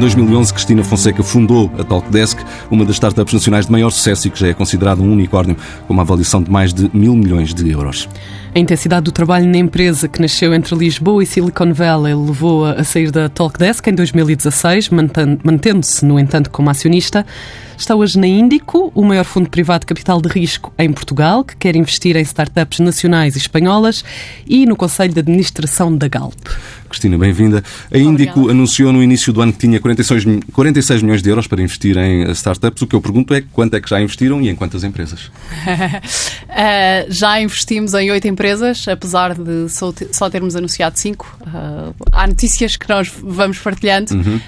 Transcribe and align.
2011, 0.00 0.52
Cristina 0.52 0.82
Fonseca 0.82 1.22
fundou 1.22 1.70
a 1.78 1.84
Talkdesk, 1.84 2.38
uma 2.70 2.84
das 2.84 2.96
startups 2.96 3.34
nacionais 3.34 3.66
de 3.66 3.72
maior 3.72 3.90
sucesso 3.90 4.26
e 4.26 4.30
que 4.30 4.40
já 4.40 4.48
é 4.48 4.54
considerado 4.54 5.02
um 5.02 5.12
unicórnio, 5.12 5.56
com 5.86 5.92
uma 5.92 6.02
avaliação 6.02 6.42
de 6.42 6.50
mais 6.50 6.72
de 6.72 6.90
mil 6.92 7.14
milhões 7.14 7.52
de 7.52 7.70
euros. 7.70 8.08
A 8.54 8.58
intensidade 8.58 9.04
do 9.04 9.12
trabalho 9.12 9.46
na 9.46 9.58
empresa 9.58 10.08
que 10.08 10.20
nasceu 10.20 10.52
entre 10.52 10.74
Lisboa 10.74 11.22
e 11.22 11.26
Silicon 11.26 11.72
Valley 11.72 12.14
levou-a 12.14 12.72
a 12.72 12.82
sair 12.82 13.10
da 13.10 13.28
Talkdesk 13.28 13.86
em 13.86 13.94
2016, 13.94 14.90
mantendo-se, 15.44 16.04
no 16.04 16.18
entanto, 16.18 16.50
como 16.50 16.68
acionista. 16.68 17.24
Está 17.78 17.94
hoje 17.94 18.18
na 18.18 18.26
Índico, 18.26 18.90
o 18.94 19.04
maior 19.04 19.24
fundo 19.24 19.48
privado 19.48 19.80
de 19.80 19.86
capital 19.86 20.20
de 20.20 20.28
risco 20.28 20.72
em 20.78 20.92
Portugal, 20.92 21.44
que 21.44 21.56
quer 21.56 21.76
investir 21.76 22.16
em 22.16 22.22
startups 22.22 22.80
nacionais 22.80 23.36
e 23.36 23.38
espanholas, 23.38 24.04
e 24.46 24.66
no 24.66 24.74
Conselho 24.74 25.14
de 25.14 25.20
Administração 25.20 25.96
da 25.96 26.08
Galp. 26.08 26.34
Cristina, 26.90 27.16
bem-vinda. 27.16 27.62
A 27.90 27.96
Índico 27.96 28.50
anunciou 28.50 28.92
no 28.92 29.02
início 29.02 29.32
do 29.32 29.40
ano 29.40 29.52
que 29.52 29.58
tinha 29.58 29.78
46, 29.78 30.24
46 30.52 31.02
milhões 31.02 31.22
de 31.22 31.30
euros 31.30 31.46
para 31.46 31.62
investir 31.62 31.96
em 31.96 32.28
startups. 32.32 32.82
O 32.82 32.86
que 32.86 32.96
eu 32.96 33.00
pergunto 33.00 33.32
é 33.32 33.40
quanto 33.40 33.74
é 33.76 33.80
que 33.80 33.88
já 33.88 34.00
investiram 34.00 34.42
e 34.42 34.48
em 34.48 34.56
quantas 34.56 34.82
empresas? 34.82 35.26
uh, 35.26 35.30
já 37.08 37.40
investimos 37.40 37.94
em 37.94 38.10
oito 38.10 38.26
empresas, 38.26 38.86
apesar 38.88 39.34
de 39.34 39.68
só, 39.68 39.94
só 40.10 40.28
termos 40.28 40.56
anunciado 40.56 40.98
cinco. 40.98 41.38
Uh, 41.40 41.94
há 42.12 42.26
notícias 42.26 42.76
que 42.76 42.88
nós 42.88 43.10
vamos 43.22 43.58
partilhando, 43.58 44.12
uhum. 44.12 44.36
uh, 44.36 44.40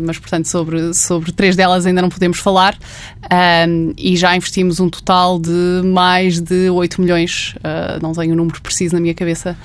mas, 0.00 0.18
portanto, 0.18 0.46
sobre, 0.46 0.94
sobre 0.94 1.32
três 1.32 1.56
delas 1.56 1.84
ainda 1.84 2.00
não 2.00 2.08
podemos 2.08 2.38
falar. 2.38 2.78
e 3.96 4.16
já 4.16 4.36
investimos 4.36 4.78
um 4.78 4.88
total 4.88 5.40
de 5.40 5.82
mais 5.84 6.40
de 6.40 6.70
8 6.70 7.00
milhões. 7.00 7.54
não 8.00 8.12
tenho 8.12 8.34
o 8.34 8.36
número 8.36 8.60
preciso 8.60 8.94
na 8.94 9.00
minha 9.00 9.14
cabeça, 9.14 9.56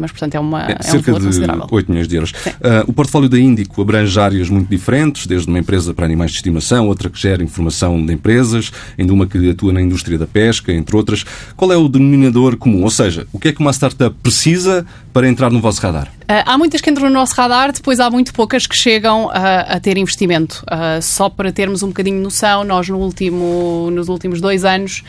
mas, 0.00 0.10
portanto, 0.10 0.34
é, 0.34 0.40
uma, 0.40 0.62
é, 0.62 0.78
é 0.82 0.94
um 0.94 1.00
valor 1.02 1.22
considerável. 1.22 1.57
8 1.70 1.90
milhões 1.90 2.08
de 2.08 2.16
euros. 2.16 2.30
Uh, 2.30 2.84
o 2.86 2.92
portfólio 2.92 3.28
da 3.28 3.38
Índico 3.38 3.80
abrange 3.80 4.18
áreas 4.18 4.48
muito 4.48 4.68
diferentes, 4.68 5.26
desde 5.26 5.48
uma 5.48 5.58
empresa 5.58 5.94
para 5.94 6.04
animais 6.04 6.30
de 6.30 6.36
estimação, 6.38 6.86
outra 6.88 7.08
que 7.08 7.20
gera 7.20 7.42
informação 7.42 8.04
de 8.04 8.12
empresas, 8.12 8.70
ainda 8.98 9.12
uma 9.12 9.26
que 9.26 9.50
atua 9.50 9.72
na 9.72 9.80
indústria 9.80 10.18
da 10.18 10.26
pesca, 10.26 10.72
entre 10.72 10.96
outras. 10.96 11.24
Qual 11.56 11.72
é 11.72 11.76
o 11.76 11.88
denominador 11.88 12.56
comum? 12.56 12.82
Ou 12.82 12.90
seja, 12.90 13.26
o 13.32 13.38
que 13.38 13.48
é 13.48 13.52
que 13.52 13.60
uma 13.60 13.72
startup 13.72 14.14
precisa 14.22 14.86
para 15.12 15.28
entrar 15.28 15.50
no 15.50 15.60
vosso 15.60 15.80
radar? 15.80 16.08
Uh, 16.22 16.44
há 16.44 16.58
muitas 16.58 16.80
que 16.80 16.90
entram 16.90 17.08
no 17.08 17.14
nosso 17.14 17.34
radar, 17.34 17.72
depois 17.72 17.98
há 18.00 18.10
muito 18.10 18.32
poucas 18.34 18.66
que 18.66 18.76
chegam 18.76 19.26
uh, 19.26 19.30
a 19.32 19.80
ter 19.80 19.96
investimento. 19.96 20.62
Uh, 20.64 21.00
só 21.00 21.28
para 21.28 21.50
termos 21.50 21.82
um 21.82 21.88
bocadinho 21.88 22.16
de 22.16 22.22
noção, 22.22 22.64
nós 22.64 22.88
no 22.88 22.98
último, 22.98 23.90
nos 23.90 24.08
últimos 24.08 24.40
dois 24.40 24.64
anos 24.64 25.02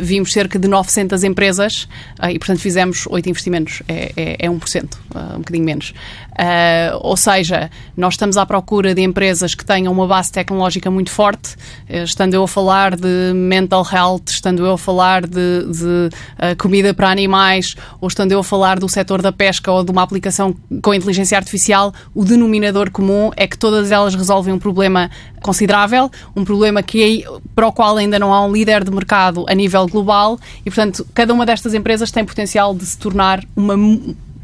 vimos 0.00 0.32
cerca 0.32 0.58
de 0.58 0.68
900 0.68 1.24
empresas 1.24 1.88
e, 2.30 2.38
portanto, 2.38 2.60
fizemos 2.60 3.06
8 3.08 3.28
investimentos. 3.28 3.82
É, 3.88 4.12
é, 4.16 4.46
é 4.46 4.48
1%, 4.48 4.96
um 5.34 5.38
bocadinho 5.38 5.64
menos. 5.64 5.94
Ou 7.02 7.16
seja, 7.16 7.70
nós 7.96 8.14
estamos 8.14 8.36
à 8.36 8.46
procura 8.46 8.94
de 8.94 9.02
empresas 9.02 9.54
que 9.54 9.64
tenham 9.64 9.92
uma 9.92 10.06
base 10.06 10.32
tecnológica 10.32 10.90
muito 10.90 11.10
forte, 11.10 11.56
estando 11.88 12.34
eu 12.34 12.42
a 12.44 12.48
falar 12.48 12.96
de 12.96 13.32
mental 13.34 13.86
health, 13.90 14.24
estando 14.28 14.64
eu 14.64 14.72
a 14.72 14.78
falar 14.78 15.26
de, 15.26 15.66
de 15.66 16.54
comida 16.56 16.94
para 16.94 17.10
animais, 17.10 17.76
ou 18.00 18.08
estando 18.08 18.32
eu 18.32 18.40
a 18.40 18.44
falar 18.44 18.78
do 18.78 18.88
setor 18.88 19.20
da 19.20 19.32
pesca 19.32 19.70
ou 19.70 19.84
de 19.84 19.90
uma 19.90 20.02
aplicação 20.02 20.54
com 20.82 20.94
inteligência 20.94 21.36
artificial, 21.36 21.92
o 22.14 22.24
denominador 22.24 22.90
comum 22.90 23.30
é 23.36 23.46
que 23.46 23.58
todas 23.58 23.90
elas 23.90 24.14
resolvem 24.14 24.52
um 24.52 24.58
problema 24.58 25.10
considerável, 25.42 26.10
um 26.34 26.44
problema 26.44 26.82
que, 26.82 27.24
para 27.54 27.66
o 27.66 27.72
qual 27.72 27.96
ainda 27.96 28.18
não 28.18 28.32
há 28.32 28.44
um 28.44 28.52
líder 28.52 28.84
de 28.84 28.90
mercado 28.90 29.44
a 29.48 29.54
nível 29.54 29.86
global 29.86 30.38
e, 30.60 30.70
portanto, 30.70 31.06
cada 31.12 31.34
uma 31.34 31.44
destas 31.44 31.74
empresas 31.74 32.10
tem 32.10 32.24
potencial 32.24 32.74
de 32.74 32.86
se 32.86 32.96
tornar 32.96 33.42
uma 33.56 33.76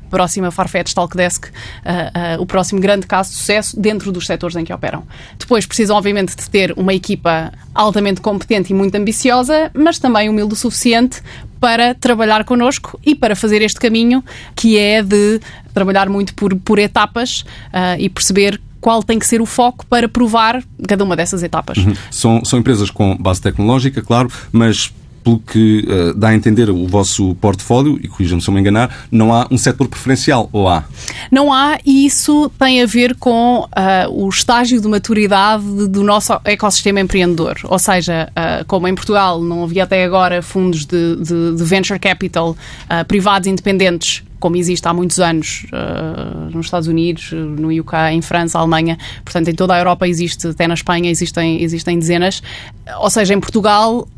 próxima 0.08 0.50
Farfetch 0.50 0.92
Talkdesk, 0.92 1.46
uh, 1.46 1.50
uh, 1.50 2.42
o 2.42 2.46
próximo 2.46 2.80
grande 2.80 3.06
caso 3.06 3.30
de 3.30 3.36
sucesso 3.36 3.78
dentro 3.78 4.10
dos 4.10 4.26
setores 4.26 4.56
em 4.56 4.64
que 4.64 4.72
operam. 4.72 5.04
Depois 5.38 5.66
precisam, 5.66 5.96
obviamente, 5.96 6.34
de 6.36 6.48
ter 6.48 6.72
uma 6.76 6.94
equipa 6.94 7.52
altamente 7.74 8.20
competente 8.20 8.72
e 8.72 8.74
muito 8.74 8.94
ambiciosa, 8.94 9.70
mas 9.74 9.98
também 9.98 10.28
humilde 10.28 10.54
o 10.54 10.56
suficiente 10.56 11.22
para 11.60 11.94
trabalhar 11.94 12.44
connosco 12.44 12.98
e 13.04 13.14
para 13.14 13.34
fazer 13.34 13.62
este 13.62 13.80
caminho 13.80 14.24
que 14.54 14.78
é 14.78 15.02
de 15.02 15.40
trabalhar 15.74 16.08
muito 16.08 16.34
por, 16.34 16.54
por 16.56 16.78
etapas 16.78 17.40
uh, 17.68 17.98
e 17.98 18.08
perceber 18.08 18.60
qual 18.80 19.02
tem 19.02 19.18
que 19.18 19.26
ser 19.26 19.40
o 19.40 19.46
foco 19.46 19.84
para 19.86 20.08
provar 20.08 20.62
cada 20.86 21.04
uma 21.04 21.16
dessas 21.16 21.42
etapas. 21.42 21.78
Uhum. 21.78 21.94
São, 22.10 22.44
são 22.44 22.58
empresas 22.58 22.90
com 22.90 23.16
base 23.16 23.40
tecnológica, 23.40 24.02
claro, 24.02 24.30
mas 24.52 24.92
pelo 25.22 25.38
que 25.38 25.86
uh, 25.88 26.14
dá 26.14 26.28
a 26.28 26.34
entender 26.34 26.70
o 26.70 26.86
vosso 26.86 27.34
portfólio, 27.36 27.98
e 28.02 28.08
corrijam-me 28.08 28.42
se 28.42 28.48
eu 28.48 28.54
me 28.54 28.60
enganar, 28.60 29.06
não 29.10 29.32
há 29.32 29.46
um 29.50 29.58
setor 29.58 29.88
preferencial, 29.88 30.48
ou 30.52 30.68
há? 30.68 30.84
Não 31.30 31.52
há, 31.52 31.78
e 31.84 32.06
isso 32.06 32.50
tem 32.58 32.82
a 32.82 32.86
ver 32.86 33.14
com 33.16 33.60
uh, 33.60 33.68
o 34.10 34.28
estágio 34.28 34.80
de 34.80 34.88
maturidade 34.88 35.88
do 35.88 36.02
nosso 36.02 36.32
ecossistema 36.44 37.00
empreendedor. 37.00 37.56
Ou 37.64 37.78
seja, 37.78 38.30
uh, 38.30 38.64
como 38.66 38.88
em 38.88 38.94
Portugal 38.94 39.42
não 39.42 39.62
havia 39.62 39.84
até 39.84 40.04
agora 40.04 40.42
fundos 40.42 40.84
de, 40.84 41.16
de, 41.16 41.56
de 41.56 41.64
venture 41.64 41.98
capital 41.98 42.56
privados 43.06 43.46
independentes 43.46 44.22
como 44.38 44.56
existe 44.56 44.86
há 44.86 44.94
muitos 44.94 45.18
anos 45.18 45.66
uh, 45.72 46.50
nos 46.50 46.66
Estados 46.66 46.88
Unidos, 46.88 47.32
no 47.32 47.68
UK, 47.68 47.94
em 48.12 48.22
França, 48.22 48.58
Alemanha, 48.58 48.96
portanto 49.24 49.48
em 49.48 49.54
toda 49.54 49.74
a 49.74 49.78
Europa 49.78 50.06
existe, 50.06 50.48
até 50.48 50.66
na 50.66 50.74
Espanha 50.74 51.10
existem, 51.10 51.62
existem 51.62 51.98
dezenas. 51.98 52.42
Ou 53.00 53.10
seja, 53.10 53.34
em 53.34 53.40
Portugal 53.40 54.08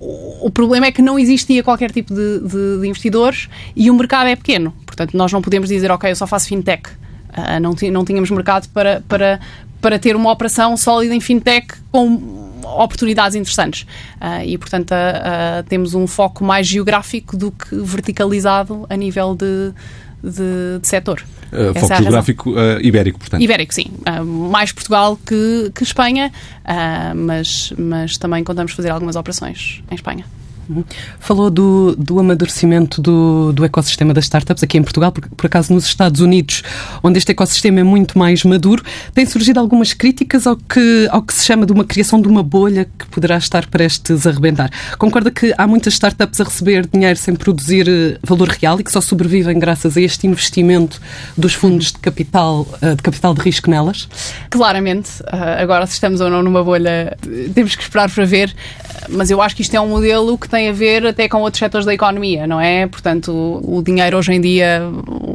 o 0.00 0.50
problema 0.50 0.86
é 0.86 0.92
que 0.92 1.02
não 1.02 1.18
existia 1.18 1.62
qualquer 1.62 1.90
tipo 1.90 2.14
de, 2.14 2.40
de, 2.40 2.80
de, 2.80 2.88
investidores 2.88 3.48
e 3.76 3.90
o 3.90 3.94
mercado 3.94 4.28
é 4.28 4.36
pequeno. 4.36 4.74
Portanto, 4.86 5.14
nós 5.14 5.30
não 5.30 5.42
podemos 5.42 5.68
dizer, 5.68 5.90
ok, 5.90 6.10
eu 6.10 6.16
só 6.16 6.26
faço 6.26 6.48
fintech. 6.48 6.88
Uh, 6.88 7.60
não, 7.60 7.74
não 7.92 8.04
tínhamos 8.04 8.30
mercado 8.30 8.66
para, 8.70 9.02
para, 9.06 9.38
para 9.80 9.98
ter 9.98 10.16
uma 10.16 10.32
operação 10.32 10.74
sólida 10.76 11.14
em 11.14 11.20
fintech 11.20 11.68
com 11.92 12.50
oportunidades 12.64 13.36
interessantes. 13.36 13.82
Uh, 14.16 14.42
e, 14.46 14.56
portanto, 14.56 14.92
uh, 14.92 15.62
temos 15.68 15.94
um 15.94 16.06
foco 16.06 16.42
mais 16.42 16.66
geográfico 16.66 17.36
do 17.36 17.52
que 17.52 17.76
verticalizado 17.76 18.86
a 18.88 18.96
nível 18.96 19.34
de, 19.34 19.72
de, 20.22 20.78
de 20.80 20.86
setor. 20.86 21.22
Uh, 21.52 21.78
foco 21.78 21.94
geográfico 21.96 22.50
uh, 22.50 22.80
ibérico, 22.80 23.18
portanto. 23.18 23.42
Ibérico, 23.42 23.74
sim. 23.74 23.86
Uh, 24.06 24.24
mais 24.24 24.72
Portugal 24.72 25.18
que, 25.26 25.72
que 25.74 25.82
Espanha, 25.82 26.30
mas, 27.16 27.72
mas 27.76 28.16
também 28.16 28.44
contamos 28.44 28.72
fazer 28.72 28.90
algumas 28.90 29.16
operações 29.16 29.82
em 29.90 29.94
Espanha. 29.94 30.24
Falou 31.18 31.50
do, 31.50 31.94
do 31.96 32.18
amadurecimento 32.18 33.00
do, 33.00 33.52
do 33.52 33.64
ecossistema 33.64 34.14
das 34.14 34.24
startups 34.24 34.62
aqui 34.62 34.78
em 34.78 34.82
Portugal, 34.82 35.12
por, 35.12 35.28
por 35.28 35.46
acaso 35.46 35.72
nos 35.72 35.84
Estados 35.84 36.20
Unidos, 36.20 36.62
onde 37.02 37.18
este 37.18 37.32
ecossistema 37.32 37.80
é 37.80 37.82
muito 37.82 38.18
mais 38.18 38.44
maduro, 38.44 38.82
têm 39.14 39.26
surgido 39.26 39.58
algumas 39.58 39.92
críticas 39.92 40.46
ao 40.46 40.56
que, 40.56 41.08
ao 41.10 41.22
que 41.22 41.34
se 41.34 41.44
chama 41.44 41.66
de 41.66 41.72
uma 41.72 41.84
criação 41.84 42.20
de 42.20 42.28
uma 42.28 42.42
bolha 42.42 42.84
que 42.98 43.06
poderá 43.06 43.36
estar 43.36 43.66
prestes 43.66 44.26
a 44.26 44.30
arrebentar. 44.30 44.70
Concorda 44.98 45.30
que 45.30 45.54
há 45.56 45.66
muitas 45.66 45.94
startups 45.94 46.40
a 46.40 46.44
receber 46.44 46.86
dinheiro 46.86 47.18
sem 47.18 47.34
produzir 47.34 47.88
eh, 47.88 48.18
valor 48.22 48.48
real 48.48 48.80
e 48.80 48.84
que 48.84 48.92
só 48.92 49.00
sobrevivem 49.00 49.58
graças 49.58 49.96
a 49.96 50.00
este 50.00 50.26
investimento 50.26 51.00
dos 51.36 51.54
fundos 51.54 51.92
de 51.92 51.98
capital, 51.98 52.66
eh, 52.80 52.94
de 52.94 53.02
capital 53.02 53.34
de 53.34 53.40
risco 53.40 53.70
nelas? 53.70 54.08
Claramente. 54.50 55.10
Eh, 55.26 55.62
agora, 55.62 55.86
se 55.86 55.94
estamos 55.94 56.20
ou 56.20 56.30
não 56.30 56.42
numa 56.42 56.62
bolha, 56.62 57.16
temos 57.54 57.74
que 57.74 57.82
esperar 57.82 58.10
para 58.10 58.24
ver, 58.24 58.54
mas 59.08 59.30
eu 59.30 59.40
acho 59.40 59.56
que 59.56 59.62
isto 59.62 59.74
é 59.74 59.80
um 59.80 59.88
modelo 59.88 60.36
que 60.38 60.48
tem 60.48 60.59
tem 60.60 60.68
a 60.68 60.72
ver 60.72 61.06
até 61.06 61.26
com 61.26 61.40
outros 61.40 61.58
setores 61.58 61.86
da 61.86 61.94
economia, 61.94 62.46
não 62.46 62.60
é? 62.60 62.86
Portanto, 62.86 63.62
o, 63.64 63.82
dinheiro 63.82 64.18
hoje 64.18 64.34
em 64.34 64.40
dia, 64.40 64.82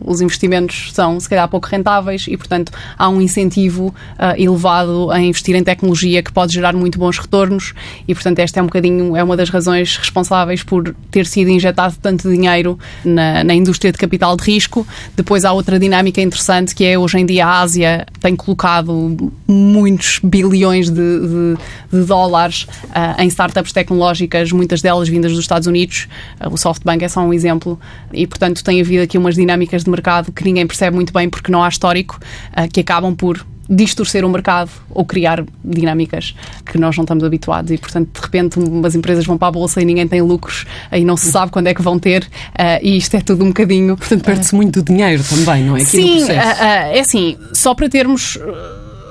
os 0.05 0.21
investimentos 0.21 0.91
são 0.93 1.19
se 1.19 1.27
calhar 1.27 1.47
pouco 1.49 1.67
rentáveis 1.67 2.25
e, 2.27 2.37
portanto, 2.37 2.71
há 2.95 3.09
um 3.09 3.19
incentivo 3.19 3.87
uh, 3.87 4.39
elevado 4.39 5.09
a 5.09 5.19
investir 5.19 5.55
em 5.55 5.63
tecnologia 5.63 6.21
que 6.21 6.31
pode 6.31 6.53
gerar 6.53 6.73
muito 6.73 6.99
bons 6.99 7.17
retornos 7.17 7.73
e, 8.07 8.13
portanto, 8.13 8.37
esta 8.37 8.59
é 8.59 8.63
um 8.63 8.67
bocadinho, 8.67 9.15
é 9.15 9.23
uma 9.23 9.35
das 9.35 9.49
razões 9.49 9.97
responsáveis 9.97 10.61
por 10.61 10.93
ter 11.09 11.25
sido 11.25 11.49
injetado 11.49 11.95
tanto 11.99 12.29
dinheiro 12.29 12.77
na, 13.03 13.43
na 13.43 13.55
indústria 13.55 13.91
de 13.91 13.97
capital 13.97 14.37
de 14.37 14.43
risco. 14.43 14.85
Depois 15.15 15.43
há 15.43 15.51
outra 15.51 15.79
dinâmica 15.79 16.21
interessante 16.21 16.75
que 16.75 16.85
é 16.85 16.99
hoje 16.99 17.17
em 17.17 17.25
dia 17.25 17.47
a 17.47 17.61
Ásia 17.61 18.05
tem 18.21 18.35
colocado 18.35 19.33
muitos 19.47 20.19
bilhões 20.23 20.91
de, 20.91 20.95
de, 20.95 21.57
de 21.91 22.05
dólares 22.05 22.67
uh, 22.83 23.19
em 23.19 23.27
startups 23.27 23.71
tecnológicas, 23.71 24.51
muitas 24.51 24.83
delas 24.83 25.09
vindas 25.15 25.31
dos 25.31 25.41
Estados 25.41 25.67
Unidos. 25.67 26.07
Uh, 26.39 26.53
o 26.53 26.57
SoftBank 26.57 27.03
é 27.03 27.07
só 27.07 27.21
um 27.21 27.33
exemplo. 27.33 27.79
E, 28.13 28.27
portanto, 28.27 28.63
tem 28.63 28.81
havido 28.81 29.03
aqui 29.03 29.17
umas 29.17 29.35
dinâmicas 29.35 29.83
de 29.83 29.89
mercado 29.89 30.31
que 30.31 30.43
ninguém 30.43 30.67
percebe 30.67 30.95
muito 30.95 31.13
bem 31.13 31.29
porque 31.29 31.51
não 31.51 31.63
há 31.63 31.69
histórico, 31.69 32.19
uh, 32.51 32.69
que 32.71 32.81
acabam 32.81 33.15
por 33.15 33.45
distorcer 33.69 34.23
o 34.23 34.29
mercado 34.29 34.69
ou 34.91 35.03
criar 35.03 35.43
dinâmicas 35.63 36.35
que 36.63 36.77
nós 36.77 36.95
não 36.95 37.03
estamos 37.03 37.23
habituados 37.23 37.71
e, 37.71 37.77
portanto, 37.77 38.09
de 38.13 38.21
repente 38.21 38.59
umas 38.59 38.93
empresas 38.93 39.25
vão 39.25 39.39
para 39.39 39.47
a 39.47 39.51
bolsa 39.51 39.81
e 39.81 39.85
ninguém 39.85 40.07
tem 40.07 40.21
lucros 40.21 40.65
e 40.91 41.03
não 41.03 41.17
se 41.17 41.31
sabe 41.31 41.51
quando 41.51 41.65
é 41.65 41.73
que 41.73 41.81
vão 41.81 41.97
ter 41.97 42.23
uh, 42.23 42.79
e 42.81 42.95
isto 42.97 43.15
é 43.15 43.21
tudo 43.21 43.43
um 43.43 43.47
bocadinho... 43.47 43.97
Portanto, 43.97 44.23
perde-se 44.23 44.53
uh, 44.53 44.55
muito 44.55 44.83
dinheiro 44.83 45.23
também, 45.23 45.63
não 45.63 45.75
é? 45.75 45.81
Aqui 45.81 45.89
sim, 45.89 46.29
é 46.29 46.99
assim, 46.99 47.37
só 47.53 47.73
para 47.73 47.89
termos 47.89 48.37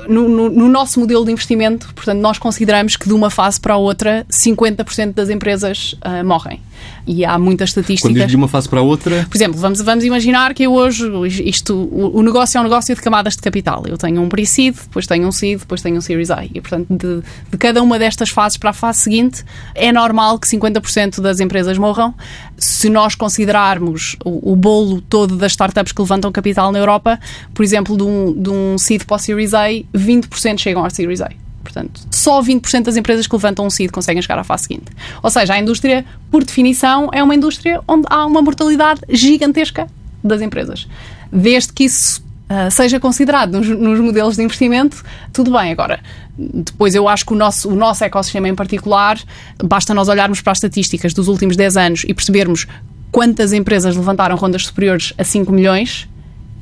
no, 0.08 0.28
no, 0.28 0.48
no, 0.50 0.68
nosso 0.68 1.00
modelo 1.00 1.24
de 1.24 1.32
investimento, 1.32 1.92
portanto, 1.94 2.18
nós 2.20 2.38
consideramos 2.38 2.96
que 2.96 3.06
de 3.06 3.14
uma 3.14 3.30
fase 3.30 3.60
para 3.60 3.74
a 3.74 3.76
outra 3.76 4.26
50% 4.30 5.12
das 5.12 5.30
empresas 5.30 5.94
uh, 5.94 6.24
morrem. 6.24 6.60
E 7.06 7.24
há 7.24 7.38
muitas 7.38 7.70
estatísticas. 7.70 8.10
Quando 8.10 8.20
diz 8.20 8.30
de 8.30 8.36
uma 8.36 8.48
fase 8.48 8.68
para 8.68 8.80
a 8.80 8.82
outra. 8.82 9.26
Por 9.28 9.36
exemplo, 9.36 9.58
vamos, 9.58 9.80
vamos 9.80 10.04
imaginar 10.04 10.54
que 10.54 10.62
eu 10.62 10.72
hoje, 10.72 11.04
isto, 11.44 11.74
o, 11.74 12.18
o 12.18 12.22
negócio 12.22 12.56
é 12.58 12.60
um 12.60 12.64
negócio 12.64 12.94
de 12.94 13.00
camadas 13.00 13.34
de 13.34 13.42
capital. 13.42 13.84
Eu 13.86 13.98
tenho 13.98 14.20
um 14.22 14.28
pre-seed, 14.28 14.74
depois 14.74 15.06
tenho 15.06 15.26
um 15.26 15.32
seed, 15.32 15.60
depois 15.60 15.82
tenho 15.82 15.96
um 15.96 16.00
Series 16.00 16.30
A. 16.30 16.44
E, 16.44 16.60
portanto, 16.60 16.86
de, 16.90 17.22
de 17.50 17.58
cada 17.58 17.82
uma 17.82 17.98
destas 17.98 18.30
fases 18.30 18.56
para 18.56 18.70
a 18.70 18.72
fase 18.72 19.00
seguinte, 19.00 19.44
é 19.74 19.92
normal 19.92 20.38
que 20.38 20.46
50% 20.46 21.20
das 21.20 21.40
empresas 21.40 21.76
morram. 21.78 22.14
Se 22.56 22.88
nós 22.88 23.14
considerarmos 23.14 24.16
o, 24.24 24.52
o, 24.52 24.56
bolo 24.56 25.00
todo 25.00 25.36
das 25.36 25.52
startups 25.52 25.92
que 25.92 26.00
levantam 26.00 26.30
capital 26.32 26.72
na 26.72 26.78
Europa, 26.78 27.18
por 27.52 27.62
exemplo, 27.62 27.96
de 27.96 28.02
um, 28.02 28.32
de 28.32 28.50
um 28.50 28.78
seed 28.78 29.04
para 29.04 29.16
o 29.16 29.18
Series 29.18 29.54
A, 29.54 29.68
20% 29.68 30.58
chegam 30.58 30.84
ao 30.84 30.90
Series 30.90 31.20
A. 31.20 31.30
Portanto, 31.64 32.06
só 32.10 32.40
20% 32.40 32.84
das 32.84 32.96
empresas 32.96 33.26
que 33.26 33.34
levantam 33.34 33.66
um 33.66 33.70
seed 33.70 33.90
conseguem 33.90 34.22
chegar 34.22 34.38
à 34.38 34.44
fase 34.44 34.64
seguinte. 34.64 34.92
Ou 35.22 35.30
seja, 35.30 35.54
a 35.54 35.58
indústria, 35.58 36.04
por 36.30 36.44
definição, 36.44 37.08
é 37.12 37.22
uma 37.22 37.34
indústria 37.34 37.80
onde 37.88 38.06
há 38.08 38.24
uma 38.24 38.40
mortalidade 38.42 39.00
gigantesca 39.08 39.88
das 40.22 40.40
empresas. 40.40 40.86
Desde 41.32 41.72
que 41.72 41.84
isso 41.84 42.22
uh, 42.48 42.70
seja 42.70 43.00
considerado 43.00 43.58
nos, 43.58 43.66
nos, 43.68 43.98
modelos 43.98 44.36
de 44.36 44.42
investimento, 44.42 45.02
tudo 45.32 45.50
bem. 45.50 45.72
Agora, 45.72 46.00
depois 46.38 46.94
eu 46.94 47.08
acho 47.08 47.24
que 47.24 47.32
o 47.32 47.36
nosso, 47.36 47.68
o 47.68 47.74
nosso 47.74 48.04
ecossistema 48.04 48.48
em 48.48 48.54
particular, 48.54 49.18
basta 49.64 49.92
nós 49.94 50.08
olharmos 50.08 50.40
para 50.40 50.52
as 50.52 50.58
estatísticas 50.58 51.12
dos 51.12 51.26
últimos 51.26 51.56
10 51.56 51.76
anos 51.76 52.04
e 52.06 52.12
percebermos 52.14 52.66
quantas 53.10 53.52
empresas 53.52 53.96
levantaram 53.96 54.36
rondas 54.36 54.66
superiores 54.66 55.14
a 55.16 55.24
5 55.24 55.50
milhões 55.50 56.08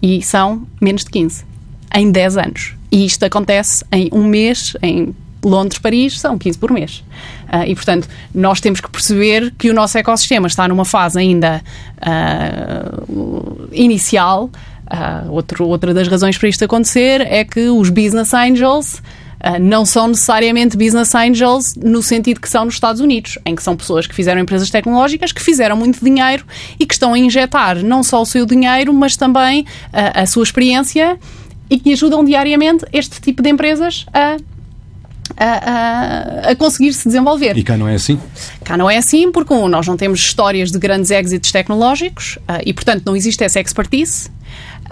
e 0.01 0.23
são 0.23 0.67
menos 0.81 1.05
de 1.05 1.11
15 1.11 1.52
em 1.95 2.11
10 2.11 2.37
anos. 2.37 2.75
E 2.91 3.07
isto 3.07 3.25
acontece 3.25 3.85
em 3.91 4.09
um 4.13 4.25
mês, 4.25 4.77
em 4.83 5.15
Londres, 5.45 5.79
Paris, 5.79 6.21
são 6.21 6.39
15 6.39 6.59
por 6.59 6.71
mês. 6.71 7.03
Uh, 7.53 7.65
e, 7.67 7.75
portanto, 7.75 8.09
nós 8.35 8.61
temos 8.61 8.81
que 8.81 8.89
perceber 8.89 9.53
que 9.59 9.71
o 9.71 9.75
nosso 9.75 9.99
ecossistema 9.99 10.47
está 10.47 10.69
numa 10.69 10.85
fase 10.85 11.19
ainda 11.19 11.63
uh, 11.99 13.69
inicial. 13.73 14.51
Uh, 14.87 15.31
outro, 15.33 15.67
outra 15.67 15.93
das 15.93 16.07
razões 16.07 16.39
para 16.39 16.49
isto 16.49 16.65
acontecer 16.65 17.21
é 17.23 17.45
que 17.45 17.69
os 17.69 17.91
business 17.91 18.33
angels 18.33 19.03
não 19.61 19.85
são 19.85 20.07
necessariamente 20.07 20.77
business 20.77 21.13
angels 21.17 21.75
no 21.75 22.01
sentido 22.01 22.41
que 22.41 22.49
são 22.49 22.65
nos 22.65 22.75
Estados 22.75 23.01
Unidos, 23.01 23.41
em 23.45 23.57
que 23.57 23.63
são 23.65 23.77
pessoas 23.77 24.07
que 24.07 24.15
fizeram 24.15 24.41
empresas 24.41 24.71
tecnológicas, 24.71 25.33
que 25.33 25.43
fizeram 25.43 25.77
muito 25.77 25.99
dinheiro 26.01 26.45
e 26.79 26.87
que 26.87 26.95
estão 26.95 27.13
a 27.13 27.19
injetar 27.19 27.83
não 27.83 28.05
só 28.05 28.23
o 28.23 28.25
seu 28.25 28.47
dinheiro, 28.47 28.95
mas 28.95 29.17
também 29.17 29.67
a 29.93 30.25
sua 30.27 30.45
experiência 30.45 31.19
e 31.73 31.81
que 31.81 31.91
ajudam 31.95 32.23
diariamente 32.23 32.85
este 32.93 33.19
tipo 33.19 33.43
de 33.43 33.49
empresas 33.49 34.05
a 34.13 34.37
a, 35.35 35.47
a, 35.47 36.51
a, 36.51 36.57
conseguir 36.57 36.93
se 36.93 37.09
desenvolver. 37.09 37.57
E 37.57 37.63
cá 37.63 37.75
não 37.75 37.89
é 37.89 37.95
assim? 37.95 38.21
Cá 38.63 38.77
não 38.77 38.91
é 38.91 38.99
assim, 38.99 39.33
porque 39.33 39.55
um, 39.55 39.67
nós 39.67 39.87
não 39.87 39.97
temos 39.97 40.21
histórias 40.21 40.71
de 40.71 40.79
grandes 40.79 41.11
êxitos 41.11 41.51
tecnológicos 41.51 42.37
uh, 42.43 42.61
e, 42.67 42.75
portanto, 42.75 43.05
não 43.07 43.17
existe 43.17 43.43
essa 43.43 43.59
expertise. 43.59 44.31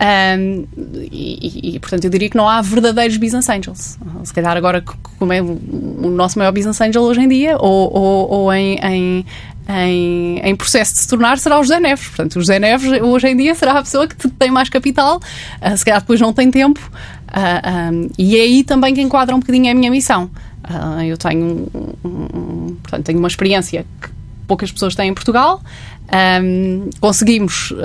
Um, 0.01 0.65
e, 1.13 1.75
e, 1.75 1.79
portanto, 1.79 2.05
eu 2.05 2.11
diria 2.11 2.31
que 2.31 2.37
não 2.37 2.49
há 2.49 2.63
verdadeiros 2.63 3.19
business 3.19 3.51
angels. 3.51 3.99
Se 4.25 4.33
calhar 4.33 4.57
agora, 4.57 4.83
como 5.19 5.31
é 5.31 5.43
o 5.43 6.11
nosso 6.11 6.39
maior 6.39 6.53
business 6.53 6.81
angel 6.81 7.03
hoje 7.03 7.21
em 7.21 7.29
dia, 7.29 7.59
ou, 7.59 7.93
ou, 7.93 8.31
ou 8.31 8.53
em, 8.55 8.79
em 8.83 9.27
em, 9.71 10.39
em, 10.39 10.57
processo 10.57 10.95
de 10.95 11.01
se 11.01 11.09
tornar 11.09 11.39
será 11.39 11.59
o 11.59 11.63
José 11.63 11.79
Neves. 11.79 12.09
Portanto, 12.09 12.37
o 12.37 12.41
José 12.41 12.59
Neves 12.59 13.01
hoje 13.01 13.29
em 13.29 13.37
dia 13.37 13.55
será 13.55 13.79
a 13.79 13.83
pessoa 13.83 14.07
que 14.07 14.29
tem 14.29 14.51
mais 14.51 14.69
capital, 14.69 15.19
uh, 15.19 15.77
se 15.77 15.85
calhar 15.85 16.01
depois 16.01 16.21
não 16.21 16.33
tem 16.33 16.51
tempo, 16.51 16.81
uh, 16.81 17.33
ah, 17.33 17.91
um, 17.93 18.09
e 18.19 18.37
é 18.37 18.43
aí 18.43 18.65
também 18.65 18.95
que 18.95 19.01
enquadra 19.01 19.35
um 19.35 19.41
bocadinho 19.41 19.71
a 19.71 19.75
minha 19.75 19.91
missão. 19.91 20.31
Uh, 20.65 21.03
eu 21.03 21.17
tenho, 21.17 21.69
um, 21.75 22.09
um, 22.09 22.77
portanto, 22.83 23.05
tenho 23.05 23.19
uma 23.19 23.29
experiência 23.29 23.85
que 24.01 24.09
poucas 24.47 24.73
pessoas 24.73 24.95
têm 24.95 25.09
em 25.09 25.15
Portugal. 25.15 25.63
Um, 26.13 26.91
conseguimos 27.01 27.71
uh, 27.71 27.77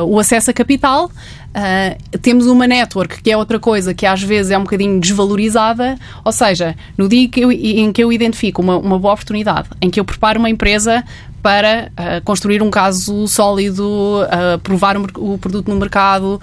uh, 0.00 0.04
o 0.04 0.18
acesso 0.18 0.50
a 0.50 0.54
capital, 0.54 1.06
uh, 1.06 2.18
temos 2.18 2.46
uma 2.46 2.66
network 2.66 3.22
que 3.22 3.30
é 3.30 3.36
outra 3.36 3.60
coisa 3.60 3.92
que 3.92 4.06
às 4.06 4.22
vezes 4.22 4.50
é 4.50 4.56
um 4.56 4.62
bocadinho 4.62 4.98
desvalorizada, 4.98 5.98
ou 6.24 6.32
seja, 6.32 6.74
no 6.96 7.08
dia 7.08 7.28
que 7.28 7.40
eu, 7.40 7.52
em 7.52 7.92
que 7.92 8.02
eu 8.02 8.10
identifico 8.10 8.62
uma, 8.62 8.78
uma 8.78 8.98
boa 8.98 9.12
oportunidade, 9.12 9.68
em 9.82 9.90
que 9.90 10.00
eu 10.00 10.04
preparo 10.04 10.38
uma 10.38 10.48
empresa 10.48 11.04
para 11.42 11.92
uh, 11.92 12.24
construir 12.24 12.62
um 12.62 12.70
caso 12.70 13.28
sólido, 13.28 13.84
uh, 13.84 14.58
provar 14.60 14.96
o, 14.96 15.34
o, 15.34 15.38
produto 15.38 15.68
no 15.68 15.76
mercado, 15.76 16.40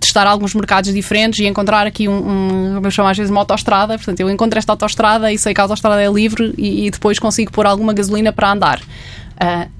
testar 0.00 0.26
alguns 0.26 0.54
mercados 0.54 0.92
diferentes 0.92 1.38
e 1.38 1.46
encontrar 1.46 1.86
aqui 1.86 2.08
um, 2.08 2.76
um 2.76 2.80
eu 2.82 2.90
chamo 2.90 3.08
às 3.08 3.16
vezes 3.16 3.30
uma 3.30 3.40
autostrada. 3.40 3.96
Portanto, 3.96 4.20
eu 4.20 4.28
encontro 4.28 4.58
esta 4.58 4.72
autostrada 4.72 5.32
e 5.32 5.38
sei 5.38 5.54
que 5.54 5.60
a 5.60 5.64
autostrada 5.64 6.02
é 6.02 6.10
livre 6.10 6.52
e, 6.58 6.86
e 6.86 6.90
depois 6.90 7.18
consigo 7.18 7.52
pôr 7.52 7.64
alguma 7.64 7.94
gasolina 7.94 8.32
para 8.32 8.52
andar. 8.52 8.80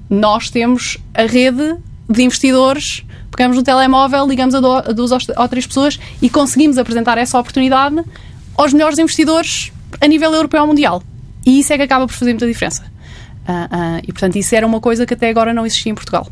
Nós 0.09 0.49
temos 0.49 0.97
a 1.13 1.23
rede 1.23 1.75
de 2.09 2.23
investidores, 2.23 3.03
pegamos 3.31 3.55
no 3.55 3.63
telemóvel, 3.63 4.27
ligamos 4.27 4.55
a, 4.55 4.59
do, 4.59 4.71
a 4.71 4.81
duas 4.91 5.11
ou 5.11 5.47
três 5.47 5.67
pessoas 5.67 5.99
e 6.21 6.29
conseguimos 6.29 6.77
apresentar 6.77 7.17
essa 7.17 7.39
oportunidade 7.39 8.03
aos 8.57 8.73
melhores 8.73 8.97
investidores 8.97 9.71
a 10.01 10.07
nível 10.07 10.33
europeu 10.33 10.61
ou 10.61 10.67
mundial. 10.67 11.03
E 11.45 11.59
isso 11.59 11.71
é 11.71 11.77
que 11.77 11.83
acaba 11.83 12.05
por 12.05 12.13
fazer 12.13 12.31
muita 12.31 12.47
diferença. 12.47 12.83
Uh, 13.47 13.51
uh, 13.51 14.01
e, 14.03 14.11
portanto, 14.11 14.35
isso 14.35 14.53
era 14.53 14.65
uma 14.65 14.79
coisa 14.79 15.05
que 15.05 15.13
até 15.13 15.29
agora 15.29 15.53
não 15.53 15.65
existia 15.65 15.91
em 15.91 15.95
Portugal. 15.95 16.27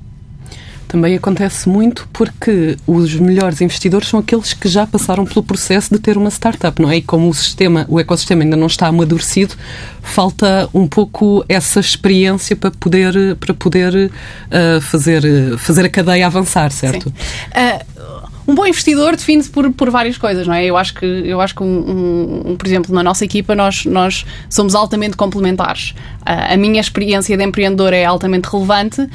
Também 0.88 1.16
acontece 1.16 1.68
muito 1.68 2.08
porque 2.14 2.78
os 2.88 3.14
melhores 3.16 3.60
investidores 3.60 4.08
são 4.08 4.20
aqueles 4.20 4.54
que 4.54 4.70
já 4.70 4.88
passaram 4.88 5.26
pelo 5.26 5.44
processo 5.44 5.94
de 5.94 6.00
ter 6.00 6.18
uma 6.18 6.30
startup, 6.30 6.82
não 6.82 6.90
é? 6.90 6.98
E 6.98 7.02
como 7.02 7.30
o 7.30 7.34
sistema, 7.34 7.86
o 7.90 8.00
ecossistema 8.00 8.44
ainda 8.44 8.56
não 8.56 8.68
está 8.68 8.88
amadurecido, 8.88 9.56
falta 10.02 10.70
um 10.74 10.88
pouco 10.88 11.44
essa 11.50 11.80
experiência 11.80 12.56
para 12.56 12.72
poder, 12.72 13.36
para 13.36 13.54
poder 13.54 13.94
uh, 13.96 14.82
fazer, 14.82 15.58
fazer 15.58 15.86
a 15.86 15.90
cadeia 15.90 16.26
avançar, 16.26 16.72
certo? 16.72 17.08
Uh, 17.08 18.28
um 18.48 18.56
bom 18.56 18.66
investidor 18.66 19.14
define-se 19.18 19.50
por, 19.50 19.70
por 19.74 19.90
várias 19.90 20.18
coisas, 20.18 20.48
não 20.48 20.54
é? 20.54 20.64
Eu 20.64 20.78
acho 20.78 20.94
que, 20.94 21.06
eu 21.06 21.42
acho 21.42 21.54
que 21.54 21.62
um, 21.62 22.44
um, 22.52 22.56
por 22.56 22.66
exemplo, 22.66 22.96
na 22.96 23.04
nossa 23.04 23.26
equipa 23.26 23.54
nós, 23.54 23.84
nós 23.86 24.26
somos 24.50 24.74
altamente 24.74 25.18
complementares. 25.18 25.94
Uh, 26.22 26.54
a 26.54 26.58
minha 26.58 26.80
experiência 26.80 27.36
de 27.36 27.44
empreendedor 27.44 27.92
é 27.92 28.06
altamente 28.06 28.48
relevante, 28.50 29.06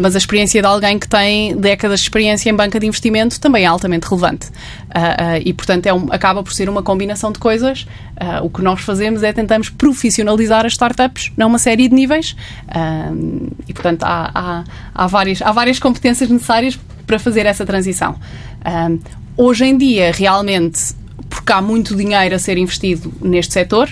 mas 0.00 0.14
a 0.14 0.18
experiência 0.18 0.60
de 0.60 0.66
alguém 0.66 0.98
que 0.98 1.08
tem 1.08 1.56
décadas 1.56 2.00
de 2.00 2.06
experiência 2.06 2.50
em 2.50 2.54
banca 2.54 2.78
de 2.78 2.86
investimento 2.86 3.40
também 3.40 3.64
é 3.64 3.66
altamente 3.66 4.06
relevante. 4.06 4.48
Uh, 4.48 5.40
e, 5.44 5.52
portanto, 5.52 5.86
é 5.86 5.94
um, 5.94 6.08
acaba 6.10 6.42
por 6.42 6.52
ser 6.52 6.68
uma 6.68 6.82
combinação 6.82 7.32
de 7.32 7.38
coisas. 7.38 7.86
o 8.42 8.50
que 8.50 8.62
nós 8.62 8.80
fazemos 8.80 9.22
é 9.22 9.32
tentamos 9.32 9.70
profissionalizar 9.70 10.66
as 10.66 10.72
startups 10.72 11.32
numa 11.36 11.58
série 11.58 11.88
de 11.88 11.94
níveis 11.94 12.36
e, 13.66 13.72
portanto, 13.72 14.02
há, 14.04 14.30
há, 14.34 14.64
há, 14.94 15.06
várias, 15.06 15.40
há 15.40 15.52
várias 15.52 15.78
competências 15.78 16.28
necessárias 16.28 16.78
para 17.06 17.18
fazer 17.18 17.46
essa 17.46 17.64
transição. 17.64 18.16
Hoje 19.36 19.64
em 19.64 19.78
dia, 19.78 20.12
realmente, 20.12 20.94
porque 21.30 21.50
há 21.50 21.62
muito 21.62 21.96
dinheiro 21.96 22.34
a 22.34 22.38
ser 22.38 22.58
investido 22.58 23.10
neste 23.22 23.54
setor, 23.54 23.88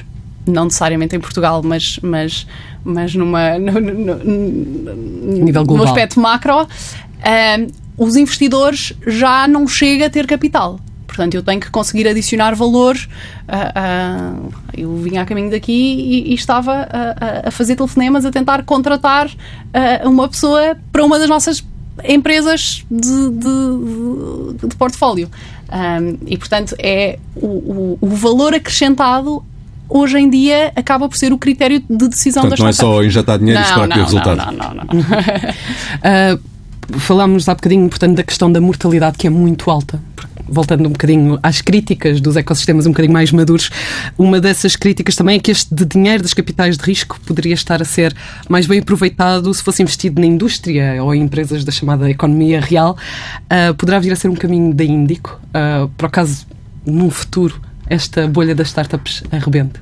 não 0.47 0.65
necessariamente 0.65 1.17
em 1.17 1.21
Portugal, 1.21 1.63
mas, 1.63 1.99
mas, 2.03 2.47
mas 2.85 3.15
numa, 3.15 3.59
no, 3.59 3.81
no, 3.81 4.15
no, 4.17 5.45
nível 5.45 5.65
global. 5.65 5.85
no 5.85 5.91
aspecto 5.91 6.21
macro, 6.21 6.63
um, 6.63 7.67
os 7.97 8.17
investidores 8.17 8.93
já 9.07 9.49
não 9.49 9.67
chegam 9.67 10.07
a 10.07 10.11
ter 10.11 10.27
capital. 10.27 10.79
Portanto, 11.07 11.35
eu 11.35 11.43
tenho 11.43 11.61
que 11.61 11.71
conseguir 11.71 12.07
adicionar 12.07 12.55
valor. 12.55 12.97
Uh, 12.97 14.47
uh, 14.47 14.53
eu 14.77 14.95
vinha 14.99 15.23
a 15.23 15.27
caminho 15.27 15.51
daqui 15.51 15.73
e, 15.73 16.31
e 16.31 16.35
estava 16.35 16.73
a, 16.73 17.49
a, 17.49 17.51
fazer 17.51 17.75
telefonemas 17.75 18.25
a 18.25 18.31
tentar 18.31 18.63
contratar 18.63 19.27
uh, 19.27 20.09
uma 20.09 20.29
pessoa 20.29 20.77
para 20.93 21.05
uma 21.05 21.19
das 21.19 21.29
nossas 21.29 21.65
empresas 22.05 22.85
de, 22.89 23.31
de, 23.31 24.69
de 24.69 24.77
portfólio. 24.77 25.29
Um, 25.71 26.19
e, 26.27 26.39
portanto, 26.39 26.75
é 26.79 27.19
o, 27.35 27.47
o, 27.47 27.99
o, 28.01 28.09
valor 28.09 28.55
acrescentado 28.55 29.45
hoje 29.89 30.19
em 30.19 30.29
dia 30.29 30.73
acaba 30.77 31.09
por 31.09 31.17
ser 31.17 31.33
o 31.33 31.39
critério 31.39 31.81
de 31.81 32.09
decisão 32.09 32.43
portanto, 32.43 32.51
das 32.51 32.61
não 32.61 32.69
é 32.69 32.73
só 32.73 33.03
injetar 33.03 33.39
dinheiro 33.39 33.61
não, 33.61 33.67
e 33.67 33.71
esperar 33.71 33.89
que 33.89 34.01
resultado. 34.01 34.37
Não, 34.37 34.53
não, 34.53 34.75
não. 34.75 34.85
não. 34.85 35.01
uh, 36.37 36.99
falámos 36.99 37.49
há 37.49 37.55
bocadinho, 37.55 37.89
portanto, 37.89 38.17
da 38.17 38.23
questão 38.23 38.51
da 38.51 38.61
mortalidade 38.61 39.17
que 39.19 39.27
é 39.27 39.31
muito 39.31 39.71
alta 39.71 40.01
voltando 40.49 40.87
um 40.87 40.93
bocadinho 40.93 41.39
às 41.43 41.61
críticas 41.61 42.21
dos 42.21 42.37
ecossistemas 42.37 42.87
um 42.87 42.91
bocadinho 42.91 43.13
mais 43.13 43.31
maduros, 43.31 43.71
uma 44.17 44.41
dessas 44.41 44.75
críticas 44.75 45.15
também 45.15 45.37
é 45.37 45.39
que 45.39 45.51
este 45.51 45.69
dinheiro 45.85 46.23
das 46.23 46.33
capitais 46.33 46.77
de 46.77 46.85
risco 46.85 47.21
poderia 47.27 47.55
estar 47.55 47.83
a 47.83 47.85
ser 47.85 48.17
mais 48.49 48.67
bem 48.67 48.81
aproveitado 48.81 49.53
se 49.53 49.63
fosse 49.63 49.83
investido 49.83 50.21
na 50.21 50.27
indústria 50.27 51.03
ou 51.03 51.15
em 51.15 51.23
empresas 51.23 51.65
da 51.65 51.73
chamada 51.73 52.11
economia 52.11 52.61
real. 52.61 52.97
Uh, 53.45 53.75
poderá 53.75 53.99
vir 53.99 54.13
a 54.13 54.17
ser 54.17 54.29
um 54.29 54.35
caminho 54.35 54.73
da 54.73 54.85
Índico, 54.85 55.39
uh, 55.49 55.89
por 55.97 56.07
acaso 56.07 56.47
num 56.87 57.11
futuro 57.11 57.61
esta 57.89 58.27
bolha 58.27 58.55
das 58.55 58.69
startups 58.69 59.23
arrebente? 59.31 59.81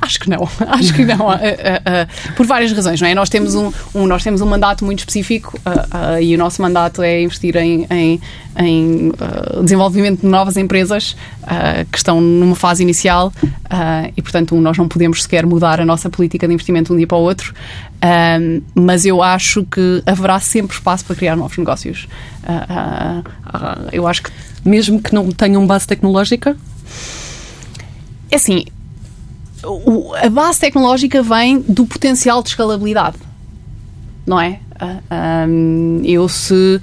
Acho 0.00 0.20
que 0.20 0.30
não, 0.30 0.48
acho 0.68 0.94
que 0.94 1.04
não, 1.04 1.26
uh, 1.26 1.30
uh, 1.30 1.34
uh, 1.34 2.34
por 2.34 2.46
várias 2.46 2.72
razões, 2.72 3.00
não 3.00 3.08
é? 3.08 3.14
Nós 3.14 3.28
temos 3.28 3.54
um, 3.54 3.72
um 3.94 4.06
nós 4.06 4.22
temos 4.22 4.40
um 4.40 4.46
mandato 4.46 4.84
muito 4.84 5.00
específico 5.00 5.58
e 6.20 6.34
o 6.34 6.38
nosso 6.38 6.62
mandato 6.62 7.02
é 7.02 7.22
investir 7.22 7.56
em, 7.56 7.86
em, 7.90 8.20
em 8.58 9.12
desenvolvimento 9.62 10.20
de 10.20 10.26
novas 10.26 10.56
empresas 10.56 11.16
que 11.90 11.96
estão 11.96 12.20
numa 12.20 12.54
fase 12.54 12.82
inicial 12.82 13.32
e, 14.16 14.22
portanto, 14.22 14.54
nós 14.56 14.76
não 14.76 14.86
podemos 14.88 15.22
sequer 15.22 15.46
mudar 15.46 15.80
a 15.80 15.84
nossa 15.84 16.08
política 16.08 16.46
de 16.46 16.54
investimento 16.54 16.88
de 16.88 16.92
um 16.94 16.96
dia 16.96 17.06
para 17.06 17.16
o 17.16 17.22
outro, 17.22 17.54
mas 18.74 19.04
eu 19.04 19.22
acho 19.22 19.64
que 19.64 20.02
haverá 20.06 20.38
sempre 20.40 20.74
espaço 20.74 21.04
para 21.04 21.16
criar 21.16 21.36
novos 21.36 21.56
negócios. 21.58 22.06
eu 23.92 24.06
acho 24.06 24.22
que. 24.22 24.30
Mesmo 24.64 25.00
que 25.00 25.14
não 25.14 25.30
tenham 25.30 25.64
base 25.64 25.86
tecnológica? 25.86 26.56
É 28.30 28.36
assim, 28.36 28.64
o, 29.64 30.14
a 30.14 30.28
base 30.28 30.60
tecnológica 30.60 31.22
vem 31.22 31.60
do 31.60 31.86
potencial 31.86 32.42
de 32.42 32.50
escalabilidade, 32.50 33.16
não 34.26 34.40
é? 34.40 34.60
Uh, 34.80 35.02
ah, 35.08 35.46
um, 35.48 36.02
eu 36.04 36.28
se. 36.28 36.54
Uh, 36.54 36.80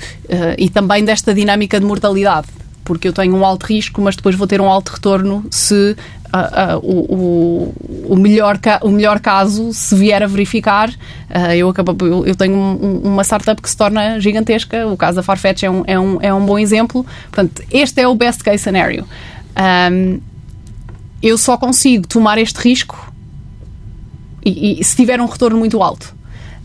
e 0.58 0.70
também 0.70 1.06
desta 1.06 1.34
dinâmica 1.34 1.80
de 1.80 1.86
mortalidade, 1.86 2.48
porque 2.84 3.08
eu 3.08 3.14
tenho 3.14 3.36
um 3.36 3.46
alto 3.46 3.66
risco, 3.66 4.02
mas 4.02 4.16
depois 4.16 4.36
vou 4.36 4.48
ter 4.48 4.60
um 4.60 4.70
alto 4.70 4.94
retorno 4.94 5.46
se 5.50 5.96
Uh, 6.34 6.80
o, 6.82 7.14
o, 7.14 8.14
o, 8.14 8.16
melhor 8.16 8.60
o 8.82 8.90
melhor 8.90 9.20
caso, 9.20 9.72
se 9.72 9.96
vier 9.96 10.24
a 10.24 10.26
verificar, 10.26 10.92
eu, 11.56 11.70
acabo, 11.70 11.96
eu, 12.04 12.26
eu 12.26 12.36
tenho 12.36 12.56
um, 12.56 13.02
uma 13.04 13.24
startup 13.24 13.62
que 13.62 13.70
se 13.70 13.78
torna 13.78 14.20
gigantesca. 14.20 14.88
O 14.88 14.98
caso 14.98 15.18
da 15.18 15.22
Farfetch 15.22 15.62
é 15.62 15.70
um, 15.70 15.84
é 15.86 16.00
um, 16.00 16.18
é 16.20 16.34
um 16.34 16.44
bom 16.44 16.58
exemplo. 16.58 17.06
Portanto, 17.32 17.62
este 17.70 18.02
é 18.02 18.08
o 18.08 18.16
best 18.16 18.44
case 18.44 18.64
scenario. 18.64 19.06
Um, 19.92 20.20
eu 21.24 21.38
só 21.38 21.58
consigo 21.58 22.06
tomar 22.06 22.38
este 22.38 22.58
risco 22.60 23.14
e, 24.46 24.82
e 24.82 24.84
se 24.84 24.94
tiver 24.94 25.22
um 25.22 25.26
retorno 25.26 25.58
muito 25.58 25.82
alto. 25.82 26.14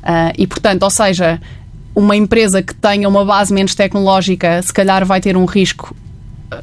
Uh, 0.03 0.35
e, 0.37 0.47
portanto, 0.49 0.83
ou 0.83 0.91
seja, 0.91 1.41
uma 1.95 2.17
empresa 2.17 2.61
que 2.61 2.75
tenha 2.75 3.09
uma 3.09 3.25
base 3.25 3.55
menos 3.55 3.77
tecnológica, 3.77 4.61
se 4.61 4.73
calhar 4.73 5.07
vai 5.07 5.21
ter 5.21 5.37
um 5.37 5.45
risco 5.45 5.95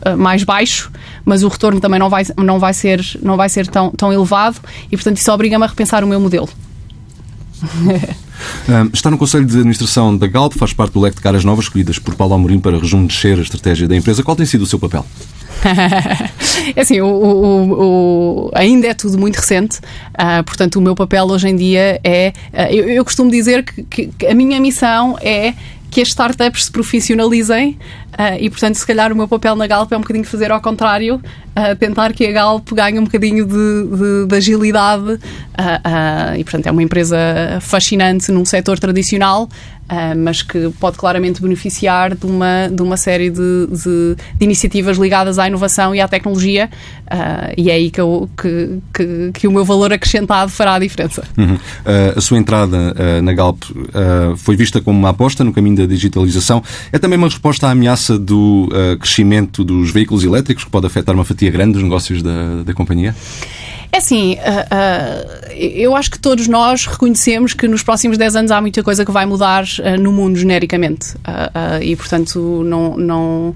uh, 0.05 0.17
mais 0.17 0.43
baixo, 0.43 0.91
mas 1.23 1.41
o 1.41 1.47
retorno 1.47 1.79
também 1.79 1.99
não 1.99 2.09
vai, 2.09 2.23
não 2.37 2.59
vai 2.59 2.73
ser, 2.73 3.01
não 3.21 3.37
vai 3.37 3.47
ser 3.47 3.65
tão, 3.67 3.91
tão 3.91 4.11
elevado 4.11 4.57
e, 4.91 4.97
portanto, 4.97 5.17
isso 5.17 5.31
obriga-me 5.31 5.63
a 5.63 5.67
repensar 5.67 6.03
o 6.03 6.07
meu 6.07 6.19
modelo. 6.19 6.49
Está 8.93 9.09
no 9.09 9.17
Conselho 9.17 9.45
de 9.45 9.55
Administração 9.55 10.15
da 10.17 10.27
Galp, 10.27 10.53
faz 10.53 10.73
parte 10.73 10.93
do 10.93 10.99
leque 10.99 11.17
de 11.17 11.21
caras 11.21 11.43
novas 11.43 11.65
escolhidas 11.65 11.99
por 11.99 12.15
Paulo 12.15 12.33
Amorim 12.33 12.59
para 12.59 12.77
rejuvenescer 12.77 13.37
a 13.37 13.41
estratégia 13.41 13.87
da 13.87 13.95
empresa. 13.95 14.23
Qual 14.23 14.35
tem 14.35 14.45
sido 14.45 14.63
o 14.63 14.67
seu 14.67 14.79
papel? 14.79 15.05
é 16.75 16.81
assim, 16.81 17.01
o, 17.01 17.07
o, 17.07 17.71
o, 17.73 18.51
ainda 18.53 18.87
é 18.87 18.93
tudo 18.93 19.17
muito 19.17 19.37
recente, 19.37 19.77
uh, 19.77 20.43
portanto, 20.43 20.75
o 20.77 20.81
meu 20.81 20.95
papel 20.95 21.25
hoje 21.25 21.47
em 21.47 21.55
dia 21.55 21.99
é. 22.03 22.33
Uh, 22.53 22.73
eu, 22.73 22.89
eu, 22.89 23.05
costumo 23.05 23.31
dizer 23.31 23.63
que, 23.63 24.07
que, 24.07 24.27
a 24.27 24.33
minha 24.33 24.59
missão 24.59 25.17
é 25.21 25.53
que 25.89 26.01
as 26.01 26.09
startups 26.09 26.65
se 26.65 26.71
profissionalizem 26.71 27.77
uh, 28.17 28.37
e, 28.39 28.49
portanto, 28.49 28.75
se 28.75 28.85
calhar 28.85 29.11
o 29.11 29.15
meu 29.15 29.27
papel 29.27 29.55
na 29.55 29.67
Galp 29.67 29.91
é 29.91 29.97
um 29.97 30.01
bocadinho 30.01 30.25
fazer 30.25 30.51
ao 30.51 30.61
contrário, 30.61 31.15
uh, 31.15 31.75
tentar 31.77 32.13
que 32.13 32.25
a 32.25 32.31
Galp 32.31 32.67
ganhe 32.73 32.99
um 32.99 33.03
bocadinho 33.03 33.45
de, 33.45 33.53
de, 33.53 34.27
de 34.27 34.35
agilidade 34.35 35.13
uh, 35.13 36.37
e, 36.37 36.43
portanto, 36.43 36.67
é 36.67 36.71
uma 36.71 36.83
empresa 36.83 37.17
fascinante 37.61 38.31
num 38.31 38.45
setor 38.45 38.79
tradicional, 38.79 39.49
mas 40.17 40.41
que 40.41 40.71
pode 40.79 40.97
claramente 40.97 41.39
beneficiar 41.39 42.15
de 42.15 42.25
uma, 42.25 42.67
de 42.69 42.81
uma 42.81 42.97
série 42.97 43.29
de, 43.29 43.67
de, 43.67 44.15
de 44.35 44.43
iniciativas 44.43 44.97
ligadas 44.97 45.37
à 45.37 45.47
inovação 45.47 45.93
e 45.93 46.01
à 46.01 46.07
tecnologia, 46.07 46.71
e 47.55 47.69
é 47.69 47.73
aí 47.75 47.91
que, 47.91 48.01
eu, 48.01 48.27
que, 48.35 48.79
que, 48.91 49.31
que, 49.31 49.47
o 49.47 49.51
meu 49.51 49.63
valor 49.63 49.93
acrescentado 49.93 50.49
fará 50.49 50.73
a 50.73 50.79
diferença. 50.79 51.23
Uhum. 51.37 51.53
Uh, 51.53 52.17
a 52.17 52.19
sua 52.19 52.39
entrada 52.39 52.95
na 53.21 53.31
Galp 53.31 53.61
foi 54.37 54.55
vista 54.55 54.81
como 54.81 54.97
uma 54.97 55.09
aposta 55.09 55.43
no 55.43 55.53
caminho 55.53 55.75
da 55.75 55.85
digitalização. 55.85 56.63
É 56.91 56.97
também 56.97 57.19
uma 57.19 57.27
resposta 57.27 57.67
à 57.67 57.71
ameaça 57.71 58.04
do 58.13 58.69
crescimento 58.99 59.63
dos 59.63 59.91
veículos 59.91 60.23
elétricos, 60.23 60.63
que 60.63 60.69
pode 60.69 60.85
afetar 60.85 61.13
uma 61.15 61.25
fatia 61.25 61.51
grande 61.51 61.73
dos 61.73 61.83
negócios 61.83 62.21
da, 62.21 62.63
da 62.63 62.73
companhia? 62.73 63.15
É 63.91 63.97
assim, 63.97 64.33
uh, 64.33 64.37
uh, 64.37 65.51
eu 65.53 65.95
acho 65.95 66.11
que 66.11 66.19
todos 66.19 66.47
nós 66.47 66.85
reconhecemos 66.85 67.53
que 67.53 67.67
nos 67.67 67.83
próximos 67.83 68.17
10 68.17 68.35
anos 68.35 68.51
há 68.51 68.59
muita 68.59 68.83
coisa 68.83 69.05
que 69.05 69.11
vai 69.11 69.25
mudar 69.25 69.63
uh, 69.63 70.01
no 70.01 70.11
mundo 70.11 70.37
genericamente. 70.37 71.15
e, 71.81 71.95
portanto, 71.95 72.63
não, 72.65 72.97
não, 72.97 73.55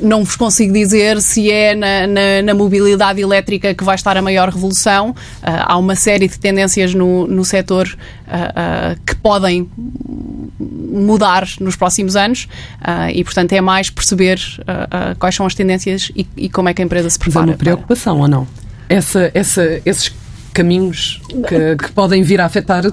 não 0.00 0.24
vos 0.24 0.36
consigo 0.36 0.72
dizer 0.72 1.20
se 1.20 1.50
é 1.50 1.74
na, 1.74 2.06
na, 2.06 2.42
na, 2.42 2.54
mobilidade 2.54 3.20
elétrica 3.20 3.74
que 3.74 3.84
vai 3.84 3.94
estar 3.94 4.16
a 4.16 4.22
maior 4.22 4.48
revolução. 4.48 5.14
há 5.42 5.76
uma 5.76 5.94
série 5.94 6.28
de 6.28 6.38
tendências 6.38 6.94
no, 6.94 7.26
no 7.26 7.44
setor 7.44 7.96
que 9.06 9.14
podem 9.16 9.68
mudar 10.58 11.46
nos 11.60 11.76
próximos 11.76 12.16
anos 12.16 12.48
e, 13.12 13.22
portanto, 13.24 13.52
é 13.52 13.60
mais 13.60 13.90
perceber 13.90 14.40
quais 15.18 15.34
são 15.34 15.46
as 15.46 15.54
tendências 15.54 16.10
e, 16.14 16.26
e, 16.36 16.48
como 16.48 16.68
é 16.68 16.74
que 16.74 16.82
a 16.82 16.84
empresa 16.84 17.10
se 17.10 17.18
prepara 17.18 17.56
preocupação 17.64 18.20
ou 18.20 18.28
não? 18.28 18.46
Essa, 18.88 19.30
essa, 19.34 19.80
esses 19.84 20.12
caminhos 20.52 21.20
que, 21.48 21.76
que, 21.76 21.92
podem 21.92 22.22
vir 22.22 22.40
a 22.40 22.46
afetar, 22.46 22.84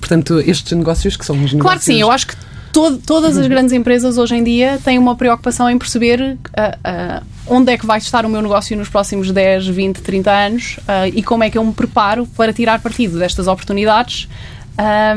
portanto, 0.00 0.40
estes 0.40 0.76
negócios 0.76 1.16
que 1.16 1.24
são 1.24 1.36
os 1.36 1.52
negócios... 1.52 1.62
Claro 1.62 1.78
que 1.78 1.84
sim, 1.84 2.00
eu 2.00 2.10
acho 2.10 2.26
que 2.26 2.34
todo, 2.72 2.98
todas 2.98 3.38
as 3.38 3.46
grandes 3.46 3.72
empresas 3.72 4.18
hoje 4.18 4.36
em 4.36 4.44
dia 4.44 4.78
têm 4.84 4.98
uma 4.98 5.16
preocupação 5.16 5.70
em 5.70 5.78
perceber 5.78 6.20
uh, 6.20 7.22
uh, 7.22 7.26
onde 7.46 7.72
é 7.72 7.78
que 7.78 7.86
vai 7.86 7.96
estar 7.96 8.26
o 8.26 8.28
meu 8.28 8.42
negócio 8.42 8.76
nos 8.76 8.88
próximos 8.88 9.30
10, 9.30 9.68
20, 9.68 10.02
30 10.02 10.30
anos 10.30 10.76
uh, 10.80 11.06
e 11.14 11.22
como 11.22 11.42
é 11.42 11.48
que 11.48 11.56
eu 11.56 11.64
me 11.64 11.72
preparo 11.72 12.26
para 12.36 12.52
tirar 12.52 12.80
partido 12.80 13.18
destas 13.18 13.46
oportunidades 13.46 14.28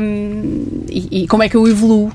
um, 0.00 0.84
e, 0.88 1.24
e 1.24 1.28
como 1.28 1.42
é 1.42 1.50
que 1.50 1.56
eu 1.56 1.68
evoluo 1.68 2.10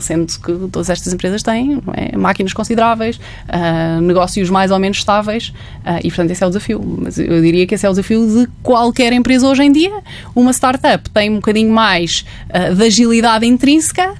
sendo 0.00 0.26
que 0.26 0.68
todas 0.68 0.90
estas 0.90 1.12
empresas 1.12 1.42
têm 1.42 1.80
é? 1.94 2.16
máquinas 2.16 2.52
consideráveis, 2.52 3.16
uh, 3.16 4.00
negócios 4.00 4.48
mais 4.50 4.70
ou 4.70 4.78
menos 4.78 4.98
estáveis, 4.98 5.52
uh, 5.84 5.98
e 6.02 6.08
portanto 6.08 6.30
esse 6.30 6.42
é 6.42 6.46
o 6.46 6.50
desafio. 6.50 6.98
Mas 7.02 7.18
eu 7.18 7.40
diria 7.42 7.66
que 7.66 7.74
esse 7.74 7.86
é 7.86 7.88
o 7.88 7.92
desafio 7.92 8.26
de 8.26 8.48
qualquer 8.62 9.12
empresa 9.12 9.46
hoje 9.46 9.62
em 9.62 9.72
dia. 9.72 9.92
Uma 10.34 10.52
startup 10.52 11.08
tem 11.10 11.30
um 11.30 11.36
bocadinho 11.36 11.70
mais 11.70 12.24
uh, 12.48 12.74
de 12.74 12.84
agilidade 12.84 13.46
intrínseca. 13.46 14.14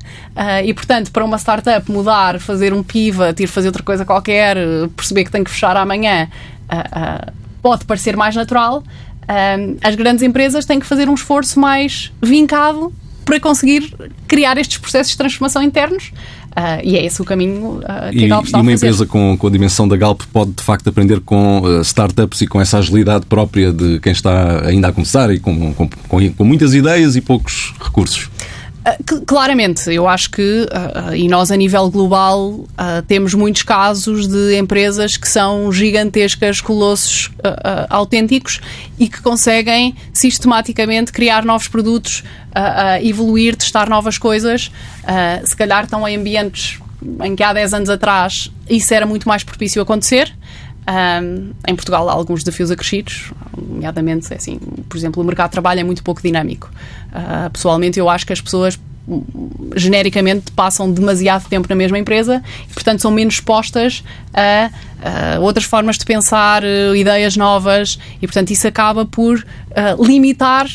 e, 0.64 0.74
portanto, 0.74 1.12
para 1.12 1.24
uma 1.24 1.38
startup 1.38 1.90
mudar, 1.90 2.40
fazer 2.40 2.72
um 2.72 2.82
pivot, 2.82 3.40
ir 3.40 3.46
fazer 3.46 3.68
outra 3.68 3.84
coisa 3.84 4.04
qualquer, 4.04 4.56
perceber 4.96 5.24
que 5.24 5.30
tem 5.30 5.44
que 5.44 5.50
fechar 5.50 5.76
amanhã, 5.76 6.28
pode 7.62 7.84
parecer 7.84 8.16
mais 8.16 8.34
natural. 8.34 8.82
as 9.80 9.94
grandes 9.94 10.24
empresas 10.24 10.66
têm 10.66 10.80
que 10.80 10.86
fazer 10.86 11.08
um 11.08 11.14
esforço 11.14 11.60
mais 11.60 12.12
vincado 12.20 12.92
para 13.24 13.40
conseguir 13.40 13.94
criar 14.26 14.58
estes 14.58 14.78
processos 14.78 15.12
de 15.12 15.18
transformação 15.18 15.62
internos. 15.62 16.12
Uh, 16.56 16.78
e 16.84 16.96
é 16.96 17.04
esse 17.04 17.20
o 17.20 17.24
caminho 17.24 17.80
uh, 17.80 18.12
que 18.12 18.18
e, 18.18 18.24
a 18.26 18.28
Galp 18.28 18.44
está 18.44 18.58
E 18.58 18.60
uma 18.60 18.70
a 18.70 18.74
fazer. 18.74 18.86
empresa 18.86 19.06
com, 19.06 19.36
com 19.36 19.46
a 19.48 19.50
dimensão 19.50 19.88
da 19.88 19.96
Galp 19.96 20.22
pode, 20.32 20.52
de 20.52 20.62
facto, 20.62 20.88
aprender 20.88 21.18
com 21.20 21.60
uh, 21.60 21.80
startups 21.80 22.42
e 22.42 22.46
com 22.46 22.60
essa 22.60 22.78
agilidade 22.78 23.26
própria 23.26 23.72
de 23.72 23.98
quem 23.98 24.12
está 24.12 24.64
ainda 24.64 24.88
a 24.88 24.92
começar 24.92 25.34
e 25.34 25.40
com, 25.40 25.74
com, 25.74 25.88
com, 25.88 26.32
com 26.32 26.44
muitas 26.44 26.72
ideias 26.72 27.16
e 27.16 27.20
poucos 27.20 27.74
recursos. 27.82 28.30
Ah, 28.84 28.96
claramente, 29.26 29.90
eu 29.90 30.06
acho 30.06 30.30
que, 30.30 30.42
uh, 30.42 31.14
e 31.14 31.26
nós 31.26 31.50
a 31.50 31.56
nível 31.56 31.90
global, 31.90 32.66
temos 33.08 33.32
muitos 33.32 33.62
casos 33.62 34.26
de 34.28 34.58
empresas 34.58 35.16
que 35.16 35.28
são 35.28 35.72
gigantescas, 35.72 36.60
colossos 36.60 37.30
autênticos 37.88 38.60
e 38.98 39.08
que 39.08 39.22
conseguem 39.22 39.96
sistematicamente 40.12 41.12
criar 41.12 41.44
novos 41.44 41.68
produtos, 41.68 42.22
evoluir, 43.02 43.56
testar 43.56 43.88
novas 43.88 44.18
coisas. 44.18 44.70
se 45.44 45.56
calhar 45.56 45.84
estão 45.84 46.06
em 46.06 46.16
ambientes 46.16 46.78
em 47.22 47.36
que 47.36 47.42
há 47.42 47.52
10 47.52 47.74
anos 47.74 47.90
atrás 47.90 48.50
isso 48.68 48.94
era 48.94 49.06
muito 49.06 49.28
mais 49.28 49.42
propício 49.44 49.80
acontecer. 49.82 50.34
Um, 50.86 51.52
em 51.66 51.74
Portugal 51.74 52.08
há 52.10 52.12
alguns 52.12 52.44
desafios 52.44 52.70
acrescidos, 52.70 53.32
nomeadamente, 53.56 54.30
é 54.32 54.36
assim, 54.36 54.58
por 54.88 54.96
exemplo, 54.98 55.22
o 55.22 55.26
mercado 55.26 55.48
de 55.48 55.52
trabalho 55.52 55.80
é 55.80 55.84
muito 55.84 56.02
pouco 56.02 56.20
dinâmico. 56.20 56.70
Uh, 57.08 57.50
pessoalmente, 57.50 57.98
eu 57.98 58.08
acho 58.08 58.26
que 58.26 58.32
as 58.32 58.40
pessoas 58.40 58.78
genericamente 59.76 60.50
passam 60.52 60.90
demasiado 60.90 61.46
tempo 61.48 61.68
na 61.68 61.74
mesma 61.74 61.98
empresa 61.98 62.42
e, 62.70 62.72
portanto, 62.72 63.00
são 63.00 63.10
menos 63.10 63.34
expostas 63.34 64.02
a, 64.32 64.70
a 65.36 65.40
outras 65.40 65.64
formas 65.64 65.98
de 65.98 66.04
pensar, 66.04 66.62
uh, 66.62 66.94
ideias 66.94 67.36
novas 67.36 67.98
e, 68.20 68.26
portanto, 68.26 68.50
isso 68.50 68.66
acaba 68.66 69.06
por 69.06 69.38
uh, 69.38 70.04
limitar 70.04 70.66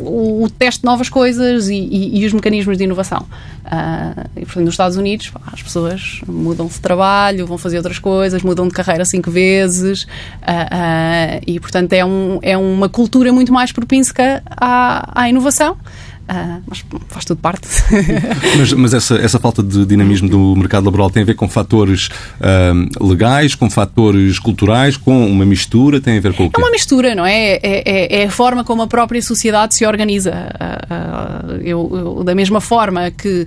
o, 0.00 0.48
teste 0.50 0.80
de 0.80 0.86
novas 0.86 1.08
coisas 1.08 1.68
e, 1.68 1.74
e, 1.74 2.20
e 2.20 2.26
os 2.26 2.32
mecanismos 2.32 2.78
de 2.78 2.84
inovação. 2.84 3.26
Uh, 3.64 4.28
e, 4.36 4.44
portanto, 4.44 4.64
nos 4.64 4.74
Estados 4.74 4.96
Unidos, 4.96 5.32
as 5.52 5.62
pessoas 5.62 6.20
mudam 6.26 6.66
de 6.66 6.80
trabalho, 6.80 7.46
vão 7.46 7.58
fazer 7.58 7.76
outras 7.76 7.98
coisas, 7.98 8.42
mudam 8.42 8.68
de 8.68 8.74
carreira 8.74 9.04
cinco 9.04 9.30
vezes, 9.30 10.04
uh, 10.04 10.06
uh, 10.06 11.42
e, 11.46 11.60
portanto, 11.60 11.92
é, 11.92 12.04
um, 12.04 12.38
é 12.42 12.56
uma 12.56 12.88
cultura 12.88 13.32
muito 13.32 13.52
mais 13.52 13.72
propíncia 13.72 14.42
à, 14.50 15.22
à 15.22 15.28
inovação. 15.28 15.76
Uh, 16.22 16.62
mas 16.66 16.84
faz 17.08 17.24
tudo 17.24 17.38
parte. 17.38 17.68
mas, 18.56 18.72
mas 18.72 18.94
essa, 18.94 19.16
essa 19.16 19.38
falta 19.38 19.62
de 19.62 19.84
dinamismo 19.84 20.28
do 20.28 20.54
mercado 20.56 20.84
laboral 20.84 21.10
tem 21.10 21.22
a 21.22 21.26
ver 21.26 21.34
com 21.34 21.48
fatores 21.48 22.08
uh, 22.40 23.04
legais, 23.04 23.54
com 23.54 23.68
fatores 23.68 24.38
culturais, 24.38 24.96
com 24.96 25.26
uma 25.26 25.44
mistura? 25.44 26.00
Tem 26.00 26.18
a 26.18 26.20
ver 26.20 26.34
com 26.34 26.46
o 26.46 26.50
quê? 26.50 26.60
É 26.60 26.64
uma 26.64 26.70
mistura, 26.70 27.14
não 27.14 27.26
é? 27.26 27.54
É, 27.54 27.60
é, 27.62 28.22
é 28.22 28.24
a 28.24 28.30
forma 28.30 28.64
como 28.64 28.82
a 28.82 28.86
própria 28.86 29.20
sociedade 29.20 29.74
se 29.74 29.84
organiza. 29.84 30.32
Uh, 30.32 31.52
eu, 31.62 31.90
eu, 31.92 32.24
da 32.24 32.34
mesma 32.34 32.60
forma 32.60 33.10
que 33.10 33.46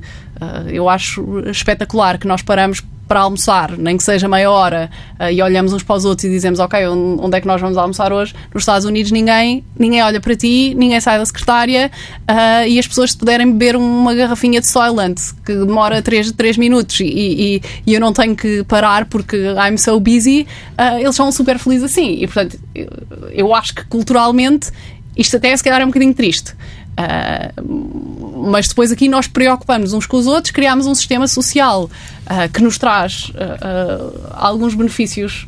eu 0.68 0.90
acho 0.90 1.40
espetacular 1.50 2.18
que 2.18 2.28
nós 2.28 2.42
paramos 2.42 2.84
para 3.08 3.20
almoçar, 3.20 3.78
nem 3.78 3.98
que 3.98 4.04
seja 4.04 4.28
meia 4.28 4.50
hora, 4.50 4.90
uh, 5.20 5.32
e 5.32 5.42
olhamos 5.42 5.74
uns 5.74 5.84
para 5.84 5.96
os 5.96 6.06
outros 6.06 6.26
e 6.26 6.30
dizemos, 6.30 6.60
ok, 6.60 6.88
onde 6.88 7.38
é 7.38 7.42
que 7.42 7.48
nós 7.48 7.62
vamos 7.62 7.78
almoçar 7.78 8.12
hoje? 8.12 8.34
Nos 8.54 8.64
Estados 8.64 8.86
Unidos 8.86 9.12
ninguém, 9.12 9.64
ninguém 9.78 10.02
olha 10.02 10.20
para 10.20 10.36
ti, 10.36 10.74
ninguém 10.76 11.00
sai 11.00 11.18
da 11.18 11.26
secretária 11.26 11.92
uh, 12.30 12.68
e 12.68 12.80
as 12.80 12.88
pessoas 12.88 13.12
se 13.12 13.18
puderem 13.18 13.52
beber 13.52 13.76
uma 13.76 14.14
garrafinha 14.14 14.60
de 14.60 14.68
Soylent 14.68 15.20
que 15.46 15.54
demora 15.54 16.02
3, 16.02 16.32
3 16.32 16.58
minutos 16.58 17.00
e, 17.00 17.06
e, 17.06 17.62
e, 17.86 17.94
eu 17.94 18.00
não 18.00 18.12
tenho 18.12 18.36
que 18.36 18.64
parar 18.64 19.06
porque 19.06 19.38
I'm 19.38 19.78
so 19.78 20.00
busy, 20.00 20.48
uh, 20.80 20.98
eles 21.00 21.16
são 21.16 21.32
super 21.32 21.60
felizes 21.60 21.92
assim. 21.92 22.18
E 22.22 22.28
portanto, 22.28 22.60
eu, 22.74 22.90
eu 23.32 23.56
acho 23.56 23.76
que 23.76 23.86
culturalmente 23.86 24.72
isto 25.16 25.38
até 25.38 25.56
se 25.56 25.64
calhar 25.64 25.82
é 25.82 25.84
um 25.84 25.88
bocadinho 25.90 26.14
triste. 26.14 26.54
Uh, 26.96 28.48
mas 28.50 28.68
depois 28.68 28.92
aqui 28.92 29.10
nós 29.10 29.28
preocupamos 29.28 29.92
uns 29.92 30.06
com 30.06 30.18
os 30.18 30.28
outros, 30.28 30.52
criamos 30.52 30.88
um 30.88 30.96
sistema 30.96 31.28
social 31.28 31.84
uh, 31.84 32.52
que 32.54 32.64
nos 32.64 32.78
traz 32.78 33.30
uh, 33.30 34.32
alguns 34.34 34.74
benefícios 34.74 35.48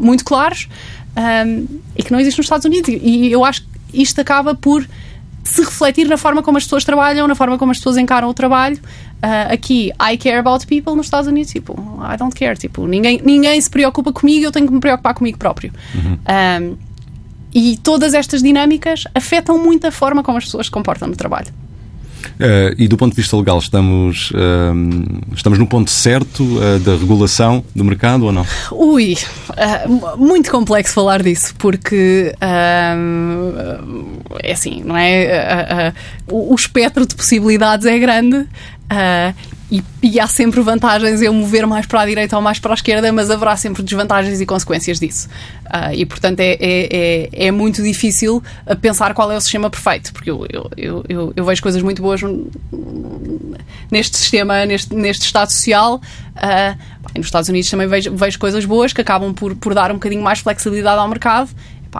muito 0.00 0.24
claros 0.24 0.68
e 1.94 2.02
que 2.02 2.10
não 2.10 2.18
existe 2.18 2.38
nos 2.38 2.46
Estados 2.46 2.64
Unidos. 2.64 2.88
E, 2.88 3.30
eu 3.30 3.44
acho 3.44 3.62
que 3.62 3.68
isto 3.92 4.20
acaba 4.20 4.52
por 4.52 4.84
se 5.44 5.62
refletir 5.62 6.08
na 6.08 6.16
forma 6.16 6.42
como 6.42 6.58
as 6.58 6.64
pessoas 6.64 6.82
trabalham, 6.82 7.28
na 7.28 7.36
forma 7.36 7.56
como 7.56 7.70
as 7.70 7.78
pessoas 7.78 7.96
encaram 7.96 8.28
o 8.28 8.34
trabalho. 8.34 8.76
aqui, 9.48 9.92
I 10.02 10.16
care 10.18 10.38
about 10.38 10.66
people, 10.66 10.96
nos 10.96 11.06
Estados 11.06 11.28
Unidos, 11.28 11.52
tipo, 11.52 11.72
I 12.02 12.16
don't 12.16 12.34
care. 12.34 12.56
Tipo, 12.56 12.84
ninguém, 12.88 13.20
ninguém 13.24 13.60
se 13.60 13.70
preocupa 13.70 14.12
comigo, 14.12 14.44
eu 14.46 14.50
tenho 14.50 14.66
que 14.66 14.72
me 14.72 14.80
preocupar 14.80 15.14
comigo 15.14 15.38
próprio. 15.38 15.72
Uhum. 15.94 16.76
E 17.54 17.76
todas 17.76 18.14
estas 18.14 18.42
dinâmicas 18.42 19.04
afetam 19.14 19.56
muito 19.56 19.86
a 19.86 19.92
forma 19.92 20.22
como 20.22 20.38
as 20.38 20.44
pessoas 20.44 20.66
se 20.66 20.72
comportam 20.72 21.08
no 21.08 21.14
trabalho. 21.14 21.52
Uh, 22.34 22.74
e 22.76 22.88
do 22.88 22.96
ponto 22.96 23.14
de 23.14 23.20
vista 23.20 23.36
legal, 23.36 23.58
estamos, 23.58 24.32
uh, 24.32 25.34
estamos 25.34 25.58
no 25.58 25.66
ponto 25.66 25.90
certo 25.90 26.42
uh, 26.42 26.78
da 26.80 26.92
regulação 26.92 27.64
do 27.74 27.84
mercado 27.84 28.24
ou 28.24 28.32
não? 28.32 28.44
Ui, 28.72 29.16
muito 30.18 30.50
complexo 30.50 30.94
falar 30.94 31.22
disso, 31.22 31.54
porque 31.58 32.34
é 32.40 34.52
assim, 34.52 34.82
não 34.84 34.96
é? 34.96 35.92
o, 36.26 36.52
o 36.52 36.54
espectro 36.54 37.06
de 37.06 37.14
possibilidades 37.14 37.86
é 37.86 37.98
grande. 37.98 38.46
E, 39.74 39.82
e, 40.00 40.20
há 40.20 40.28
sempre 40.28 40.60
vantagens 40.60 41.20
eu 41.20 41.32
mover 41.32 41.66
mais 41.66 41.84
para 41.84 42.02
a 42.02 42.06
direita 42.06 42.36
ou 42.36 42.42
mais 42.42 42.60
para 42.60 42.72
a 42.72 42.76
esquerda, 42.76 43.12
mas 43.12 43.28
haverá 43.28 43.56
sempre 43.56 43.82
desvantagens 43.82 44.40
e 44.40 44.46
consequências 44.46 45.00
disso. 45.00 45.28
Uh, 45.66 45.92
e, 45.92 46.06
portanto, 46.06 46.38
é, 46.38 46.52
é, 46.60 46.88
é, 46.92 47.46
é, 47.46 47.50
muito 47.50 47.82
difícil 47.82 48.40
pensar 48.80 49.14
qual 49.14 49.32
é 49.32 49.36
o 49.36 49.40
sistema 49.40 49.68
perfeito, 49.68 50.12
porque 50.12 50.30
eu, 50.30 50.46
eu, 50.76 51.04
eu, 51.08 51.32
eu 51.34 51.44
vejo 51.44 51.60
coisas 51.60 51.82
muito 51.82 52.00
boas 52.00 52.20
neste 53.90 54.16
sistema, 54.16 54.64
neste, 54.64 54.94
neste 54.94 55.26
Estado 55.26 55.50
Social. 55.50 56.00
Uh, 56.36 57.18
nos 57.18 57.26
Estados 57.26 57.48
Unidos 57.48 57.68
também 57.68 57.88
vejo, 57.88 58.14
vejo 58.14 58.38
coisas 58.38 58.64
boas 58.64 58.92
que 58.92 59.00
acabam 59.00 59.34
por, 59.34 59.56
por 59.56 59.74
dar 59.74 59.90
um 59.90 59.94
bocadinho 59.94 60.22
mais 60.22 60.38
flexibilidade 60.38 61.00
ao 61.00 61.08
mercado, 61.08 61.50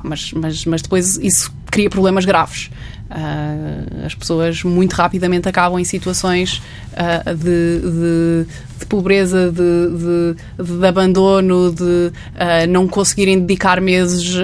mas, 0.04 0.32
mas, 0.32 0.64
mas 0.64 0.80
depois 0.80 1.16
isso 1.16 1.52
cria 1.72 1.90
problemas 1.90 2.24
graves. 2.24 2.70
Uh, 3.10 4.06
as 4.06 4.14
pessoas 4.14 4.62
muito 4.64 4.94
rapidamente 4.94 5.48
acabam 5.48 5.78
em 5.78 5.84
situações 5.84 6.62
uh, 6.92 7.34
de, 7.34 7.80
de, 7.80 8.46
de, 8.78 8.86
pobreza, 8.86 9.52
de, 9.52 10.34
de, 10.64 10.86
abandono, 10.86 11.70
de 11.70 11.82
uh, 11.82 12.66
não 12.68 12.88
conseguirem 12.88 13.38
dedicar 13.38 13.80
meses 13.80 14.34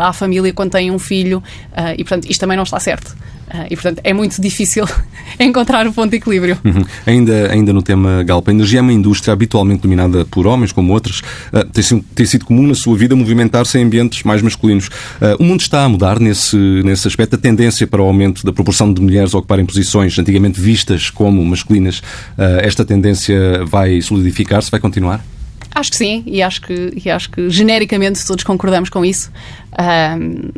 à 0.00 0.12
família 0.12 0.52
quando 0.52 0.72
têm 0.72 0.90
um 0.90 0.98
filho, 0.98 1.42
e 1.96 2.02
portanto 2.02 2.24
isto 2.28 2.40
também 2.40 2.56
não 2.56 2.64
está 2.64 2.80
certo. 2.80 3.14
Uh, 3.48 3.66
e, 3.70 3.76
portanto, 3.76 4.00
é 4.02 4.12
muito 4.12 4.40
difícil 4.40 4.84
encontrar 5.38 5.86
o 5.86 5.92
ponto 5.92 6.10
de 6.10 6.16
equilíbrio. 6.16 6.58
Uhum. 6.64 6.84
Ainda, 7.06 7.52
ainda 7.52 7.72
no 7.72 7.82
tema 7.82 8.22
Galp, 8.22 8.48
a 8.48 8.50
energia 8.50 8.78
é 8.78 8.82
uma 8.82 8.92
indústria 8.92 9.32
habitualmente 9.32 9.82
dominada 9.82 10.24
por 10.24 10.46
homens, 10.46 10.72
como 10.72 10.92
outras. 10.92 11.20
Uh, 11.52 11.64
tem, 11.72 12.00
tem, 12.14 12.26
sido 12.26 12.44
comum 12.44 12.66
na 12.66 12.74
sua 12.74 12.96
vida 12.96 13.14
movimentar-se 13.14 13.78
em 13.78 13.84
ambientes 13.84 14.22
mais 14.22 14.40
masculinos. 14.40 14.86
Uh, 14.86 15.36
o 15.38 15.44
mundo 15.44 15.60
está 15.60 15.84
a 15.84 15.88
mudar 15.88 16.18
nesse, 16.18 16.56
nesse 16.56 17.06
aspecto. 17.06 17.36
A 17.36 17.38
tendência 17.38 17.86
para 17.86 18.00
o 18.00 18.04
aumento 18.04 18.44
da 18.44 18.52
proporção 18.52 18.92
de 18.92 19.00
mulheres 19.00 19.34
a 19.34 19.38
ocuparem 19.38 19.66
posições 19.66 20.18
antigamente 20.18 20.60
vistas 20.60 21.10
como 21.10 21.44
masculinas, 21.44 22.02
esta 22.62 22.84
tendência 22.84 23.64
vai 23.64 24.00
solidificar-se, 24.00 24.70
vai 24.70 24.80
continuar? 24.80 25.24
Acho 25.74 25.90
que 25.90 25.96
sim, 25.96 26.22
e 26.24 26.40
acho 26.40 26.60
que, 26.60 26.92
e 27.04 27.10
acho 27.10 27.30
que 27.30 27.50
genericamente 27.50 28.24
todos 28.24 28.44
concordamos 28.44 28.88
com 28.88 29.04
isso. 29.04 29.30
Um, 29.76 30.50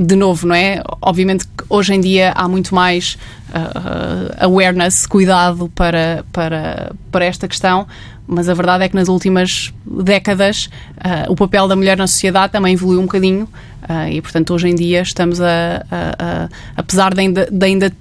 de 0.00 0.14
novo, 0.14 0.46
não 0.46 0.54
é? 0.54 0.82
Obviamente 1.00 1.46
que 1.46 1.64
hoje 1.68 1.94
em 1.94 2.00
dia 2.00 2.32
há 2.32 2.46
muito 2.46 2.74
mais 2.74 3.18
uh, 3.50 4.44
awareness, 4.44 5.06
cuidado 5.06 5.70
para, 5.74 6.24
para, 6.32 6.92
para 7.10 7.24
esta 7.24 7.48
questão, 7.48 7.86
mas 8.26 8.48
a 8.48 8.54
verdade 8.54 8.84
é 8.84 8.88
que 8.88 8.94
nas 8.94 9.08
últimas 9.08 9.72
décadas 9.84 10.68
uh, 10.96 11.30
o 11.30 11.36
papel 11.36 11.68
da 11.68 11.76
mulher 11.76 11.96
na 11.96 12.06
sociedade 12.06 12.52
também 12.52 12.74
evoluiu 12.74 13.00
um 13.00 13.04
bocadinho 13.04 13.48
uh, 13.88 14.08
e, 14.10 14.20
portanto, 14.20 14.52
hoje 14.54 14.68
em 14.68 14.74
dia 14.74 15.02
estamos 15.02 15.40
a, 15.40 15.84
a, 15.90 16.44
a 16.44 16.48
apesar 16.76 17.14
de 17.14 17.20
ainda, 17.20 17.48
de 17.50 17.66
ainda 17.66 17.92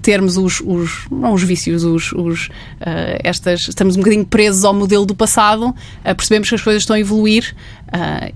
termos 0.00 0.36
os, 0.36 0.60
os, 0.64 1.06
não 1.10 1.32
os 1.32 1.42
vícios, 1.42 1.82
os, 1.82 2.12
os 2.12 2.46
uh, 2.46 3.18
estas, 3.22 3.68
estamos 3.68 3.96
um 3.96 3.98
bocadinho 3.98 4.24
presos 4.24 4.64
ao 4.64 4.72
modelo 4.72 5.04
do 5.04 5.14
passado, 5.14 5.74
percebemos 6.04 6.48
que 6.48 6.54
as 6.54 6.62
coisas 6.62 6.82
estão 6.82 6.94
a 6.94 7.00
evoluir 7.00 7.54